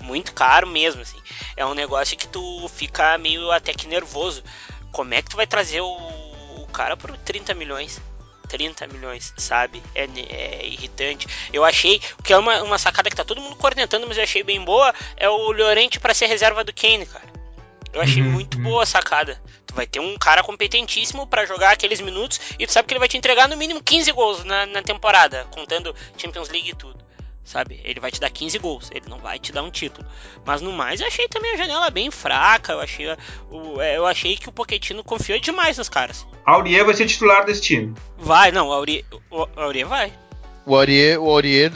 Muito 0.00 0.32
caro 0.32 0.66
mesmo, 0.66 1.02
assim. 1.02 1.18
É 1.56 1.64
um 1.64 1.74
negócio 1.74 2.16
que 2.16 2.26
tu 2.26 2.68
fica 2.68 3.16
meio 3.18 3.50
até 3.52 3.72
que 3.72 3.86
nervoso. 3.86 4.42
Como 4.90 5.14
é 5.14 5.22
que 5.22 5.30
tu 5.30 5.36
vai 5.36 5.46
trazer 5.46 5.80
o, 5.80 5.86
o 5.86 6.66
cara 6.72 6.96
por 6.96 7.16
30 7.18 7.54
milhões? 7.54 8.00
30 8.48 8.88
milhões, 8.88 9.32
sabe? 9.36 9.80
É, 9.94 10.04
é, 10.04 10.66
irritante. 10.66 11.28
Eu 11.52 11.64
achei, 11.64 12.00
que 12.24 12.32
é 12.32 12.38
uma, 12.38 12.62
uma 12.62 12.78
sacada 12.78 13.08
que 13.08 13.14
tá 13.14 13.24
todo 13.24 13.40
mundo 13.40 13.54
cornetando, 13.54 14.06
mas 14.08 14.16
eu 14.16 14.24
achei 14.24 14.42
bem 14.42 14.60
boa, 14.64 14.92
é 15.16 15.28
o 15.28 15.52
Llorente 15.52 16.00
para 16.00 16.12
ser 16.12 16.26
reserva 16.26 16.64
do 16.64 16.72
Kane, 16.74 17.06
cara. 17.06 17.29
Eu 17.92 18.00
achei 18.00 18.22
uhum, 18.22 18.30
muito 18.30 18.56
uhum. 18.56 18.64
boa 18.64 18.82
a 18.82 18.86
sacada. 18.86 19.40
Tu 19.66 19.74
vai 19.74 19.86
ter 19.86 20.00
um 20.00 20.16
cara 20.16 20.42
competentíssimo 20.42 21.26
para 21.26 21.46
jogar 21.46 21.72
aqueles 21.72 22.00
minutos 22.00 22.40
e 22.58 22.66
tu 22.66 22.72
sabe 22.72 22.86
que 22.86 22.94
ele 22.94 23.00
vai 23.00 23.08
te 23.08 23.16
entregar 23.16 23.48
no 23.48 23.56
mínimo 23.56 23.82
15 23.82 24.12
gols 24.12 24.44
na, 24.44 24.66
na 24.66 24.82
temporada, 24.82 25.46
contando 25.50 25.94
Champions 26.16 26.48
League 26.48 26.70
e 26.70 26.74
tudo. 26.74 26.98
Sabe? 27.42 27.80
Ele 27.82 27.98
vai 27.98 28.12
te 28.12 28.20
dar 28.20 28.30
15 28.30 28.58
gols, 28.58 28.90
ele 28.92 29.08
não 29.08 29.18
vai 29.18 29.38
te 29.38 29.50
dar 29.50 29.62
um 29.62 29.70
título. 29.70 30.06
Mas 30.44 30.60
no 30.60 30.72
mais, 30.72 31.00
eu 31.00 31.06
achei 31.06 31.26
também 31.26 31.52
a 31.52 31.56
janela 31.56 31.90
bem 31.90 32.10
fraca. 32.10 32.74
Eu 32.74 32.80
achei, 32.80 33.06
o, 33.50 33.80
é, 33.80 33.96
eu 33.96 34.06
achei 34.06 34.36
que 34.36 34.48
o 34.48 34.52
Pochettino 34.52 35.02
confiou 35.02 35.40
demais 35.40 35.76
nos 35.76 35.88
caras. 35.88 36.24
Aurier 36.44 36.84
vai 36.84 36.94
ser 36.94 37.06
titular 37.06 37.44
desse 37.44 37.62
time. 37.62 37.94
Vai, 38.16 38.52
não, 38.52 38.68
o 38.68 38.72
Aurier, 38.72 39.04
o 39.30 39.48
Aurier 39.56 39.88
vai. 39.88 40.12
O 40.66 40.76
Aurier, 40.76 41.20
o 41.20 41.28
Aurier, 41.28 41.70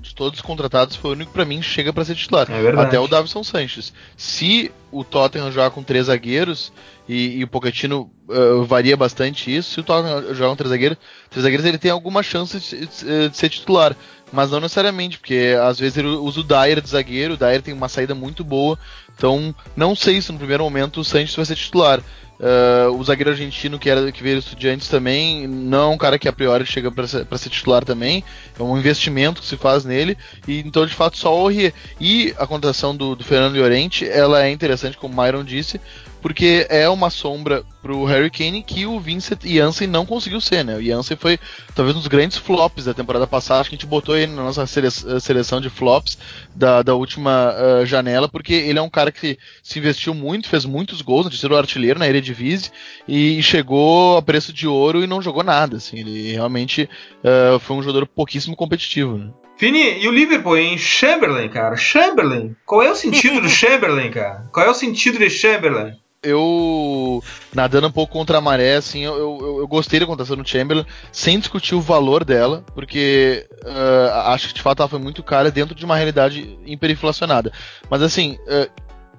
de 0.00 0.14
todos 0.14 0.38
os 0.38 0.44
contratados, 0.44 0.96
foi 0.96 1.10
o 1.10 1.14
único 1.14 1.32
para 1.32 1.44
mim 1.44 1.60
chega 1.60 1.92
para 1.92 2.04
ser 2.04 2.14
titular. 2.14 2.48
É 2.50 2.80
Até 2.80 2.98
o 2.98 3.08
Davison 3.08 3.42
Sanches. 3.42 3.92
Se 4.16 4.70
o 4.92 5.02
Tottenham 5.04 5.50
jogar 5.50 5.70
com 5.70 5.82
três 5.82 6.06
zagueiros, 6.06 6.72
e, 7.08 7.38
e 7.38 7.44
o 7.44 7.48
Pochettino 7.48 8.10
uh, 8.28 8.64
varia 8.64 8.96
bastante 8.96 9.54
isso, 9.54 9.72
se 9.72 9.80
o 9.80 9.82
Tottenham 9.82 10.34
jogar 10.34 10.50
com 10.50 10.56
três 10.56 10.70
zagueiros, 10.70 10.98
três 11.30 11.42
zagueiros 11.42 11.66
ele 11.66 11.78
tem 11.78 11.90
alguma 11.90 12.22
chance 12.22 12.58
de, 12.60 12.86
de, 12.86 13.28
de, 13.28 13.36
ser 13.36 13.48
titular. 13.48 13.96
Mas 14.30 14.50
não 14.50 14.60
necessariamente, 14.60 15.18
porque 15.18 15.56
às 15.62 15.78
vezes 15.78 15.96
ele 15.96 16.08
usa 16.08 16.40
o 16.40 16.42
Dyer 16.42 16.82
de 16.82 16.90
zagueiro, 16.90 17.32
o 17.32 17.36
Dyer 17.36 17.62
tem 17.62 17.72
uma 17.72 17.88
saída 17.88 18.14
muito 18.14 18.44
boa, 18.44 18.78
então 19.18 19.52
não 19.76 19.96
sei 19.96 20.22
se 20.22 20.30
no 20.30 20.38
primeiro 20.38 20.62
momento 20.62 21.00
o 21.00 21.04
Sanches 21.04 21.34
vai 21.34 21.44
ser 21.44 21.56
titular. 21.56 22.00
Uh, 22.38 22.96
o 22.96 23.02
zagueiro 23.02 23.30
argentino 23.30 23.80
que, 23.80 23.90
era, 23.90 24.12
que 24.12 24.22
veio 24.22 24.38
estudiantes 24.38 24.86
também 24.86 25.48
não 25.48 25.90
é 25.90 25.94
um 25.94 25.98
cara 25.98 26.20
que 26.20 26.28
a 26.28 26.32
priori 26.32 26.64
chega 26.64 26.88
para 26.88 27.04
ser, 27.04 27.26
ser, 27.36 27.50
titular 27.50 27.84
também. 27.84 28.22
É 28.56 28.62
um 28.62 28.78
investimento 28.78 29.40
que 29.42 29.48
se 29.48 29.56
faz 29.56 29.84
nele. 29.84 30.16
E 30.46 30.60
então, 30.60 30.86
de 30.86 30.94
fato, 30.94 31.18
só 31.18 31.36
o 31.36 31.48
Rie. 31.48 31.74
E 32.00 32.32
a 32.38 32.46
contratação 32.46 32.94
do, 32.96 33.16
do 33.16 33.24
Fernando 33.24 33.56
Llorente 33.56 34.08
ela 34.08 34.44
é 34.44 34.50
interessante, 34.52 34.96
como 34.96 35.20
o 35.20 35.20
Myron 35.20 35.42
disse, 35.42 35.80
porque 36.20 36.66
é 36.68 36.88
uma 36.88 37.10
sombra 37.10 37.64
pro 37.80 38.04
Harry 38.04 38.30
Kane 38.30 38.62
que 38.62 38.84
o 38.84 38.98
Vincent 38.98 39.44
Janssen 39.44 39.86
não 39.86 40.04
conseguiu 40.04 40.40
ser, 40.40 40.64
né? 40.64 40.76
O 40.76 40.82
Janssen 40.82 41.16
foi 41.16 41.38
talvez 41.74 41.96
um 41.96 42.00
dos 42.00 42.08
grandes 42.08 42.36
flops 42.36 42.84
da 42.84 42.94
temporada 42.94 43.26
passada, 43.26 43.60
acho 43.60 43.70
que 43.70 43.76
a 43.76 43.78
gente 43.78 43.86
botou 43.86 44.16
ele 44.16 44.32
na 44.32 44.42
nossa 44.42 44.62
eh, 44.62 45.20
seleção 45.20 45.60
de 45.60 45.70
flops 45.70 46.18
da, 46.54 46.82
da 46.82 46.94
última 46.94 47.54
uh, 47.54 47.86
janela, 47.86 48.28
porque 48.28 48.52
ele 48.52 48.78
é 48.78 48.82
um 48.82 48.90
cara 48.90 49.12
que 49.12 49.38
se 49.62 49.78
investiu 49.78 50.12
muito, 50.12 50.48
fez 50.48 50.64
muitos 50.64 51.00
gols, 51.00 51.24
né? 51.24 51.30
terceiro 51.30 51.56
artilheiro 51.56 51.98
na 51.98 52.08
Eredivisie 52.08 52.70
e 53.06 53.42
chegou 53.42 54.16
a 54.16 54.22
preço 54.22 54.52
de 54.52 54.66
ouro 54.66 55.02
e 55.02 55.06
não 55.06 55.22
jogou 55.22 55.42
nada, 55.42 55.76
assim, 55.76 56.00
ele 56.00 56.32
realmente 56.32 56.88
uh, 57.22 57.58
foi 57.58 57.76
um 57.76 57.82
jogador 57.82 58.06
pouquíssimo 58.06 58.56
competitivo, 58.56 59.16
né? 59.16 59.30
Fini, 59.58 59.98
e 59.98 60.06
o 60.06 60.12
Liverpool 60.12 60.56
em 60.56 60.78
Chamberlain, 60.78 61.48
cara? 61.48 61.76
Chamberlain? 61.76 62.54
Qual 62.64 62.80
é 62.80 62.92
o 62.92 62.94
sentido 62.94 63.40
do 63.40 63.48
Chamberlain, 63.50 64.08
cara? 64.08 64.48
Qual 64.52 64.64
é 64.64 64.70
o 64.70 64.74
sentido 64.74 65.18
de 65.18 65.28
Chamberlain? 65.28 65.96
Eu, 66.22 67.22
nadando 67.54 67.86
um 67.86 67.92
pouco 67.92 68.12
contra 68.12 68.38
a 68.38 68.40
maré, 68.40 68.76
assim, 68.76 69.04
eu, 69.04 69.16
eu, 69.16 69.58
eu 69.60 69.68
gostei 69.68 70.00
da 70.00 70.06
contratação 70.06 70.36
do 70.36 70.48
Chamberlain, 70.48 70.86
sem 71.12 71.38
discutir 71.38 71.74
o 71.74 71.80
valor 71.80 72.24
dela, 72.24 72.64
porque 72.74 73.46
uh, 73.64 74.30
acho 74.30 74.48
que 74.48 74.54
de 74.54 74.62
fato 74.62 74.80
ela 74.80 74.88
foi 74.88 74.98
muito 74.98 75.22
cara 75.22 75.50
dentro 75.50 75.74
de 75.74 75.84
uma 75.84 75.96
realidade 75.96 76.58
hiperinflacionada. 76.66 77.52
Mas 77.88 78.02
assim, 78.02 78.36
uh, 78.46 78.70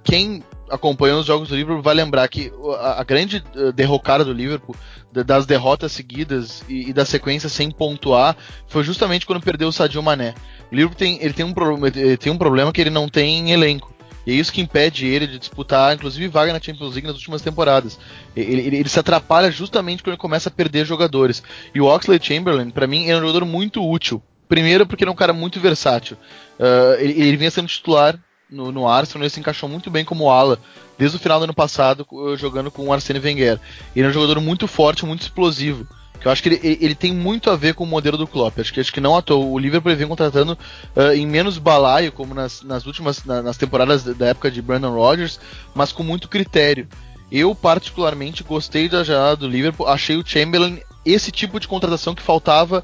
quem 0.04 0.44
acompanhando 0.70 1.22
os 1.22 1.26
jogos 1.26 1.50
do 1.50 1.56
Liverpool 1.56 1.82
vai 1.82 1.96
lembrar 1.96 2.28
que 2.28 2.52
a, 2.80 3.02
a 3.02 3.04
grande 3.04 3.44
uh, 3.56 3.72
derrocada 3.72 4.26
do 4.26 4.34
Liverpool, 4.34 4.76
das 5.12 5.46
derrotas 5.46 5.92
seguidas 5.92 6.64
e, 6.68 6.90
e, 6.90 6.94
da 6.94 7.06
sequência 7.06 7.50
sem 7.50 7.72
pontuar, 7.72 8.36
foi 8.68 8.84
justamente 8.84 9.26
quando 9.26 9.42
perdeu 9.42 9.70
o 9.70 9.74
Sadio 9.74 10.04
Mané. 10.04 10.36
O 10.72 10.76
Liverpool 10.76 10.98
tem, 10.98 11.18
ele 11.22 11.34
tem, 11.34 11.46
um 11.46 11.54
problema, 11.54 11.90
tem 11.92 12.32
um 12.32 12.38
problema 12.38 12.72
que 12.72 12.82
ele 12.82 12.92
não 12.92 13.08
tem 13.08 13.52
elenco. 13.52 13.92
E 14.30 14.32
é 14.32 14.36
isso 14.36 14.54
que 14.54 14.62
impede 14.62 15.08
ele 15.08 15.26
de 15.26 15.40
disputar, 15.40 15.96
inclusive, 15.96 16.28
vaga 16.28 16.54
na 16.54 16.62
Champions 16.62 16.94
League 16.94 17.08
nas 17.08 17.16
últimas 17.16 17.42
temporadas. 17.42 17.98
Ele, 18.36 18.62
ele, 18.62 18.78
ele 18.78 18.90
se 18.90 19.00
atrapalha 19.00 19.50
justamente 19.50 20.04
quando 20.04 20.14
ele 20.14 20.22
começa 20.22 20.50
a 20.50 20.52
perder 20.52 20.86
jogadores. 20.86 21.42
E 21.74 21.82
o 21.82 21.86
Oxley 21.86 22.20
Chamberlain, 22.22 22.70
para 22.70 22.86
mim, 22.86 23.10
é 23.10 23.18
um 23.18 23.22
jogador 23.22 23.44
muito 23.44 23.84
útil. 23.84 24.22
Primeiro, 24.48 24.86
porque 24.86 25.04
ele 25.04 25.10
é 25.10 25.12
um 25.12 25.18
cara 25.18 25.34
muito 25.34 25.60
versátil. 25.60 26.16
Uh, 26.60 27.00
ele, 27.00 27.14
ele 27.14 27.38
vinha 27.38 27.50
sendo 27.50 27.68
titular 27.68 28.20
no, 28.48 28.72
no 28.72 28.88
Arsenal, 28.88 29.24
ele 29.24 29.32
se 29.32 29.40
encaixou 29.40 29.68
muito 29.68 29.90
bem 29.90 30.06
como 30.06 30.30
ala 30.30 30.60
desde 30.96 31.18
o 31.18 31.20
final 31.20 31.40
do 31.40 31.46
ano 31.46 31.54
passado, 31.54 32.06
jogando 32.38 32.70
com 32.70 32.86
o 32.88 32.94
Arsene 32.94 33.20
Wenger. 33.20 33.60
Ele 33.96 34.06
é 34.06 34.10
um 34.10 34.14
jogador 34.14 34.40
muito 34.40 34.68
forte, 34.68 35.08
muito 35.08 35.24
explosivo. 35.24 35.88
Que 36.20 36.28
eu 36.28 36.32
acho 36.32 36.44
que 36.44 36.50
ele, 36.50 36.78
ele, 36.82 36.96
tem 36.96 37.14
muito 37.14 37.50
a 37.50 37.56
ver 37.56 37.74
com 37.74 37.84
o 37.84 37.88
modelo 37.88 38.18
do 38.18 38.28
Klopp. 38.28 38.60
Acho 38.60 38.74
que, 38.74 38.80
acho 38.80 38.92
que 38.92 39.00
não 39.00 39.16
à 39.16 39.22
toa. 39.22 39.46
O 39.46 39.58
Liverpool 39.58 39.96
vem 39.96 40.08
contratando 40.08 40.58
uh, 40.96 41.14
em 41.14 41.26
menos 41.26 41.58
balaio, 41.58 42.12
como 42.12 42.34
nas, 42.34 42.62
nas 42.62 42.86
últimas 42.86 43.24
na, 43.24 43.42
nas 43.42 43.58
temporadas 43.58 44.04
da 44.04 44.28
época 44.28 44.52
de 44.52 44.62
Brandon 44.62 44.94
Rodgers, 44.94 45.40
mas 45.74 45.92
com 45.92 46.04
muito 46.04 46.28
critério. 46.28 46.88
Eu, 47.32 47.56
particularmente, 47.56 48.44
gostei 48.44 48.90
da 48.90 49.04
janela 49.04 49.36
do 49.36 49.48
Liverpool. 49.48 49.88
Achei 49.88 50.18
o 50.18 50.26
Chamberlain 50.26 50.80
esse 51.06 51.32
tipo 51.32 51.60
de 51.60 51.68
contratação 51.68 52.14
que 52.14 52.22
faltava 52.22 52.84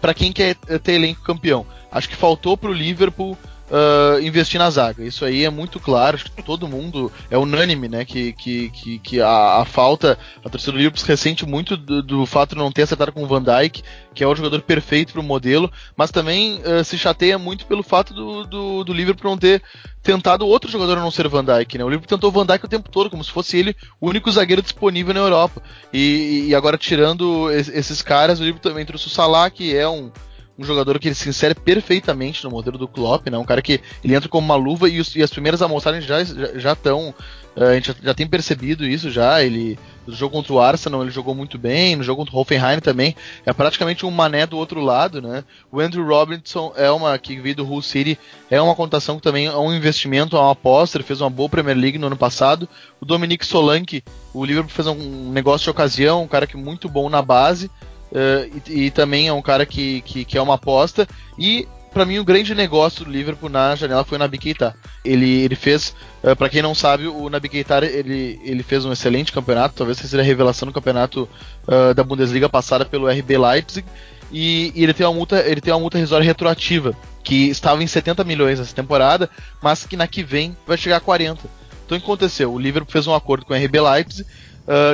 para 0.00 0.14
quem 0.14 0.32
quer 0.32 0.54
ter 0.54 0.92
elenco 0.92 1.22
campeão. 1.22 1.66
Acho 1.90 2.08
que 2.08 2.14
faltou 2.14 2.56
para 2.56 2.70
o 2.70 2.74
Liverpool 2.74 3.36
uh, 3.70 4.20
investir 4.20 4.58
na 4.58 4.70
zaga. 4.70 5.04
Isso 5.04 5.24
aí 5.24 5.44
é 5.44 5.50
muito 5.50 5.78
claro, 5.80 6.16
acho 6.16 6.30
que 6.30 6.42
todo 6.42 6.68
mundo 6.68 7.10
é 7.30 7.38
unânime, 7.38 7.88
né? 7.88 8.04
Que, 8.04 8.32
que, 8.32 8.70
que, 8.70 8.98
que 8.98 9.20
a, 9.20 9.60
a, 9.60 9.64
falta, 9.64 10.18
a 10.44 10.48
torcida 10.48 10.72
do 10.72 10.78
Liverpool 10.78 11.04
ressente 11.06 11.46
muito 11.46 11.76
do, 11.76 12.02
do, 12.02 12.26
fato 12.26 12.50
de 12.50 12.56
não 12.56 12.72
ter 12.72 12.82
acertado 12.82 13.12
com 13.12 13.22
o 13.22 13.26
Van 13.26 13.42
Dijk, 13.42 13.82
que 14.14 14.24
é 14.24 14.26
o 14.26 14.34
jogador 14.34 14.60
perfeito 14.62 15.12
para 15.12 15.20
o 15.20 15.24
modelo, 15.24 15.70
mas 15.96 16.10
também 16.10 16.60
uh, 16.60 16.84
se 16.84 16.96
chateia 16.98 17.38
muito 17.38 17.66
pelo 17.66 17.82
fato 17.82 18.14
do, 18.14 18.44
do, 18.44 18.84
do 18.84 18.92
Liverpool 18.92 19.30
não 19.30 19.38
ter 19.38 19.62
tentado 20.02 20.46
outro 20.46 20.70
jogador 20.70 20.98
a 20.98 21.00
não 21.00 21.10
ser 21.10 21.28
Van 21.28 21.44
Dijk, 21.44 21.78
né? 21.78 21.84
O 21.84 21.88
Liverpool 21.88 22.08
tentou 22.08 22.30
Van 22.30 22.46
Dijk 22.46 22.64
o 22.64 22.68
tempo 22.68 22.88
todo, 22.90 23.10
como 23.10 23.24
se 23.24 23.30
fosse 23.30 23.58
ele 23.58 23.76
o 24.00 24.08
único 24.08 24.30
zagueiro 24.30 24.62
disponível 24.62 25.12
na 25.12 25.20
Europa. 25.20 25.60
E, 25.92 26.46
e 26.48 26.54
agora 26.54 26.78
tirando 26.78 27.50
esses 27.50 28.02
caras, 28.02 28.38
o 28.38 28.44
Liverpool 28.44 28.70
também 28.70 28.86
trouxe 28.86 29.08
o 29.08 29.10
Salah, 29.10 29.50
que 29.50 29.76
é 29.76 29.88
um 29.88 30.10
um 30.58 30.64
jogador 30.64 30.98
que 30.98 31.08
ele 31.08 31.14
se 31.14 31.28
insere 31.28 31.54
perfeitamente 31.54 32.42
no 32.44 32.50
modelo 32.50 32.78
do 32.78 32.88
Klopp, 32.88 33.28
né? 33.28 33.36
Um 33.36 33.44
cara 33.44 33.60
que 33.60 33.80
ele 34.02 34.14
entra 34.14 34.28
como 34.28 34.46
uma 34.46 34.56
luva 34.56 34.88
e, 34.88 34.98
os, 35.00 35.14
e 35.14 35.22
as 35.22 35.30
primeiras 35.30 35.60
amostragens 35.60 36.04
já 36.04 36.24
já 36.58 36.72
estão, 36.72 37.14
uh, 37.56 37.64
a 37.64 37.74
gente 37.74 37.88
já, 37.88 37.94
já, 38.02 38.14
tem 38.14 38.26
percebido 38.26 38.86
isso 38.86 39.10
já. 39.10 39.42
Ele 39.42 39.78
no 40.06 40.14
jogo 40.14 40.34
contra 40.34 40.52
o 40.52 40.60
Arsenal 40.60 41.02
ele 41.02 41.10
jogou 41.10 41.34
muito 41.34 41.58
bem, 41.58 41.96
no 41.96 42.02
jogo 42.02 42.22
contra 42.22 42.36
o 42.36 42.40
Hoffenheim 42.40 42.78
também 42.78 43.14
é 43.44 43.52
praticamente 43.52 44.06
um 44.06 44.10
mané 44.10 44.46
do 44.46 44.56
outro 44.56 44.80
lado, 44.80 45.20
né? 45.20 45.44
O 45.70 45.80
Andrew 45.80 46.06
Robinson 46.06 46.72
é 46.76 46.90
uma 46.90 47.18
que 47.18 47.38
veio 47.40 47.56
do 47.56 47.68
Hull 47.68 47.82
City, 47.82 48.18
é 48.50 48.60
uma 48.60 48.74
contação 48.74 49.16
que 49.16 49.22
também 49.22 49.46
é 49.46 49.56
um 49.56 49.74
investimento, 49.74 50.36
é 50.36 50.40
uma 50.40 50.52
aposta. 50.52 50.96
Ele 50.96 51.04
fez 51.04 51.20
uma 51.20 51.28
boa 51.28 51.48
Premier 51.48 51.76
League 51.76 51.98
no 51.98 52.06
ano 52.06 52.16
passado. 52.16 52.68
O 53.00 53.04
Dominique 53.04 53.44
Solanke, 53.44 54.02
o 54.32 54.44
Liverpool 54.44 54.70
fez 54.70 54.86
um 54.86 55.32
negócio 55.32 55.64
de 55.64 55.70
ocasião, 55.70 56.22
um 56.22 56.28
cara 56.28 56.46
que 56.46 56.56
muito 56.56 56.88
bom 56.88 57.10
na 57.10 57.20
base. 57.20 57.70
Uh, 58.12 58.62
e, 58.68 58.86
e, 58.86 58.90
também 58.90 59.28
é 59.28 59.32
um 59.32 59.42
cara 59.42 59.66
que, 59.66 60.00
que, 60.02 60.24
que 60.24 60.38
é 60.38 60.42
uma 60.42 60.54
aposta. 60.54 61.06
E 61.38 61.66
para 61.96 62.04
mim 62.04 62.18
o 62.18 62.24
grande 62.24 62.54
negócio 62.54 63.06
do 63.06 63.10
Liverpool 63.10 63.48
na 63.48 63.74
janela 63.74 64.04
foi 64.04 64.16
o 64.16 64.18
Naby 64.18 64.36
Keita. 64.36 64.76
Ele, 65.04 65.42
ele 65.42 65.56
fez, 65.56 65.94
uh, 66.22 66.28
eh, 66.28 66.34
para 66.34 66.50
quem 66.50 66.60
não 66.60 66.74
sabe, 66.74 67.06
o 67.06 67.30
Naby 67.30 67.48
Keita 67.48 67.84
ele, 67.84 68.38
ele 68.44 68.62
fez 68.62 68.84
um 68.84 68.92
excelente 68.92 69.32
campeonato, 69.32 69.76
talvez 69.76 69.96
seja 69.96 70.20
a 70.20 70.22
revelação 70.22 70.66
no 70.66 70.72
campeonato 70.72 71.28
uh, 71.66 71.94
da 71.94 72.04
Bundesliga 72.04 72.50
passada 72.50 72.84
pelo 72.84 73.08
RB 73.08 73.38
Leipzig. 73.38 73.86
E, 74.30 74.72
e, 74.74 74.82
ele 74.82 74.92
tem 74.92 75.06
uma 75.06 75.14
multa, 75.14 75.40
ele 75.40 75.60
tem 75.60 75.72
uma 75.72 75.80
multa 75.80 75.96
rescisória 75.96 76.26
retroativa 76.26 76.94
que 77.24 77.48
estava 77.48 77.82
em 77.82 77.86
70 77.86 78.24
milhões 78.24 78.60
essa 78.60 78.74
temporada, 78.74 79.30
mas 79.62 79.86
que 79.86 79.96
na 79.96 80.06
que 80.06 80.22
vem 80.22 80.54
vai 80.66 80.76
chegar 80.76 80.98
a 80.98 81.00
40. 81.00 81.48
Então 81.84 81.96
o 81.96 82.00
que 82.00 82.06
aconteceu? 82.06 82.52
O 82.52 82.58
Liverpool 82.58 82.92
fez 82.92 83.06
um 83.06 83.14
acordo 83.14 83.46
com 83.46 83.54
o 83.54 83.56
RB 83.56 83.80
Leipzig, 83.80 84.28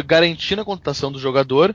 garantindo 0.06 0.62
a 0.62 0.64
contratação 0.64 1.10
do 1.10 1.18
jogador 1.18 1.74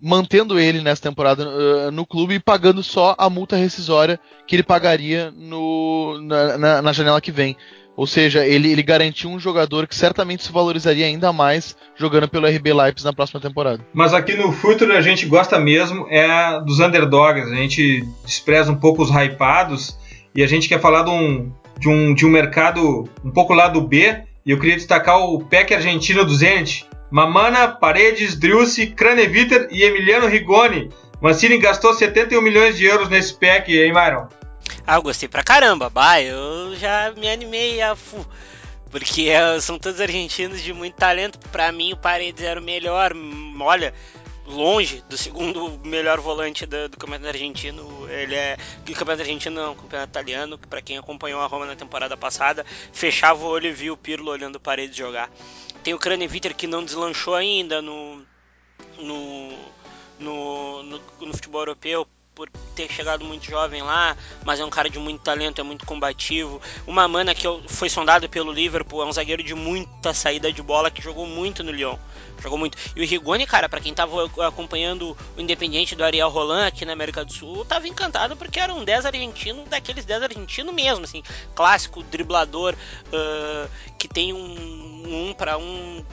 mantendo 0.00 0.58
ele 0.58 0.80
nessa 0.80 1.02
temporada 1.02 1.48
uh, 1.48 1.90
no 1.90 2.06
clube 2.06 2.34
e 2.34 2.40
pagando 2.40 2.82
só 2.82 3.14
a 3.18 3.30
multa 3.30 3.56
rescisória 3.56 4.20
que 4.46 4.56
ele 4.56 4.62
pagaria 4.62 5.32
no, 5.36 6.20
na, 6.22 6.58
na, 6.58 6.82
na 6.82 6.92
janela 6.92 7.20
que 7.20 7.32
vem. 7.32 7.56
Ou 7.96 8.06
seja, 8.06 8.46
ele, 8.46 8.70
ele 8.70 8.82
garantiu 8.82 9.30
um 9.30 9.40
jogador 9.40 9.86
que 9.86 9.96
certamente 9.96 10.44
se 10.44 10.52
valorizaria 10.52 11.06
ainda 11.06 11.32
mais 11.32 11.74
jogando 11.96 12.28
pelo 12.28 12.46
RB 12.46 12.72
Leipzig 12.74 13.06
na 13.06 13.12
próxima 13.12 13.40
temporada. 13.40 13.82
Mas 13.94 14.12
aqui 14.12 14.34
no 14.34 14.52
Futuro 14.52 14.92
a 14.92 15.00
gente 15.00 15.24
gosta 15.24 15.58
mesmo 15.58 16.06
é 16.10 16.60
dos 16.60 16.78
underdogs. 16.78 17.50
A 17.50 17.54
gente 17.54 18.06
despreza 18.22 18.70
um 18.70 18.76
pouco 18.76 19.02
os 19.02 19.08
hypados 19.10 19.98
e 20.34 20.42
a 20.42 20.46
gente 20.46 20.68
quer 20.68 20.78
falar 20.78 21.04
de 21.04 21.10
um, 21.10 21.50
de 21.80 21.88
um, 21.88 22.14
de 22.14 22.26
um 22.26 22.30
mercado 22.30 23.08
um 23.24 23.30
pouco 23.30 23.54
lá 23.54 23.66
do 23.66 23.80
B. 23.80 24.14
E 24.44 24.50
eu 24.50 24.60
queria 24.60 24.76
destacar 24.76 25.18
o 25.18 25.42
PEC 25.42 25.74
argentino 25.74 26.24
do 26.24 26.34
Zenit, 26.34 26.86
Mamana, 27.10 27.68
Paredes, 27.68 28.36
Driussi, 28.36 28.88
Craneviter 28.88 29.68
e 29.70 29.82
Emiliano 29.82 30.26
Rigoni. 30.26 30.90
Mancini 31.20 31.58
gastou 31.58 31.94
71 31.94 32.40
milhões 32.40 32.76
de 32.76 32.84
euros 32.84 33.08
nesse 33.08 33.34
pack, 33.34 33.72
hein, 33.72 33.92
Myron? 33.92 34.28
Ah, 34.86 34.96
eu 34.96 35.02
gostei 35.02 35.28
pra 35.28 35.42
caramba. 35.42 35.88
Bah, 35.88 36.20
eu 36.20 36.76
já 36.76 37.12
me 37.16 37.28
animei 37.28 37.80
a 37.80 37.96
fu. 37.96 38.26
Porque 38.90 39.28
é, 39.28 39.58
são 39.60 39.78
todos 39.78 40.00
argentinos 40.00 40.62
de 40.62 40.72
muito 40.72 40.94
talento. 40.94 41.38
Pra 41.50 41.72
mim, 41.72 41.92
o 41.92 41.96
Paredes 41.96 42.44
era 42.44 42.60
o 42.60 42.62
melhor. 42.62 43.12
Olha, 43.60 43.92
longe 44.46 45.02
do 45.08 45.18
segundo 45.18 45.80
melhor 45.84 46.20
volante 46.20 46.64
do, 46.66 46.88
do 46.88 46.96
campeonato 46.96 47.28
argentino. 47.28 48.08
Ele 48.08 48.34
é. 48.34 48.56
O 48.80 48.92
campeonato 48.92 49.22
argentino 49.22 49.56
não, 49.56 49.74
campeonato 49.74 50.10
italiano, 50.10 50.58
para 50.58 50.80
quem 50.80 50.98
acompanhou 50.98 51.40
a 51.40 51.46
Roma 51.46 51.66
na 51.66 51.76
temporada 51.76 52.16
passada, 52.16 52.64
fechava 52.92 53.44
o 53.44 53.48
olho 53.48 53.68
e 53.68 53.72
via 53.72 53.92
o 53.92 53.96
Pirlo 53.96 54.30
olhando 54.30 54.56
o 54.56 54.60
Paredes 54.60 54.96
jogar. 54.96 55.30
Tem 55.86 55.94
o 55.94 56.00
Kraneviter 56.00 56.52
que 56.52 56.66
não 56.66 56.84
deslanchou 56.84 57.36
ainda 57.36 57.80
no, 57.80 58.26
no, 58.98 59.72
no, 60.18 60.82
no, 60.82 61.00
no 61.20 61.32
futebol 61.32 61.60
europeu 61.60 62.04
por 62.36 62.50
ter 62.74 62.92
chegado 62.92 63.24
muito 63.24 63.46
jovem 63.46 63.80
lá, 63.80 64.14
mas 64.44 64.60
é 64.60 64.64
um 64.64 64.68
cara 64.68 64.90
de 64.90 64.98
muito 64.98 65.22
talento, 65.22 65.58
é 65.58 65.64
muito 65.64 65.86
combativo. 65.86 66.60
Uma 66.86 67.08
mana 67.08 67.34
que 67.34 67.46
foi 67.66 67.88
sondado 67.88 68.28
pelo 68.28 68.52
Liverpool, 68.52 69.02
é 69.02 69.06
um 69.06 69.12
zagueiro 69.12 69.42
de 69.42 69.54
muita 69.54 70.12
saída 70.12 70.52
de 70.52 70.62
bola 70.62 70.90
que 70.90 71.00
jogou 71.00 71.26
muito 71.26 71.64
no 71.64 71.72
Lyon. 71.72 71.96
Jogou 72.42 72.58
muito. 72.58 72.76
E 72.94 73.00
o 73.00 73.06
Rigoni, 73.06 73.46
cara, 73.46 73.70
para 73.70 73.80
quem 73.80 73.94
tava 73.94 74.30
acompanhando 74.46 75.16
o 75.34 75.40
Independiente 75.40 75.96
do 75.96 76.04
Ariel 76.04 76.28
Roland 76.28 76.66
aqui 76.66 76.84
na 76.84 76.92
América 76.92 77.24
do 77.24 77.32
Sul, 77.32 77.64
tava 77.64 77.88
encantado 77.88 78.36
porque 78.36 78.60
era 78.60 78.74
um 78.74 78.84
10 78.84 79.06
argentino, 79.06 79.64
daqueles 79.64 80.04
10 80.04 80.24
argentino 80.24 80.74
mesmo, 80.74 81.06
assim, 81.06 81.22
clássico, 81.54 82.02
driblador, 82.02 82.74
uh, 82.74 83.70
que 83.98 84.06
tem 84.06 84.34
um, 84.34 85.28
um 85.30 85.32
para 85.32 85.56
um 85.56 86.04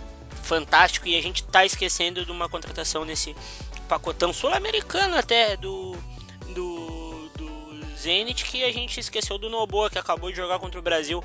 fantástico 0.42 1.06
e 1.06 1.18
a 1.18 1.22
gente 1.22 1.44
tá 1.44 1.66
esquecendo 1.66 2.26
de 2.26 2.32
uma 2.32 2.48
contratação 2.48 3.04
nesse 3.04 3.36
pacotão 3.90 4.32
sul-americano 4.32 5.18
até 5.18 5.58
do 5.58 5.98
do, 6.50 7.30
do 7.30 7.96
Zenit 7.98 8.44
que 8.46 8.64
a 8.64 8.72
gente 8.72 9.00
esqueceu 9.00 9.38
do 9.38 9.50
Noboa 9.50 9.90
que 9.90 9.98
acabou 9.98 10.30
de 10.30 10.38
jogar 10.38 10.60
contra 10.60 10.80
o 10.80 10.84
Brasil 10.84 11.24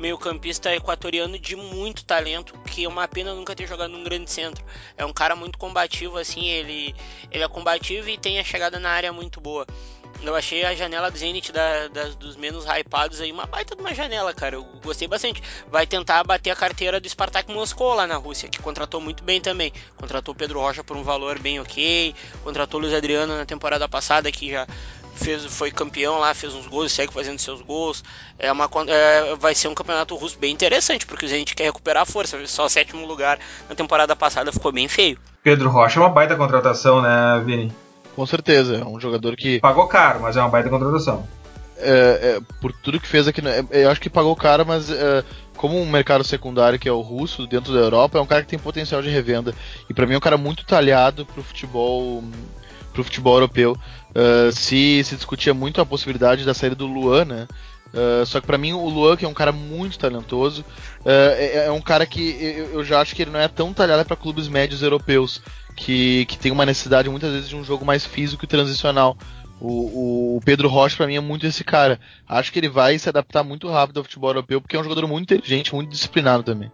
meio-campista 0.00 0.74
equatoriano 0.74 1.38
de 1.38 1.54
muito 1.54 2.04
talento, 2.04 2.58
que 2.60 2.84
é 2.84 2.88
uma 2.88 3.06
pena 3.06 3.34
nunca 3.34 3.54
ter 3.54 3.66
jogado 3.66 3.90
num 3.90 4.02
grande 4.02 4.30
centro. 4.30 4.64
É 4.96 5.04
um 5.04 5.12
cara 5.12 5.36
muito 5.36 5.58
combativo, 5.58 6.16
assim, 6.16 6.46
ele, 6.46 6.94
ele 7.30 7.44
é 7.44 7.48
combativo 7.48 8.08
e 8.08 8.16
tem 8.16 8.40
a 8.40 8.44
chegada 8.44 8.78
na 8.80 8.88
área 8.88 9.12
muito 9.12 9.40
boa. 9.40 9.66
Eu 10.22 10.36
achei 10.36 10.64
a 10.64 10.74
janela 10.74 11.10
do 11.10 11.16
Zenit 11.16 11.50
da, 11.50 11.88
da, 11.88 12.04
dos 12.18 12.36
menos 12.36 12.64
hypados 12.66 13.20
aí 13.20 13.32
uma 13.32 13.46
baita 13.46 13.74
de 13.74 13.80
uma 13.80 13.94
janela, 13.94 14.34
cara. 14.34 14.56
Eu 14.56 14.64
gostei 14.84 15.08
bastante. 15.08 15.42
Vai 15.70 15.86
tentar 15.86 16.22
bater 16.24 16.50
a 16.50 16.56
carteira 16.56 17.00
do 17.00 17.08
Spartak 17.08 17.50
Moscou 17.50 17.94
lá 17.94 18.06
na 18.06 18.16
Rússia, 18.16 18.48
que 18.48 18.60
contratou 18.60 19.00
muito 19.00 19.24
bem 19.24 19.40
também. 19.40 19.72
Contratou 19.96 20.34
Pedro 20.34 20.60
Rocha 20.60 20.84
por 20.84 20.96
um 20.96 21.02
valor 21.02 21.38
bem 21.38 21.58
ok. 21.58 22.14
Contratou 22.44 22.80
Luiz 22.80 22.92
Adriano 22.92 23.36
na 23.36 23.46
temporada 23.46 23.88
passada, 23.88 24.30
que 24.30 24.50
já 24.50 24.66
fez, 25.14 25.44
foi 25.46 25.70
campeão 25.70 26.18
lá, 26.18 26.34
fez 26.34 26.54
uns 26.54 26.66
gols, 26.66 26.92
segue 26.92 27.12
fazendo 27.12 27.38
seus 27.38 27.62
gols. 27.62 28.04
É 28.38 28.52
uma, 28.52 28.68
é, 28.88 29.34
vai 29.36 29.54
ser 29.54 29.68
um 29.68 29.74
campeonato 29.74 30.14
russo 30.16 30.38
bem 30.38 30.52
interessante, 30.52 31.06
porque 31.06 31.24
a 31.24 31.28
gente 31.28 31.54
quer 31.54 31.64
recuperar 31.64 32.02
a 32.02 32.06
força. 32.06 32.46
Só 32.46 32.68
sétimo 32.68 33.06
lugar 33.06 33.38
na 33.68 33.74
temporada 33.74 34.14
passada 34.14 34.52
ficou 34.52 34.70
bem 34.70 34.86
feio. 34.86 35.18
Pedro 35.42 35.70
Rocha 35.70 35.98
é 35.98 36.02
uma 36.02 36.10
baita 36.10 36.36
contratação, 36.36 37.00
né, 37.00 37.42
Vini? 37.44 37.72
Com 38.20 38.26
certeza, 38.26 38.76
é 38.76 38.84
um 38.84 39.00
jogador 39.00 39.34
que. 39.34 39.60
Pagou 39.60 39.86
caro, 39.86 40.20
mas 40.20 40.36
é 40.36 40.40
uma 40.42 40.50
baita 40.50 40.68
contratação. 40.68 41.26
É, 41.78 42.36
é, 42.36 42.40
por 42.60 42.70
tudo 42.70 43.00
que 43.00 43.08
fez 43.08 43.26
aqui, 43.26 43.40
é, 43.48 43.84
eu 43.84 43.90
acho 43.90 43.98
que 43.98 44.10
pagou 44.10 44.36
caro, 44.36 44.66
mas 44.66 44.90
é, 44.90 45.24
como 45.56 45.80
um 45.80 45.88
mercado 45.88 46.22
secundário 46.22 46.78
que 46.78 46.86
é 46.86 46.92
o 46.92 47.00
russo 47.00 47.46
dentro 47.46 47.72
da 47.72 47.80
Europa, 47.80 48.18
é 48.18 48.20
um 48.20 48.26
cara 48.26 48.42
que 48.42 48.48
tem 48.48 48.58
potencial 48.58 49.00
de 49.00 49.08
revenda. 49.08 49.54
E 49.88 49.94
para 49.94 50.06
mim 50.06 50.12
é 50.12 50.16
um 50.18 50.20
cara 50.20 50.36
muito 50.36 50.66
talhado 50.66 51.24
pro 51.24 51.42
futebol 51.42 52.22
pro 52.92 53.02
futebol 53.02 53.36
europeu. 53.36 53.74
Uh, 54.10 54.52
se, 54.52 55.02
se 55.02 55.16
discutia 55.16 55.54
muito 55.54 55.80
a 55.80 55.86
possibilidade 55.86 56.44
da 56.44 56.52
saída 56.52 56.76
do 56.76 56.86
Luan, 56.86 57.24
né? 57.24 57.48
Uh, 57.92 58.24
só 58.24 58.40
que 58.40 58.46
para 58.46 58.58
mim 58.58 58.72
o 58.72 58.88
Luan, 58.88 59.16
que 59.16 59.24
é 59.24 59.28
um 59.28 59.34
cara 59.34 59.50
muito 59.50 59.98
talentoso, 59.98 60.62
uh, 61.00 61.08
é, 61.36 61.66
é, 61.66 61.70
um 61.72 61.80
cara 61.80 62.06
que 62.06 62.36
eu, 62.40 62.74
eu, 62.74 62.84
já 62.84 63.00
acho 63.00 63.16
que 63.16 63.22
ele 63.22 63.32
não 63.32 63.40
é 63.40 63.48
tão 63.48 63.72
talhado 63.72 64.04
para 64.04 64.16
clubes 64.16 64.46
médios 64.46 64.82
europeus, 64.82 65.42
que, 65.76 66.24
que 66.26 66.38
tem 66.38 66.52
uma 66.52 66.66
necessidade 66.66 67.08
muitas 67.08 67.32
vezes 67.32 67.48
de 67.48 67.56
um 67.56 67.64
jogo 67.64 67.84
mais 67.84 68.04
físico 68.04 68.44
e 68.44 68.48
transicional. 68.48 69.16
O, 69.60 70.36
o 70.36 70.40
Pedro 70.42 70.68
Rocha, 70.68 70.96
para 70.96 71.06
mim, 71.06 71.16
é 71.16 71.20
muito 71.20 71.46
esse 71.46 71.62
cara. 71.62 72.00
Acho 72.26 72.50
que 72.50 72.58
ele 72.58 72.68
vai 72.68 72.98
se 72.98 73.08
adaptar 73.08 73.44
muito 73.44 73.68
rápido 73.68 73.98
ao 73.98 74.04
futebol 74.04 74.30
europeu, 74.30 74.60
porque 74.60 74.74
é 74.74 74.80
um 74.80 74.82
jogador 74.82 75.06
muito 75.06 75.34
inteligente, 75.34 75.74
muito 75.74 75.90
disciplinado 75.90 76.42
também. 76.42 76.72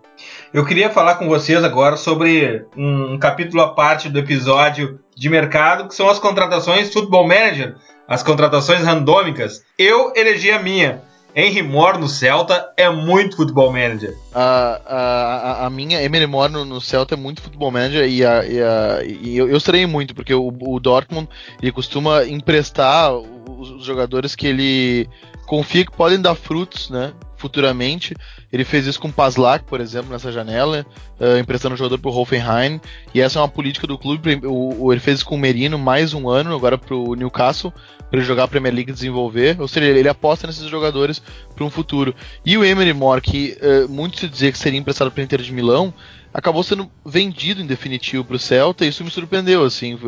Eu 0.54 0.64
queria 0.64 0.88
falar 0.88 1.16
com 1.16 1.26
vocês 1.26 1.64
agora 1.64 1.96
sobre 1.96 2.64
um, 2.76 3.18
capítulo 3.18 3.60
à 3.62 3.74
parte 3.74 4.08
do 4.08 4.20
episódio 4.20 5.00
de 5.16 5.28
mercado, 5.28 5.88
que 5.88 5.94
são 5.96 6.08
as 6.08 6.20
contratações 6.20 6.92
Football 6.92 7.26
Manager, 7.26 7.74
as 8.08 8.22
contratações 8.22 8.82
randômicas. 8.82 9.64
Eu 9.78 10.12
elegi 10.14 10.50
a 10.50 10.62
minha. 10.62 11.02
Henry 11.38 11.62
Moore 11.62 11.98
no 11.98 12.08
Celta 12.08 12.72
é 12.78 12.88
muito 12.88 13.36
futebol 13.36 13.70
manager. 13.70 14.16
A, 14.34 14.80
a, 14.86 15.66
a 15.66 15.70
minha 15.70 16.02
Emily 16.02 16.26
Moore 16.26 16.50
no, 16.50 16.64
no, 16.64 16.80
Celta 16.80 17.14
é 17.14 17.16
muito 17.16 17.42
futebol 17.42 17.70
manager 17.70 18.08
e, 18.08 18.24
a, 18.24 18.42
e, 18.42 18.62
a, 18.62 19.04
e 19.04 19.36
eu, 19.36 19.46
eu 19.46 19.56
estranhei 19.58 19.84
muito, 19.84 20.14
porque 20.14 20.32
o, 20.32 20.48
o, 20.48 20.80
Dortmund 20.80 21.28
ele 21.60 21.70
costuma 21.70 22.24
emprestar 22.24 23.12
os, 23.12 23.70
os 23.70 23.84
jogadores 23.84 24.34
que 24.34 24.46
ele 24.46 25.06
confia 25.46 25.84
que 25.84 25.92
podem 25.92 26.18
dar 26.18 26.34
frutos, 26.34 26.88
né? 26.88 27.12
Futuramente. 27.36 28.14
Ele 28.52 28.64
fez 28.64 28.86
isso 28.86 29.00
com 29.00 29.08
o 29.08 29.12
Paslak, 29.12 29.64
por 29.64 29.80
exemplo, 29.80 30.10
nessa 30.10 30.32
janela, 30.32 30.86
uh, 31.20 31.38
emprestando 31.38 31.74
o 31.74 31.78
jogador 31.78 31.98
para 31.98 32.10
o 32.10 32.16
Hoffenheim. 32.16 32.80
E 33.14 33.20
essa 33.20 33.38
é 33.38 33.42
uma 33.42 33.48
política 33.48 33.86
do 33.86 33.98
clube. 33.98 34.40
O, 34.44 34.84
o, 34.84 34.92
ele 34.92 35.00
fez 35.00 35.18
isso 35.18 35.26
com 35.26 35.36
o 35.36 35.38
Merino 35.38 35.78
mais 35.78 36.14
um 36.14 36.28
ano, 36.28 36.54
agora 36.54 36.78
para 36.78 36.94
o 36.94 37.14
Newcastle, 37.14 37.72
para 38.10 38.18
ele 38.18 38.26
jogar 38.26 38.44
a 38.44 38.48
Premier 38.48 38.74
League 38.74 38.90
e 38.90 38.94
desenvolver. 38.94 39.60
Ou 39.60 39.68
seja, 39.68 39.86
ele, 39.86 40.00
ele 40.00 40.08
aposta 40.08 40.46
nesses 40.46 40.68
jogadores 40.68 41.22
para 41.54 41.64
um 41.64 41.70
futuro. 41.70 42.14
E 42.44 42.56
o 42.56 42.64
Emery 42.64 42.92
Moore, 42.92 43.20
que 43.20 43.56
uh, 43.60 43.88
muito 43.88 44.18
se 44.18 44.28
dizia 44.28 44.52
que 44.52 44.58
seria 44.58 44.78
emprestado 44.78 45.10
para 45.10 45.20
o 45.20 45.24
Inter 45.24 45.42
de 45.42 45.52
Milão, 45.52 45.92
acabou 46.32 46.62
sendo 46.62 46.90
vendido 47.04 47.62
em 47.62 47.66
definitivo 47.66 48.24
para 48.24 48.36
o 48.36 48.38
Celta. 48.38 48.84
E 48.84 48.88
isso 48.88 49.04
me 49.04 49.10
surpreendeu, 49.10 49.64
assim 49.64 49.98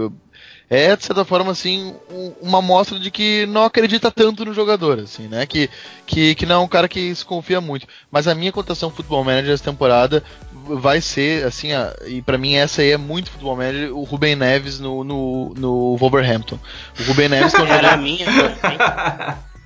é, 0.71 0.95
de 0.95 1.05
certa 1.05 1.25
forma, 1.25 1.53
assim, 1.53 1.95
uma 2.43 2.59
amostra 2.59 2.99
de 2.99 3.11
que 3.11 3.47
não 3.47 3.65
acredita 3.65 4.11
tanto 4.11 4.45
no 4.45 4.53
jogador, 4.53 4.99
assim, 4.99 5.27
né? 5.27 5.47
Que, 5.47 5.71
que, 6.07 6.35
que 6.35 6.45
não 6.45 6.57
é 6.57 6.59
um 6.59 6.69
cara 6.69 6.87
que 6.87 7.15
se 7.15 7.25
confia 7.25 7.61
muito. 7.61 7.87
Mas 8.11 8.29
a 8.29 8.35
minha 8.35 8.53
cotação 8.53 8.91
Futebol 8.91 9.25
Manager 9.25 9.55
essa 9.55 9.65
temporada 9.65 10.23
vai 10.53 11.01
ser, 11.01 11.47
assim, 11.47 11.73
a, 11.73 11.95
e 12.07 12.21
para 12.21 12.37
mim 12.37 12.55
essa 12.55 12.83
aí 12.83 12.91
é 12.91 12.99
muito 12.99 13.31
Futebol 13.31 13.57
Manager, 13.57 13.97
o 13.97 14.03
Ruben 14.03 14.37
Neves 14.37 14.79
no, 14.79 15.03
no, 15.03 15.55
no 15.57 15.97
Wolverhampton. 15.97 16.59
O 17.01 17.03
Ruben 17.05 17.31
Neves 17.31 17.55
um 17.55 17.59
jogador... 17.67 17.97
minha, 17.97 18.27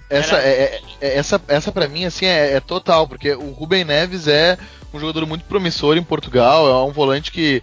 essa, 0.09 0.36
é, 0.36 0.48
é, 0.48 0.80
é, 1.00 1.16
essa, 1.16 1.40
essa 1.48 1.72
para 1.72 1.88
mim 1.88 2.05
assim 2.05 2.26
é, 2.26 2.53
é, 2.53 2.61
total, 2.61 3.09
porque 3.09 3.32
o 3.32 3.50
Ruben 3.50 3.84
Neves 3.84 4.28
é 4.28 4.59
um 4.93 5.01
jogador 5.01 5.26
muito 5.26 5.45
promissor 5.45 5.97
em 5.97 6.03
Portugal, 6.03 6.68
é 6.68 6.84
um 6.84 6.93
volante 6.93 7.30
que 7.30 7.62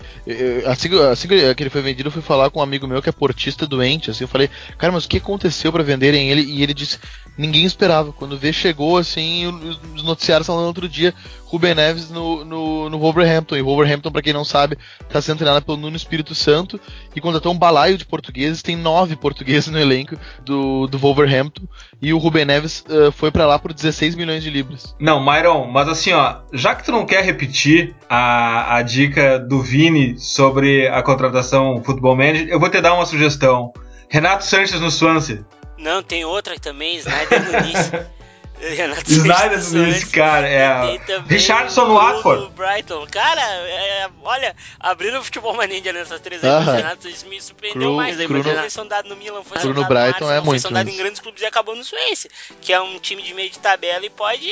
assim, 0.65 0.89
assim 1.11 1.27
que 1.27 1.63
ele 1.63 1.69
foi 1.69 1.81
vendido, 1.81 2.07
eu 2.07 2.11
fui 2.11 2.21
falar 2.21 2.49
com 2.49 2.59
um 2.59 2.63
amigo 2.63 2.87
meu 2.87 3.01
que 3.01 3.09
é 3.09 3.11
portista 3.11 3.67
doente, 3.67 4.09
assim, 4.09 4.23
eu 4.23 4.27
falei, 4.27 4.49
cara, 4.77 4.91
mas 4.91 5.05
o 5.05 5.09
que 5.09 5.17
aconteceu 5.17 5.71
para 5.71 5.83
venderem 5.83 6.29
ele? 6.29 6.41
E 6.41 6.63
ele 6.63 6.73
disse, 6.73 6.99
ninguém 7.39 7.63
esperava. 7.63 8.11
Quando 8.11 8.37
vê 8.37 8.51
chegou 8.51 8.97
assim, 8.97 9.47
os 9.95 10.03
noticiários 10.03 10.45
falando 10.45 10.67
outro 10.67 10.89
dia, 10.89 11.13
Ruben 11.45 11.73
Neves 11.73 12.09
no, 12.11 12.43
no, 12.43 12.89
no 12.89 12.99
Wolverhampton. 12.99 13.55
E 13.55 13.61
Wolverhampton, 13.61 14.11
para 14.11 14.21
quem 14.21 14.33
não 14.33 14.43
sabe, 14.43 14.77
está 15.01 15.21
sendo 15.21 15.37
treinado 15.37 15.65
pelo 15.65 15.77
Nuno 15.77 15.95
Espírito 15.95 16.35
Santo 16.35 16.79
e 17.15 17.21
contratou 17.21 17.53
um 17.53 17.57
balaio 17.57 17.97
de 17.97 18.05
portugueses. 18.05 18.61
Tem 18.61 18.75
nove 18.75 19.15
portugueses 19.15 19.69
no 19.69 19.79
elenco 19.79 20.17
do, 20.43 20.85
do 20.87 20.97
Wolverhampton. 20.97 21.63
E 22.01 22.13
o 22.13 22.17
Ruben 22.17 22.45
Neves 22.45 22.83
uh, 22.87 23.11
foi 23.11 23.31
para 23.31 23.47
lá 23.47 23.57
por 23.57 23.73
16 23.73 24.15
milhões 24.15 24.43
de 24.43 24.49
libras. 24.49 24.95
Não, 24.99 25.23
Myron, 25.23 25.65
mas 25.65 25.87
assim, 25.87 26.11
ó, 26.11 26.39
já 26.53 26.75
que 26.75 26.83
tu 26.83 26.91
não 26.91 27.05
quer 27.05 27.18
repetir 27.21 27.95
a, 28.09 28.75
a 28.77 28.81
dica 28.81 29.39
do 29.39 29.61
Vini 29.61 30.17
sobre 30.17 30.87
a 30.87 31.01
contratação 31.01 31.83
Futebol 31.83 32.15
Manager, 32.15 32.47
eu 32.49 32.59
vou 32.59 32.69
te 32.69 32.81
dar 32.81 32.93
uma 32.93 33.05
sugestão. 33.05 33.73
Renato 34.09 34.43
Sanches 34.43 34.79
no 34.79 34.89
Swansea. 34.89 35.45
Não, 35.77 36.03
tem 36.03 36.25
outra 36.25 36.59
também, 36.59 36.97
Snyder 36.97 37.43
Muniz. 37.45 37.91
Renato 38.59 39.09
Snyder 39.09 39.69
Muniz, 39.71 40.03
cara, 40.03 40.47
é. 40.47 40.99
Richardson 41.27 41.85
no 41.85 41.93
Watford. 41.95 42.51
Brighton. 42.55 43.07
Cara, 43.09 43.41
é, 43.41 44.09
olha, 44.21 44.55
abrindo 44.79 45.17
o 45.17 45.23
futebol 45.23 45.53
manager 45.53 45.93
nessas 45.93 46.19
três 46.19 46.43
aí, 46.43 46.49
uh 46.49 46.65
-huh. 46.65 46.75
Renato 46.75 47.07
me 47.27 47.41
surpreendeu 47.41 47.89
Cru, 47.89 47.95
mais. 47.95 48.19
Aí, 48.19 48.27
Cru 48.27 48.37
no, 48.37 48.43
foi 48.43 48.69
sondado 48.69 49.07
no 49.07 49.15
Milan, 49.15 49.43
foi 49.43 49.59
Cru 49.59 49.73
no 49.73 49.85
Brighton 49.85 49.97
Arsenal, 49.97 50.31
é 50.31 50.41
muito. 50.41 50.49
Foi 50.49 50.59
sondado 50.59 50.89
em 50.89 50.97
grandes 50.97 51.21
clubes 51.21 51.41
e 51.41 51.45
acabou 51.45 51.75
no 51.75 51.83
Swansea, 51.83 52.29
que 52.59 52.73
é 52.73 52.81
um 52.81 52.99
time 52.99 53.21
de 53.21 53.33
meio 53.33 53.49
de 53.49 53.59
tabela 53.59 54.05
e 54.05 54.09
pode 54.09 54.49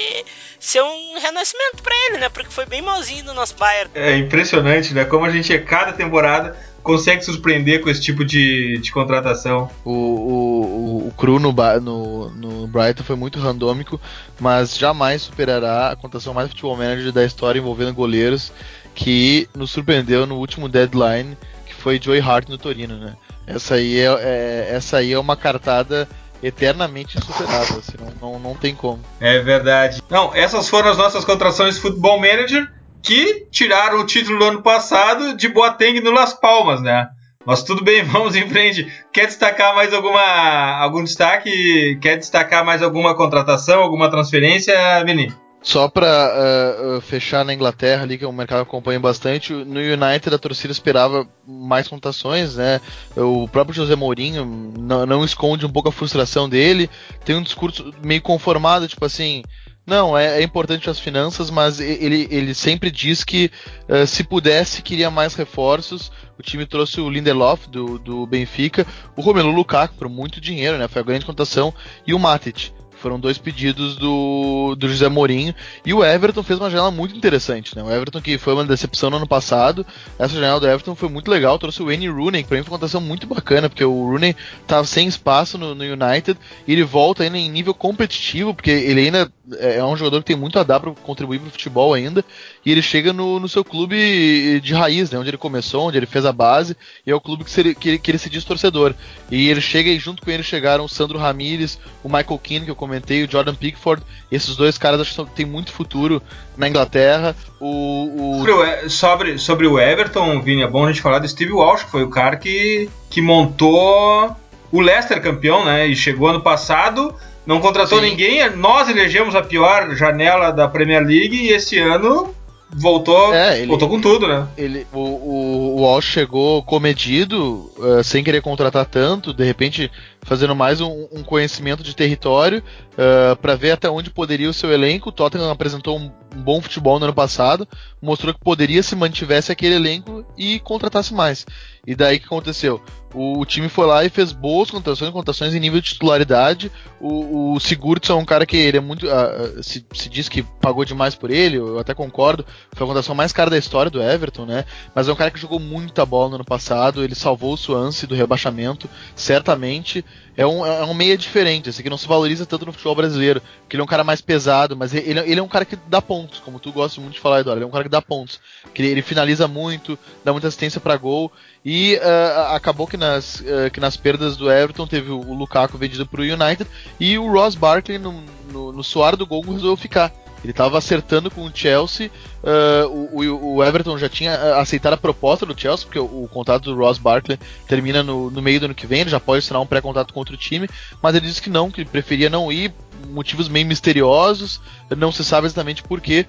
ser 0.59 0.81
um 0.81 1.19
renascimento 1.19 1.83
pra 1.83 1.95
ele, 2.05 2.17
né? 2.17 2.29
Porque 2.29 2.49
foi 2.49 2.65
bem 2.65 2.81
malzinho 2.81 3.25
do 3.25 3.33
nosso 3.33 3.55
Bayern. 3.55 3.91
É 3.93 4.15
impressionante, 4.15 4.93
né? 4.93 5.03
Como 5.03 5.25
a 5.25 5.29
gente, 5.29 5.57
cada 5.59 5.91
temporada, 5.91 6.57
consegue 6.87 7.23
surpreender 7.23 7.81
com 7.81 7.89
esse 7.89 8.01
tipo 8.01 8.23
de, 8.23 8.79
de 8.79 8.91
contratação. 8.91 9.69
O, 9.83 9.91
o, 9.91 11.07
o 11.09 11.13
Cru 11.17 11.37
no, 11.37 11.51
no, 11.81 12.29
no 12.29 12.67
Brighton 12.67 13.03
foi 13.03 13.17
muito 13.17 13.39
randômico, 13.39 13.99
mas 14.39 14.77
jamais 14.77 15.21
superará 15.23 15.91
a 15.91 15.95
contratação 15.97 16.33
mais 16.33 16.47
futebol 16.47 16.77
manager 16.77 17.11
da 17.11 17.25
história 17.25 17.59
envolvendo 17.59 17.93
goleiros, 17.93 18.53
que 18.95 19.49
nos 19.53 19.69
surpreendeu 19.69 20.25
no 20.25 20.37
último 20.37 20.69
deadline, 20.69 21.37
que 21.65 21.73
foi 21.73 21.99
Joey 22.01 22.21
Hart 22.21 22.47
no 22.47 22.57
Torino, 22.57 22.97
né? 22.97 23.15
Essa 23.45 23.75
aí 23.75 23.99
é, 23.99 24.05
é 24.05 24.69
essa 24.71 24.97
aí 24.97 25.11
é 25.11 25.19
uma 25.19 25.35
cartada 25.35 26.07
eternamente 26.41 27.17
insuperável, 27.17 27.79
assim, 27.79 27.97
não, 27.99 28.31
não, 28.31 28.39
não 28.39 28.55
tem 28.55 28.73
como. 28.73 28.99
É 29.19 29.39
verdade. 29.39 30.01
Não, 30.09 30.33
essas 30.33 30.69
foram 30.69 30.89
as 30.89 30.97
nossas 30.97 31.25
contratações 31.25 31.75
de 31.75 31.81
futebol 31.81 32.19
manager 32.19 32.71
que 33.07 33.47
tiraram 33.49 34.01
o 34.01 34.05
título 34.05 34.37
do 34.37 34.43
ano 34.43 34.61
passado 34.61 35.33
de 35.37 35.47
Boateng 35.47 36.01
no 36.01 36.11
Las 36.11 36.33
Palmas, 36.33 36.81
né? 36.81 37.07
Mas 37.45 37.63
tudo 37.63 37.81
bem, 37.81 38.03
vamos 38.05 38.35
em 38.35 38.49
frente. 38.49 38.85
Quer 39.13 39.27
destacar 39.27 39.73
mais 39.73 39.93
alguma 39.93 40.77
algum 40.77 41.01
destaque? 41.01 41.97
Quer 42.01 42.17
destacar 42.17 42.65
mais 42.65 42.83
alguma 42.83 43.15
contratação, 43.15 43.81
alguma 43.81 44.11
transferência, 44.11 44.75
Vini? 45.05 45.33
Só 45.61 45.87
para 45.87 46.05
uh, 46.05 46.97
eh, 46.97 47.01
fechar 47.01 47.43
na 47.43 47.53
Inglaterra 47.53 48.03
ali, 48.03 48.17
que 48.17 48.23
é 48.23 48.27
um 48.27 48.33
mercado 48.33 48.63
que 48.63 48.69
acompanha 48.69 48.99
bastante, 48.99 49.53
no 49.53 49.79
United 49.79 50.35
a 50.35 50.37
torcida 50.37 50.71
esperava 50.71 51.27
mais 51.45 51.87
contações, 51.87 52.57
né? 52.57 52.79
O 53.15 53.47
próprio 53.47 53.75
José 53.75 53.95
Mourinho 53.95 54.45
não, 54.77 55.05
não 55.05 55.25
esconde 55.25 55.65
um 55.65 55.71
pouco 55.71 55.89
a 55.89 55.91
frustração 55.91 56.47
dele, 56.47 56.89
tem 57.25 57.35
um 57.35 57.41
discurso 57.41 57.91
meio 58.03 58.21
conformado, 58.21 58.87
tipo 58.87 59.03
assim, 59.03 59.43
não, 59.87 60.17
é, 60.17 60.41
é, 60.41 60.43
importante 60.43 60.89
as 60.89 60.99
finanças, 60.99 61.49
mas 61.49 61.79
ele, 61.79 62.27
ele 62.29 62.53
sempre 62.53 62.91
diz 62.91 63.23
que 63.23 63.49
uh, 63.87 64.05
se 64.05 64.21
pudesse, 64.21 64.81
queria 64.81 65.09
mais 65.09 65.33
reforços. 65.33 66.11
O 66.37 66.43
time 66.43 66.65
trouxe 66.65 66.99
o 66.99 67.09
Lindelof 67.09 67.69
do, 67.69 67.97
do 67.97 68.27
Benfica, 68.27 68.85
o 69.15 69.21
Romelu 69.21 69.49
Lukaku 69.49 69.95
por 69.95 70.09
muito 70.09 70.41
dinheiro, 70.41 70.77
né? 70.77 70.89
Foi 70.89 71.01
a 71.01 71.05
grande 71.05 71.25
contação, 71.25 71.73
e 72.05 72.13
o 72.13 72.19
Matic. 72.19 72.73
Foram 73.07 73.21
dois 73.21 73.37
pedidos 73.37 73.95
do, 73.95 74.75
do 74.77 74.89
José 74.89 75.07
Mourinho. 75.07 75.55
E 75.85 75.93
o 75.93 76.03
Everton 76.03 76.43
fez 76.43 76.59
uma 76.59 76.69
janela 76.69 76.91
muito 76.91 77.15
interessante, 77.15 77.73
né? 77.73 77.81
O 77.81 77.89
Everton 77.89 78.19
que 78.19 78.37
foi 78.37 78.53
uma 78.53 78.65
decepção 78.65 79.09
no 79.09 79.15
ano 79.15 79.25
passado. 79.25 79.85
Essa 80.19 80.33
janela 80.33 80.59
do 80.59 80.67
Everton 80.67 80.93
foi 80.93 81.07
muito 81.07 81.31
legal. 81.31 81.57
Trouxe 81.57 81.81
o 81.81 81.85
Wayne 81.85 82.09
Rooney, 82.09 82.43
que 82.43 82.49
pra 82.49 82.57
mim 82.57 82.63
foi 82.63 82.71
uma 82.73 82.79
contratação 82.79 82.99
muito 82.99 83.25
bacana, 83.25 83.69
porque 83.69 83.85
o 83.85 84.09
Rooney 84.09 84.35
tava 84.67 84.85
sem 84.85 85.07
espaço 85.07 85.57
no, 85.57 85.73
no 85.73 85.85
United. 85.85 86.37
E 86.67 86.73
ele 86.73 86.83
volta 86.83 87.23
ainda 87.23 87.37
em 87.37 87.49
nível 87.49 87.73
competitivo, 87.73 88.53
porque 88.53 88.71
ele 88.71 88.99
ainda 88.99 89.31
é, 89.57 89.77
é 89.77 89.85
um 89.85 89.95
jogador 89.95 90.19
que 90.19 90.25
tem 90.25 90.35
muito 90.35 90.59
a 90.59 90.63
dar 90.63 90.81
para 90.81 90.91
contribuir 90.91 91.39
para 91.39 91.47
o 91.47 91.51
futebol 91.51 91.93
ainda. 91.93 92.25
E 92.65 92.71
ele 92.73 92.81
chega 92.81 93.13
no, 93.13 93.39
no, 93.39 93.47
seu 93.47 93.63
clube 93.63 94.59
de 94.59 94.73
raiz, 94.73 95.11
né? 95.11 95.17
Onde 95.17 95.29
ele 95.29 95.37
começou, 95.37 95.87
onde 95.87 95.97
ele 95.97 96.05
fez 96.05 96.25
a 96.25 96.33
base. 96.33 96.75
E 97.05 97.11
é 97.11 97.15
o 97.15 97.21
clube 97.21 97.45
que, 97.45 97.51
seria, 97.51 97.73
que, 97.73 97.87
ele, 97.87 97.99
que 97.99 98.11
ele 98.11 98.17
se 98.17 98.29
diz 98.29 98.43
torcedor. 98.43 98.93
E 99.31 99.47
ele 99.47 99.61
chega 99.61 99.89
e 99.89 99.97
junto 99.97 100.21
com 100.21 100.29
ele 100.29 100.43
chegaram 100.43 100.83
o 100.83 100.89
Sandro 100.89 101.17
Ramírez, 101.17 101.79
o 102.03 102.09
Michael 102.09 102.39
Keane, 102.39 102.65
que 102.65 102.71
eu 102.71 102.75
comentei, 102.75 102.96
o 102.97 103.31
Jordan 103.31 103.55
Pickford. 103.55 104.03
Esses 104.31 104.55
dois 104.55 104.77
caras 104.77 105.01
acho 105.01 105.25
que 105.25 105.31
tem 105.31 105.45
muito 105.45 105.71
futuro 105.71 106.21
na 106.55 106.67
Inglaterra. 106.67 107.35
O, 107.59 108.41
o... 108.41 108.89
Sobre, 108.89 109.37
sobre 109.37 109.67
o 109.67 109.79
Everton, 109.79 110.41
Vini, 110.41 110.63
é 110.63 110.67
bom 110.67 110.85
a 110.85 110.91
gente 110.91 111.01
falar 111.01 111.19
do 111.19 111.27
Steve 111.27 111.51
Walsh, 111.51 111.83
que 111.83 111.91
foi 111.91 112.03
o 112.03 112.09
cara 112.09 112.35
que, 112.35 112.89
que 113.09 113.21
montou 113.21 114.35
o 114.71 114.81
Leicester 114.81 115.21
campeão, 115.21 115.65
né? 115.65 115.87
E 115.87 115.95
chegou 115.95 116.27
ano 116.27 116.41
passado, 116.41 117.15
não 117.45 117.59
contratou 117.59 117.99
Sim. 117.99 118.09
ninguém. 118.09 118.49
Nós 118.55 118.89
elegemos 118.89 119.35
a 119.35 119.41
pior 119.41 119.95
janela 119.95 120.51
da 120.51 120.67
Premier 120.67 121.05
League 121.05 121.35
e 121.35 121.49
esse 121.49 121.79
ano 121.79 122.35
voltou, 122.69 123.33
é, 123.33 123.59
ele, 123.59 123.67
voltou 123.67 123.89
com 123.89 124.01
tudo, 124.01 124.27
né? 124.27 124.47
Ele, 124.57 124.85
o, 124.91 124.99
o, 124.99 125.75
o 125.77 125.81
Walsh 125.81 126.05
chegou 126.05 126.61
comedido, 126.63 127.71
uh, 127.77 128.03
sem 128.03 128.23
querer 128.23 128.41
contratar 128.41 128.85
tanto, 128.85 129.33
de 129.33 129.43
repente 129.43 129.89
fazendo 130.21 130.55
mais 130.55 130.81
um, 130.81 131.07
um 131.11 131.23
conhecimento 131.23 131.83
de 131.83 131.95
território 131.95 132.59
uh, 132.59 132.63
eh, 132.97 133.35
para 133.35 133.55
ver 133.55 133.71
até 133.71 133.89
onde 133.89 134.09
poderia 134.09 134.49
o 134.49 134.53
seu 134.53 134.71
elenco. 134.71 135.09
O 135.09 135.11
Tottenham 135.11 135.49
apresentou 135.49 135.97
um 135.97 136.11
um 136.37 136.41
bom 136.41 136.61
futebol 136.61 136.99
no 136.99 137.05
ano 137.05 137.13
passado, 137.13 137.67
mostrou 138.01 138.33
que 138.33 138.39
poderia 138.39 138.83
se 138.83 138.95
mantivesse 138.95 139.51
aquele 139.51 139.75
elenco 139.75 140.25
e 140.37 140.59
contratasse 140.59 141.13
mais. 141.13 141.45
E 141.85 141.95
daí 141.95 142.19
que 142.19 142.25
aconteceu? 142.25 142.81
O, 143.13 143.39
o, 143.39 143.45
time 143.45 143.69
foi 143.69 143.87
lá 143.87 144.03
e 144.03 144.09
fez 144.09 144.33
boas 144.33 144.69
contratações, 144.69 145.09
contratações 145.09 145.55
em 145.55 145.59
nível 145.59 145.79
de 145.79 145.93
titularidade. 145.93 146.69
O, 146.99 147.53
o 147.53 147.59
Sigurdsson 147.59 148.13
é 148.13 148.15
um 148.21 148.25
cara 148.25 148.45
que 148.45 148.57
ele 148.57 148.77
é 148.77 148.81
muito. 148.81 149.07
Uh, 149.07 149.63
se, 149.63 149.85
se, 149.93 150.09
diz 150.09 150.27
que 150.27 150.43
pagou 150.43 150.83
demais 150.83 151.15
por 151.15 151.31
ele, 151.31 151.57
eu 151.57 151.79
até 151.79 151.93
concordo. 151.93 152.45
Foi 152.73 152.83
a 152.83 152.87
contratação 152.87 153.15
mais 153.15 153.31
cara 153.31 153.49
da 153.49 153.57
história 153.57 153.89
do 153.89 154.03
Everton, 154.03 154.45
né? 154.45 154.65
Mas 154.93 155.07
é 155.07 155.13
um 155.13 155.15
cara 155.15 155.31
que 155.31 155.39
jogou 155.39 155.59
muita 155.59 156.05
bola 156.05 156.29
no 156.29 156.35
ano 156.35 156.45
passado. 156.45 157.01
Ele 157.01 157.15
salvou 157.15 157.53
o 157.53 157.57
Swansea 157.57 158.07
do 158.07 158.15
rebaixamento, 158.15 158.89
certamente. 159.15 160.03
É 160.35 160.45
um, 160.45 160.63
é 160.63 160.85
um 160.85 160.93
meia 160.93 161.17
diferente, 161.17 161.69
esse 161.69 161.81
que 161.81 161.89
não 161.89 161.97
se 161.97 162.07
valoriza 162.07 162.45
tanto 162.45 162.65
no 162.65 162.71
futebol 162.71 162.93
brasileiro. 162.93 163.41
Porque 163.61 163.75
ele 163.75 163.81
é 163.81 163.83
um 163.83 163.87
cara 163.87 164.03
mais 164.03 164.21
pesado, 164.21 164.77
mas 164.77 164.93
ele, 164.93 165.19
ele 165.19 165.39
é 165.39 165.43
um 165.43 165.47
cara 165.47 165.65
que 165.65 165.75
dá 165.87 165.99
pontos, 165.99 166.39
como 166.39 166.59
tu 166.59 166.71
gosta 166.71 167.01
muito 167.01 167.15
de 167.15 167.19
falar, 167.19 167.39
Eduardo. 167.39 167.59
Ele 167.59 167.65
é 167.65 167.67
um 167.67 167.71
cara 167.71 167.83
que 167.83 167.89
dá 167.89 168.01
pontos. 168.01 168.39
Que 168.71 168.83
ele, 168.83 168.91
ele 168.91 169.01
finaliza 169.01 169.47
muito, 169.47 169.97
dá 170.23 170.31
muita 170.31 170.47
assistência 170.47 170.79
para 170.79 170.95
gol. 170.95 171.31
E 171.65 171.95
uh, 171.95 172.53
acabou 172.53 172.85
que 172.85 172.97
nas, 172.97 173.39
uh, 173.39 173.71
que 173.73 173.79
nas 173.79 173.97
perdas 173.97 174.37
do 174.37 174.51
Everton 174.51 174.85
teve 174.85 175.11
o, 175.11 175.33
Lukaku 175.33 175.77
vendido 175.77 176.05
para 176.05 176.21
o 176.21 176.23
United 176.23 176.69
e 176.99 177.17
o 177.17 177.31
Ross 177.31 177.55
Barkley 177.55 177.97
no, 177.97 178.23
no, 178.51 178.71
no 178.71 178.83
suar 178.83 179.15
do 179.15 179.25
gol 179.25 179.41
resolveu 179.41 179.75
ficar. 179.75 180.13
Ele 180.43 180.51
estava 180.51 180.77
acertando 180.77 181.31
com 181.31 181.41
o 181.41 181.51
Chelsea. 181.53 182.11
Uh, 182.43 183.09
o, 183.11 183.55
o, 183.55 183.63
Everton 183.63 183.97
já 183.97 184.07
tinha 184.07 184.55
aceitado 184.55 184.93
a 184.93 184.97
proposta 184.97 185.45
do 185.45 185.59
Chelsea, 185.59 185.85
porque 185.85 185.99
o, 185.99 186.23
o 186.23 186.29
contrato 186.31 186.63
do 186.63 186.75
Ross 186.75 186.97
Barkley 186.97 187.39
termina 187.67 188.03
no, 188.03 188.29
no, 188.29 188.41
meio 188.41 188.59
do 188.59 188.65
ano 188.65 188.75
que 188.75 188.87
vem. 188.87 189.01
Ele 189.01 189.09
já 189.09 189.19
pode 189.19 189.39
assinar 189.39 189.61
um 189.61 189.65
pré-contrato 189.65 190.13
contra 190.13 190.33
o 190.33 190.37
time, 190.37 190.69
mas 191.01 191.15
ele 191.15 191.27
disse 191.27 191.41
que 191.41 191.49
não, 191.49 191.71
que 191.71 191.83
preferia 191.85 192.29
não 192.29 192.51
ir. 192.51 192.73
Motivos 193.09 193.47
meio 193.47 193.65
misteriosos, 193.65 194.59
não 194.95 195.11
se 195.11 195.23
sabe 195.23 195.45
exatamente 195.45 195.83
porquê. 195.83 196.25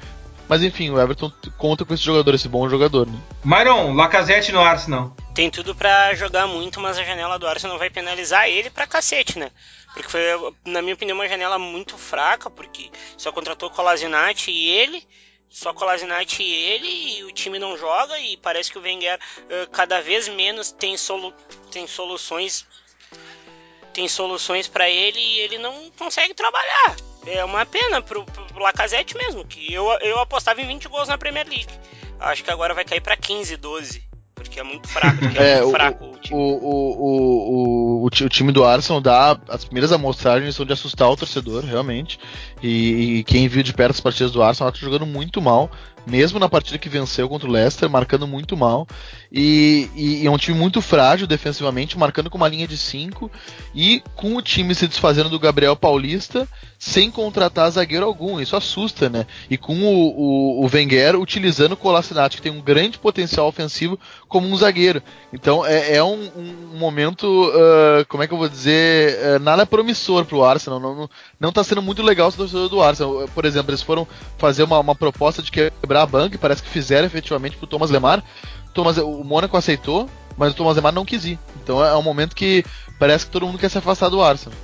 Mas 0.48 0.62
enfim, 0.62 0.90
o 0.90 1.00
Everton 1.00 1.30
conta 1.56 1.84
com 1.84 1.92
esse 1.92 2.02
jogador, 2.02 2.34
esse 2.34 2.48
bom 2.48 2.68
jogador. 2.68 3.06
Né? 3.06 3.18
Myron, 3.44 3.94
Lacazette 3.94 4.50
no 4.50 4.60
Arsenal. 4.60 5.14
Tem 5.34 5.50
tudo 5.50 5.74
para 5.74 6.14
jogar 6.14 6.46
muito, 6.46 6.80
mas 6.80 6.98
a 6.98 7.04
janela 7.04 7.38
do 7.38 7.46
Arsenal 7.46 7.78
vai 7.78 7.90
penalizar 7.90 8.48
ele 8.48 8.70
pra 8.70 8.86
cacete, 8.86 9.38
né? 9.38 9.50
Porque 9.92 10.08
foi, 10.08 10.20
na 10.64 10.80
minha 10.80 10.94
opinião, 10.94 11.16
uma 11.16 11.28
janela 11.28 11.58
muito 11.58 11.98
fraca, 11.98 12.48
porque 12.48 12.90
só 13.16 13.30
contratou 13.30 13.70
Colasinati 13.70 14.50
e 14.50 14.68
ele 14.68 15.06
só 15.50 15.72
Colasinati 15.72 16.42
e 16.42 16.52
ele 16.52 17.18
e 17.18 17.24
o 17.24 17.32
time 17.32 17.58
não 17.58 17.76
joga 17.76 18.18
e 18.18 18.36
parece 18.36 18.70
que 18.70 18.78
o 18.78 18.82
Wenger 18.82 19.18
uh, 19.18 19.70
cada 19.70 20.00
vez 20.00 20.28
menos 20.28 20.70
tem, 20.70 20.96
solu 20.96 21.32
tem 21.70 21.86
soluções 21.86 22.66
tem 23.94 24.06
soluções 24.06 24.68
para 24.68 24.88
ele 24.88 25.18
e 25.18 25.40
ele 25.40 25.58
não 25.58 25.90
consegue 25.98 26.34
trabalhar. 26.34 27.07
É 27.26 27.44
uma 27.44 27.66
pena 27.66 28.00
pro, 28.00 28.24
pro 28.24 28.62
Lacazette 28.62 29.16
mesmo, 29.16 29.44
que 29.44 29.72
eu, 29.72 29.84
eu 30.00 30.18
apostava 30.18 30.60
em 30.60 30.66
20 30.66 30.88
gols 30.88 31.08
na 31.08 31.18
Premier 31.18 31.46
League. 31.46 31.68
Acho 32.18 32.42
que 32.42 32.50
agora 32.50 32.74
vai 32.74 32.84
cair 32.84 33.00
para 33.00 33.16
15, 33.16 33.56
12 33.56 34.08
porque 34.38 34.60
é 34.60 34.62
muito 34.62 34.88
fraco, 34.88 35.18
é, 35.36 35.58
é 35.58 35.60
muito 35.60 35.72
fraco 35.72 36.04
o, 36.04 36.10
o, 36.10 36.18
time. 36.18 36.38
O, 36.38 36.42
o, 36.42 38.02
o, 38.02 38.06
o, 38.06 38.10
time 38.10 38.52
do 38.52 38.64
Arsenal 38.64 39.00
dá. 39.00 39.38
As 39.48 39.64
primeiras 39.64 39.92
amostragens 39.92 40.54
são 40.54 40.64
de 40.64 40.72
assustar 40.72 41.10
o 41.10 41.16
torcedor, 41.16 41.64
realmente. 41.64 42.18
E, 42.62 43.18
e 43.18 43.24
quem 43.24 43.48
viu 43.48 43.62
de 43.62 43.74
perto 43.74 43.92
as 43.92 44.00
partidas 44.00 44.32
do 44.32 44.42
Arsenal 44.42 44.70
está 44.70 44.80
jogando 44.80 45.06
muito 45.06 45.42
mal 45.42 45.70
mesmo 46.08 46.38
na 46.38 46.48
partida 46.48 46.78
que 46.78 46.88
venceu 46.88 47.28
contra 47.28 47.48
o 47.48 47.52
Leicester, 47.52 47.88
marcando 47.88 48.26
muito 48.26 48.56
mal. 48.56 48.86
E, 49.30 49.90
e, 49.94 50.26
é 50.26 50.30
um 50.30 50.38
time 50.38 50.58
muito 50.58 50.80
frágil 50.80 51.26
defensivamente, 51.26 51.98
marcando 51.98 52.30
com 52.30 52.38
uma 52.38 52.48
linha 52.48 52.66
de 52.66 52.78
5 52.78 53.30
e 53.74 54.02
com 54.16 54.34
o 54.36 54.42
time 54.42 54.74
se 54.74 54.88
desfazendo 54.88 55.28
do 55.28 55.38
Gabriel 55.38 55.76
Paulista 55.76 56.48
sem 56.78 57.10
contratar 57.10 57.70
zagueiro 57.70 58.06
algum. 58.06 58.40
Isso 58.40 58.56
assusta, 58.56 59.08
né? 59.08 59.26
E 59.50 59.58
com 59.58 59.74
o, 59.74 60.62
o, 60.62 60.64
o 60.64 60.70
Wenger 60.72 61.16
utilizando 61.16 61.72
o 61.72 61.76
Kolasinac, 61.76 62.36
que 62.36 62.42
tem 62.42 62.52
um 62.52 62.60
grande 62.60 62.98
potencial 62.98 63.48
ofensivo, 63.48 63.98
como 64.28 64.48
um 64.48 64.56
zagueiro. 64.56 65.02
Então 65.32 65.66
é, 65.66 65.96
é 65.96 66.02
um, 66.02 66.30
um, 66.36 66.78
momento, 66.78 67.26
uh, 67.26 68.06
como 68.08 68.22
é 68.22 68.26
que 68.26 68.32
eu 68.32 68.38
vou 68.38 68.48
dizer, 68.48 69.18
uh, 69.18 69.38
nada 69.40 69.66
promissor 69.66 70.24
para 70.24 70.36
o 70.36 70.44
Arsenal. 70.44 70.78
Não, 70.78 70.94
não, 70.94 71.10
não 71.40 71.52
tá 71.52 71.64
sendo 71.64 71.82
muito 71.82 72.02
legal 72.02 72.28
o 72.28 72.32
torcedor 72.32 72.68
do 72.68 72.80
Arsenal. 72.80 73.28
Por 73.34 73.44
exemplo, 73.44 73.70
eles 73.70 73.82
foram 73.82 74.06
fazer 74.38 74.62
uma, 74.62 74.78
uma 74.78 74.94
proposta 74.94 75.42
de 75.42 75.50
quebrar 75.50 75.97
a 76.02 76.06
banca, 76.06 76.38
parece 76.38 76.62
que 76.62 76.68
fizeram 76.68 77.06
efetivamente 77.06 77.56
pro 77.56 77.66
Thomas 77.66 77.90
Lemar. 77.90 78.22
Thomas, 78.72 78.96
o 78.98 79.24
Mônaco 79.24 79.56
aceitou, 79.56 80.08
mas 80.36 80.52
o 80.52 80.56
Thomas 80.56 80.76
Lemar 80.76 80.92
não 80.92 81.04
quis 81.04 81.24
ir. 81.24 81.38
Então 81.62 81.84
é 81.84 81.96
um 81.96 82.02
momento 82.02 82.34
que 82.34 82.64
parece 82.98 83.26
que 83.26 83.32
todo 83.32 83.46
mundo 83.46 83.58
quer 83.58 83.70
se 83.70 83.78
afastar 83.78 84.08
do 84.08 84.22
Arsenal. 84.22 84.56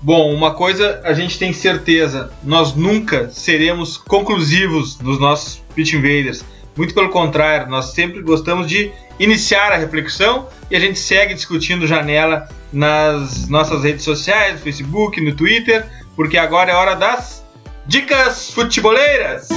Bom, 0.00 0.32
uma 0.34 0.54
coisa 0.54 1.00
a 1.04 1.12
gente 1.12 1.38
tem 1.38 1.52
certeza: 1.52 2.30
nós 2.42 2.74
nunca 2.74 3.30
seremos 3.30 3.96
conclusivos 3.96 4.98
nos 5.00 5.18
nossos 5.18 5.62
Pitch 5.74 5.94
Invaders. 5.94 6.44
Muito 6.76 6.92
pelo 6.92 7.08
contrário, 7.08 7.70
nós 7.70 7.86
sempre 7.86 8.20
gostamos 8.20 8.66
de 8.66 8.92
iniciar 9.18 9.72
a 9.72 9.76
reflexão 9.76 10.46
e 10.70 10.76
a 10.76 10.80
gente 10.80 10.98
segue 10.98 11.32
discutindo 11.32 11.86
janela 11.86 12.48
nas 12.70 13.48
nossas 13.48 13.82
redes 13.82 14.04
sociais, 14.04 14.54
no 14.54 14.60
Facebook, 14.60 15.18
no 15.20 15.34
Twitter, 15.34 15.86
porque 16.14 16.36
agora 16.36 16.70
é 16.70 16.74
hora 16.74 16.94
das 16.94 17.42
dicas 17.86 18.50
futeboleiras. 18.50 19.48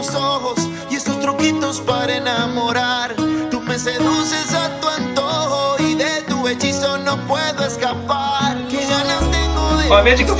Tus 0.00 0.14
ojos 0.14 0.58
y 0.90 0.96
truquitos 1.20 1.80
para 1.80 2.16
enamorar. 2.16 3.14
Tú 3.50 3.60
me 3.60 3.78
seduces 3.78 4.54
a 4.54 4.80
tu 4.80 4.88
antojo 4.88 5.76
y 5.78 5.94
de 5.94 6.22
tu 6.26 6.48
hechizo 6.48 6.96
no 6.98 7.18
puedo 7.26 7.66
escapar. 7.66 8.56
Que 8.70 8.78
ganas 8.78 9.20
tengo 9.30 9.82
de. 9.82 9.92
A 9.92 10.02
minha 10.02 10.16
dica 10.16 10.32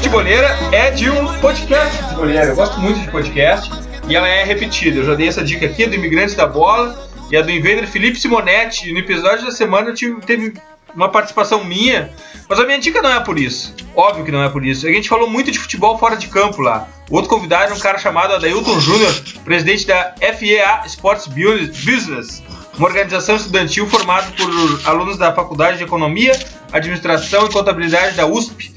é 0.72 0.90
de 0.92 1.10
um 1.10 1.26
podcast 1.40 1.94
futeboleiro. 1.98 2.46
Eu 2.46 2.56
gosto 2.56 2.80
muito 2.80 3.00
de 3.00 3.10
podcast 3.10 3.70
e 4.08 4.16
ela 4.16 4.28
é 4.28 4.44
repetida. 4.44 5.00
Eu 5.00 5.04
já 5.04 5.14
dei 5.14 5.28
essa 5.28 5.44
dica 5.44 5.66
aqui 5.66 5.84
do 5.84 5.94
Imigrantes 5.94 6.34
da 6.34 6.46
Bola 6.46 6.96
e 7.30 7.36
a 7.36 7.42
do 7.42 7.50
Invader 7.50 7.86
Felipe 7.86 8.18
Simonetti. 8.18 8.90
No 8.94 9.00
episódio 9.00 9.44
da 9.44 9.52
semana 9.52 9.90
eu 9.90 9.94
tive, 9.94 10.22
teve 10.22 10.54
uma 10.94 11.08
participação 11.08 11.64
minha, 11.64 12.10
mas 12.48 12.58
a 12.58 12.64
minha 12.64 12.78
dica 12.78 13.00
não 13.00 13.10
é 13.10 13.20
por 13.20 13.38
isso. 13.38 13.74
Óbvio 13.94 14.24
que 14.24 14.32
não 14.32 14.42
é 14.42 14.48
por 14.48 14.64
isso. 14.64 14.86
A 14.86 14.90
gente 14.90 15.08
falou 15.08 15.28
muito 15.28 15.50
de 15.50 15.58
futebol 15.58 15.98
fora 15.98 16.16
de 16.16 16.28
campo 16.28 16.62
lá. 16.62 16.88
O 17.10 17.16
outro 17.16 17.30
convidado 17.30 17.64
era 17.64 17.74
um 17.74 17.78
cara 17.78 17.98
chamado 17.98 18.34
Adailton 18.34 18.78
Júnior, 18.80 19.12
presidente 19.44 19.86
da 19.86 20.14
FEA 20.38 20.82
Sports 20.86 21.26
Business, 21.26 22.42
uma 22.78 22.86
organização 22.86 23.36
estudantil 23.36 23.86
formada 23.86 24.30
por 24.36 24.88
alunos 24.88 25.18
da 25.18 25.32
Faculdade 25.32 25.78
de 25.78 25.84
Economia, 25.84 26.38
Administração 26.72 27.46
e 27.46 27.52
Contabilidade 27.52 28.16
da 28.16 28.26
USP, 28.26 28.72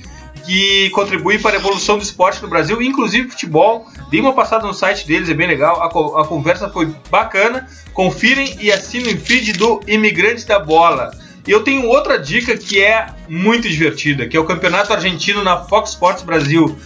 que 0.45 0.89
contribui 0.89 1.39
para 1.39 1.55
a 1.55 1.59
evolução 1.59 1.97
do 1.97 2.03
esporte 2.03 2.41
no 2.41 2.47
Brasil, 2.47 2.81
inclusive 2.81 3.29
futebol. 3.29 3.87
Dei 4.09 4.19
uma 4.19 4.33
passada 4.33 4.67
no 4.67 4.73
site 4.73 5.07
deles, 5.07 5.29
é 5.29 5.33
bem 5.33 5.47
legal. 5.47 5.81
A, 5.81 6.21
a 6.21 6.27
conversa 6.27 6.69
foi 6.69 6.93
bacana. 7.09 7.67
Confirem 7.93 8.57
e 8.59 8.71
assinem 8.71 9.15
o 9.15 9.19
feed 9.19 9.53
do 9.53 9.79
Imigrante 9.87 10.45
da 10.45 10.59
Bola. 10.59 11.11
E 11.45 11.51
eu 11.51 11.63
tenho 11.63 11.87
outra 11.87 12.17
dica 12.17 12.57
que 12.57 12.81
é 12.81 13.07
muito 13.27 13.67
divertida, 13.67 14.27
que 14.27 14.37
é 14.37 14.39
o 14.39 14.45
Campeonato 14.45 14.93
Argentino 14.93 15.43
na 15.43 15.57
Fox 15.65 15.91
Sports 15.91 16.23
Brasil. 16.23 16.77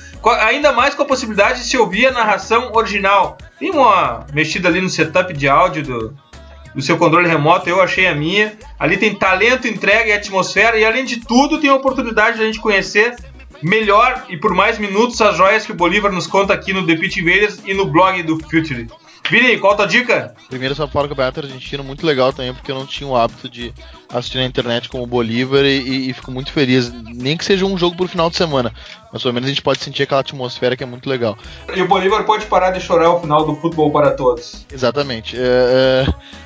Ainda 0.41 0.71
mais 0.71 0.95
com 0.95 1.03
a 1.03 1.05
possibilidade 1.05 1.59
de 1.59 1.65
se 1.67 1.77
ouvir 1.77 2.07
a 2.07 2.11
narração 2.11 2.71
original. 2.73 3.37
Tem 3.59 3.69
uma 3.69 4.25
mexida 4.33 4.67
ali 4.67 4.81
no 4.81 4.89
setup 4.89 5.31
de 5.31 5.47
áudio 5.47 5.83
do, 5.83 6.17
do 6.73 6.81
seu 6.81 6.97
controle 6.97 7.27
remoto, 7.27 7.69
eu 7.69 7.81
achei 7.81 8.07
a 8.07 8.15
minha. 8.15 8.57
Ali 8.79 8.97
tem 8.97 9.13
talento, 9.13 9.67
entrega 9.67 10.09
e 10.09 10.13
atmosfera, 10.13 10.77
e 10.77 10.83
além 10.83 11.05
de 11.05 11.19
tudo, 11.19 11.59
tem 11.59 11.69
a 11.69 11.75
oportunidade 11.75 12.37
de 12.37 12.43
a 12.43 12.45
gente 12.45 12.59
conhecer 12.59 13.15
melhor 13.61 14.25
e 14.29 14.37
por 14.37 14.53
mais 14.53 14.77
minutos 14.77 15.19
as 15.21 15.35
joias 15.35 15.65
que 15.65 15.71
o 15.71 15.75
Bolívar 15.75 16.11
nos 16.11 16.27
conta 16.27 16.53
aqui 16.53 16.73
no 16.73 16.85
The 16.85 16.95
Pit 16.95 17.19
Invaders 17.19 17.59
e 17.65 17.73
no 17.73 17.85
blog 17.85 18.21
do 18.23 18.37
Future. 18.39 18.87
Vini, 19.29 19.57
qual 19.57 19.73
a 19.73 19.75
tua 19.75 19.85
dica? 19.85 20.33
Primeiro, 20.47 20.73
São 20.73 20.87
Paulo 20.87 21.09
Campeonato 21.09 21.41
Argentino, 21.41 21.83
muito 21.83 22.05
legal 22.05 22.31
também, 22.31 22.53
porque 22.53 22.71
eu 22.71 22.75
não 22.75 22.85
tinha 22.85 23.07
o 23.09 23.15
hábito 23.15 23.49
de 23.49 23.73
assistir 24.09 24.37
na 24.37 24.45
internet 24.45 24.87
como 24.87 25.05
Bolívar 25.05 25.65
e, 25.65 26.09
e, 26.09 26.13
fico 26.13 26.31
muito 26.31 26.51
feliz. 26.51 26.91
Nem 26.91 27.35
que 27.35 27.43
seja 27.43 27.65
um 27.65 27.77
jogo 27.77 27.97
pro 27.97 28.07
final 28.07 28.29
de 28.29 28.37
semana, 28.37 28.71
mas 29.11 29.21
pelo 29.21 29.33
menos 29.33 29.47
a 29.47 29.49
gente 29.49 29.61
pode 29.61 29.79
sentir 29.79 30.03
aquela 30.03 30.21
atmosfera 30.21 30.77
que 30.77 30.83
é 30.83 30.85
muito 30.85 31.09
legal. 31.09 31.37
E 31.75 31.81
o 31.81 31.87
Bolívar 31.87 32.23
pode 32.23 32.45
parar 32.45 32.71
de 32.71 32.79
chorar 32.79 33.07
ao 33.07 33.21
final 33.21 33.45
do 33.45 33.55
futebol 33.55 33.91
para 33.91 34.11
todos. 34.11 34.65
Exatamente. 34.71 35.35
É, 35.37 36.05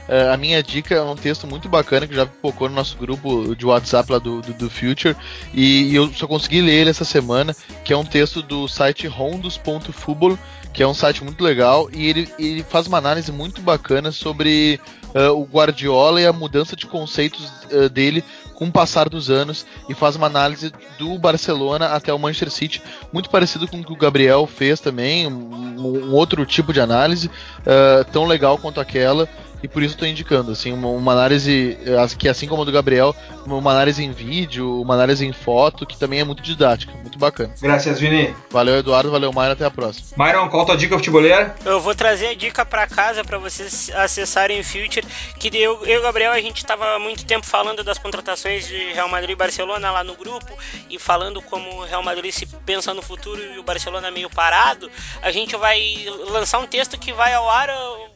é, 0.10 0.16
é, 0.16 0.34
a 0.34 0.38
minha 0.38 0.62
dica 0.64 0.96
é 0.96 1.02
um 1.02 1.16
texto 1.16 1.46
muito 1.46 1.70
bacana 1.70 2.08
que 2.08 2.16
já 2.16 2.26
pipocou 2.26 2.68
no 2.68 2.76
nosso 2.76 2.98
grupo 2.98 3.56
de 3.56 3.66
WhatsApp 3.66 4.12
lá 4.12 4.18
do, 4.18 4.42
do, 4.42 4.54
do 4.54 4.70
Future 4.70 5.16
e, 5.54 5.92
e, 5.92 5.96
eu 5.96 6.12
só 6.14 6.26
consegui 6.26 6.62
ler 6.62 6.74
ele 6.74 6.90
essa 6.90 7.06
semana, 7.06 7.56
que 7.86 7.94
é 7.94 7.98
um 7.98 8.06
texto 8.06 8.42
do 8.42 8.68
site 8.68 9.06
rondos.futebol 9.08 10.38
que 10.74 10.82
é 10.82 10.88
um 10.88 10.94
site 10.94 11.24
muito 11.24 11.44
legal 11.44 11.90
e 11.92 12.08
ele, 12.08 12.30
ele 12.40 12.64
faz 12.64 12.88
uma 12.88 12.98
análise 12.98 13.32
muito 13.32 13.62
bacana 13.62 14.12
sobre 14.12 14.80
uh, 15.16 15.32
o 15.34 15.44
Guardiola 15.44 16.22
e 16.22 16.26
a 16.26 16.34
mudança 16.34 16.76
de 16.76 16.86
conceitos 16.86 17.52
uh, 17.72 17.90
dele 17.90 18.24
com 18.56 18.68
o 18.68 18.72
passar 18.72 19.10
dos 19.10 19.30
anos 19.30 19.66
e 19.90 19.96
faz 19.96 20.16
uma 20.16 20.28
análise 20.28 20.72
do 21.00 21.18
Barcelona 21.18 21.88
até 21.88 22.14
o 22.14 22.20
Manchester 22.20 22.52
City, 22.52 22.82
muito 23.12 23.28
parecido 23.30 23.68
com 23.68 23.80
o 23.80 23.84
que 23.84 23.92
o 23.92 23.98
Gabriel 23.98 24.46
fez 24.46 24.80
também, 24.80 25.26
um, 25.26 25.80
um 25.80 26.14
outro 26.14 26.46
tipo 26.46 26.72
de 26.72 26.80
análise, 26.80 27.28
uh, 27.28 28.06
tão 28.12 28.26
legal 28.26 28.60
quanto 28.60 28.80
aquela. 28.80 29.28
E 29.64 29.68
por 29.68 29.84
isso 29.84 29.94
estou 29.94 30.08
indicando, 30.08 30.52
assim, 30.52 30.72
uma, 30.72 30.88
uma, 30.88 31.12
análise 31.12 31.78
que 32.18 32.28
assim 32.28 32.48
como 32.48 32.64
a 32.64 32.66
do 32.66 32.72
Gabriel, 32.72 33.16
uma 33.46 33.72
análise 33.72 34.04
em 34.04 34.12
vídeo, 34.12 34.82
uma 34.82 34.94
análise 34.94 35.26
em 35.26 35.34
foto, 35.34 35.86
que 35.86 35.98
também 35.98 36.20
é 36.20 36.24
muito 36.24 36.42
didática, 36.42 36.94
muito 36.94 37.18
bacana. 37.18 37.54
Graças, 37.62 38.00
Vini. 38.00 38.36
Valeu, 38.50 38.78
Eduardo, 38.78 39.12
valeu, 39.12 39.32
Myron, 39.32 39.52
até 39.52 39.66
a 39.66 39.72
próxima. 39.72 40.08
Myron, 40.18 40.50
qual 40.50 40.64
a 40.64 40.66
tua 40.66 40.78
dica 40.78 40.98
futebolera? 40.98 41.56
Eu 41.66 41.80
vou 41.80 41.94
trazer 41.94 42.28
a 42.28 42.34
dica 42.34 42.66
para 42.66 42.88
casa 42.88 43.24
para 43.24 43.38
vocês 43.38 43.92
acessarem 43.96 44.60
o 44.60 44.64
Future, 44.64 45.06
que 45.38 45.50
eu, 45.58 45.86
eu 45.86 45.96
e 45.96 45.98
o 45.98 46.02
Gabriel, 46.02 46.32
a 46.32 46.42
gente 46.42 46.58
estava 46.58 46.96
há 46.96 47.00
muito 47.00 47.26
tempo 47.26 47.46
falando 47.46 47.84
das 47.84 47.98
contratações 47.98 48.68
de 48.68 48.94
Real 48.94 49.10
Madrid 49.10 49.32
e 49.32 49.36
Barcelona 49.36 49.92
lá 49.92 50.04
no 50.04 50.16
grupo, 50.16 50.52
e 50.90 50.98
falando 50.98 51.42
como 51.42 51.82
o 51.82 51.86
Real 51.86 52.04
Madrid 52.04 52.32
se 52.32 52.46
pensa 52.66 52.94
no 52.94 53.02
futuro 53.02 53.42
e 53.42 53.60
o 53.60 53.64
Barcelona 53.64 54.10
meio 54.12 54.30
parado, 54.30 54.90
a 55.22 55.32
gente 55.32 55.56
vai 55.56 56.06
lançar 56.30 56.60
um 56.60 56.68
texto 56.68 56.98
que 56.98 57.14
vai 57.14 57.34
ao 57.34 57.50
ar, 57.50 57.70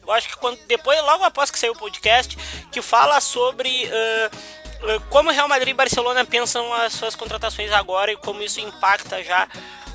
eu 0.06 0.12
acho 0.12 0.28
que 0.28 0.36
quando, 0.36 0.58
depois, 0.66 1.00
logo 1.02 1.24
após 1.24 1.50
que 1.50 1.58
sair 1.58 1.70
o 1.70 1.76
podcast, 1.76 2.36
que 2.70 2.80
fala 2.80 3.20
sobre 3.20 3.86
uh, 3.86 5.00
como 5.08 5.30
Real 5.30 5.48
Madrid 5.48 5.70
e 5.70 5.74
Barcelona 5.74 6.24
pensam 6.24 6.72
as 6.72 6.92
suas 6.92 7.16
contratações 7.16 7.72
agora 7.72 8.12
e 8.12 8.16
como 8.16 8.42
isso 8.42 8.60
impacta 8.60 9.22
já 9.22 9.48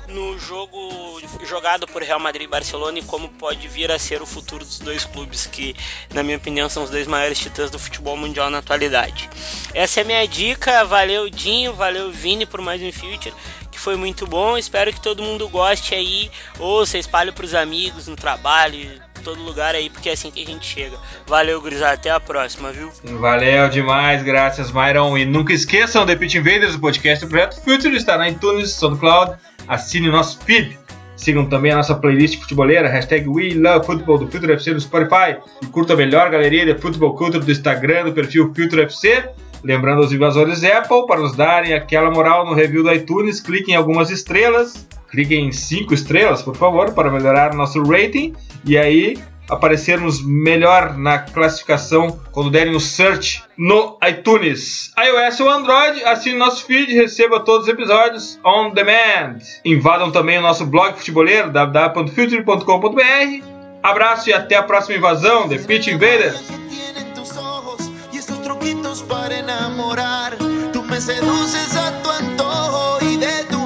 no 0.08 0.38
jogo 0.38 1.20
jogado 1.46 1.86
por 1.86 2.02
Real 2.02 2.18
Madrid 2.18 2.42
e 2.42 2.50
Barcelona 2.50 2.98
e 2.98 3.02
como 3.02 3.28
pode 3.28 3.66
vir 3.68 3.90
a 3.90 3.98
ser 3.98 4.20
o 4.20 4.26
futuro 4.26 4.64
dos 4.64 4.78
dois 4.78 5.04
clubes 5.04 5.46
que, 5.46 5.74
na 6.12 6.22
minha 6.22 6.36
opinião, 6.36 6.68
são 6.68 6.82
os 6.82 6.90
dois 6.90 7.06
maiores 7.06 7.38
titãs 7.38 7.70
do 7.70 7.78
futebol 7.78 8.16
mundial 8.16 8.50
na 8.50 8.58
atualidade. 8.58 9.30
Essa 9.72 10.00
é 10.00 10.02
a 10.02 10.06
minha 10.06 10.26
dica. 10.26 10.84
Valeu, 10.84 11.30
Dinho, 11.30 11.72
valeu, 11.72 12.10
Vini, 12.10 12.44
por 12.44 12.60
mais 12.60 12.82
um 12.82 12.92
Future, 12.92 13.34
que 13.70 13.78
foi 13.78 13.96
muito 13.96 14.26
bom. 14.26 14.58
Espero 14.58 14.92
que 14.92 15.00
todo 15.00 15.22
mundo 15.22 15.48
goste 15.48 15.94
aí, 15.94 16.30
ouça, 16.58 16.98
espalhe 16.98 17.32
para 17.32 17.44
os 17.44 17.54
amigos 17.54 18.08
no 18.08 18.16
trabalho, 18.16 19.02
todo 19.22 19.42
lugar 19.42 19.74
aí, 19.74 19.88
porque 19.88 20.08
é 20.08 20.12
assim 20.12 20.30
que 20.30 20.42
a 20.42 20.46
gente 20.46 20.66
chega. 20.66 20.96
Valeu, 21.26 21.60
gurizada, 21.60 21.94
até 21.94 22.10
a 22.10 22.20
próxima, 22.20 22.72
viu? 22.72 22.90
Valeu 23.18 23.68
demais, 23.68 24.22
graças, 24.22 24.70
Myron. 24.72 25.16
E 25.16 25.24
nunca 25.24 25.52
esqueçam, 25.52 26.04
The 26.04 26.16
Pitch 26.16 26.34
Invaders, 26.34 26.74
o 26.74 26.80
podcast 26.80 27.24
do 27.24 27.28
Projeto 27.28 27.62
Future, 27.62 27.96
está 27.96 28.18
na 28.18 28.28
iTunes, 28.28 28.70
SoundCloud, 28.70 29.36
assine 29.68 30.08
o 30.08 30.12
nosso 30.12 30.38
feed. 30.40 30.78
Sigam 31.16 31.48
também 31.48 31.70
a 31.70 31.76
nossa 31.76 31.94
playlist 31.94 32.40
futebolera, 32.40 32.88
hashtag 32.88 33.28
WeLoveFootball 33.28 34.18
do 34.18 34.30
Future 34.30 34.54
FC 34.54 34.72
no 34.72 34.80
Spotify. 34.80 35.36
E 35.62 35.66
curta 35.66 35.92
a 35.92 35.96
melhor 35.96 36.30
galeria 36.30 36.66
de 36.66 36.80
futebol 36.80 37.14
culture 37.14 37.44
do 37.44 37.50
Instagram 37.50 38.06
do 38.06 38.12
perfil 38.12 38.52
Future 38.54 38.82
FC. 38.82 39.30
Lembrando 39.62 40.02
aos 40.02 40.12
invasores 40.12 40.64
Apple 40.64 41.06
para 41.06 41.20
nos 41.20 41.36
darem 41.36 41.74
aquela 41.74 42.10
moral 42.10 42.44
no 42.44 42.54
review 42.54 42.82
do 42.82 42.92
iTunes, 42.92 43.40
cliquem 43.40 43.74
em 43.74 43.76
algumas 43.76 44.10
estrelas, 44.10 44.88
cliquem 45.12 45.46
em 45.46 45.52
5 45.52 45.94
estrelas, 45.94 46.42
por 46.42 46.56
favor, 46.56 46.92
para 46.92 47.10
melhorar 47.10 47.54
nosso 47.54 47.80
rating. 47.82 48.34
E 48.64 48.76
aí 48.76 49.16
aparecermos 49.48 50.24
melhor 50.24 50.96
na 50.96 51.18
classificação 51.18 52.18
quando 52.32 52.50
derem 52.50 52.74
o 52.74 52.80
search 52.80 53.42
no 53.56 53.98
iTunes. 54.08 54.90
iOS 54.98 55.40
ou 55.40 55.50
Android, 55.50 56.02
assine 56.04 56.38
nosso 56.38 56.64
feed, 56.64 56.94
receba 56.94 57.40
todos 57.40 57.66
os 57.66 57.72
episódios 57.72 58.40
on 58.44 58.70
demand. 58.70 59.38
Invadam 59.64 60.10
também 60.10 60.38
o 60.38 60.42
nosso 60.42 60.64
blog 60.64 60.96
futeboleiro 60.96 61.50
www.future.com.br. 61.50 63.44
Abraço 63.82 64.30
e 64.30 64.32
até 64.32 64.56
a 64.56 64.62
próxima 64.62 64.96
invasão, 64.96 65.48
The 65.48 65.58
Pitch 65.58 65.88
Invaders. 65.88 66.40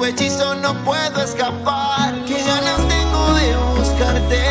Hechizo 0.07 0.55
no 0.55 0.73
puedo 0.83 1.21
escapar. 1.21 2.13
Qué 2.25 2.41
ganas 2.43 2.87
tengo 2.87 3.33
de 3.33 3.55
buscarte 3.77 4.41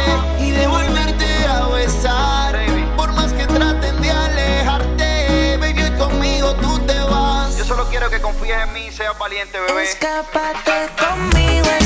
y 0.40 0.50
de 0.50 0.66
volverte 0.66 1.46
a 1.46 1.66
besar. 1.68 2.56
Por 2.96 3.12
más 3.12 3.32
que 3.32 3.46
traten 3.46 4.02
de 4.02 4.10
alejarte, 4.10 5.56
baby, 5.58 5.96
conmigo 5.98 6.54
tú 6.56 6.78
te 6.86 6.98
vas. 7.00 7.56
Yo 7.56 7.64
solo 7.64 7.88
quiero 7.88 8.10
que 8.10 8.20
confíes 8.20 8.58
en 8.64 8.72
mí 8.72 8.86
y 8.86 8.92
seas 8.92 9.18
valiente, 9.18 9.58
bebé. 9.60 9.84
Escápate 9.84 10.88
conmigo 10.98 11.85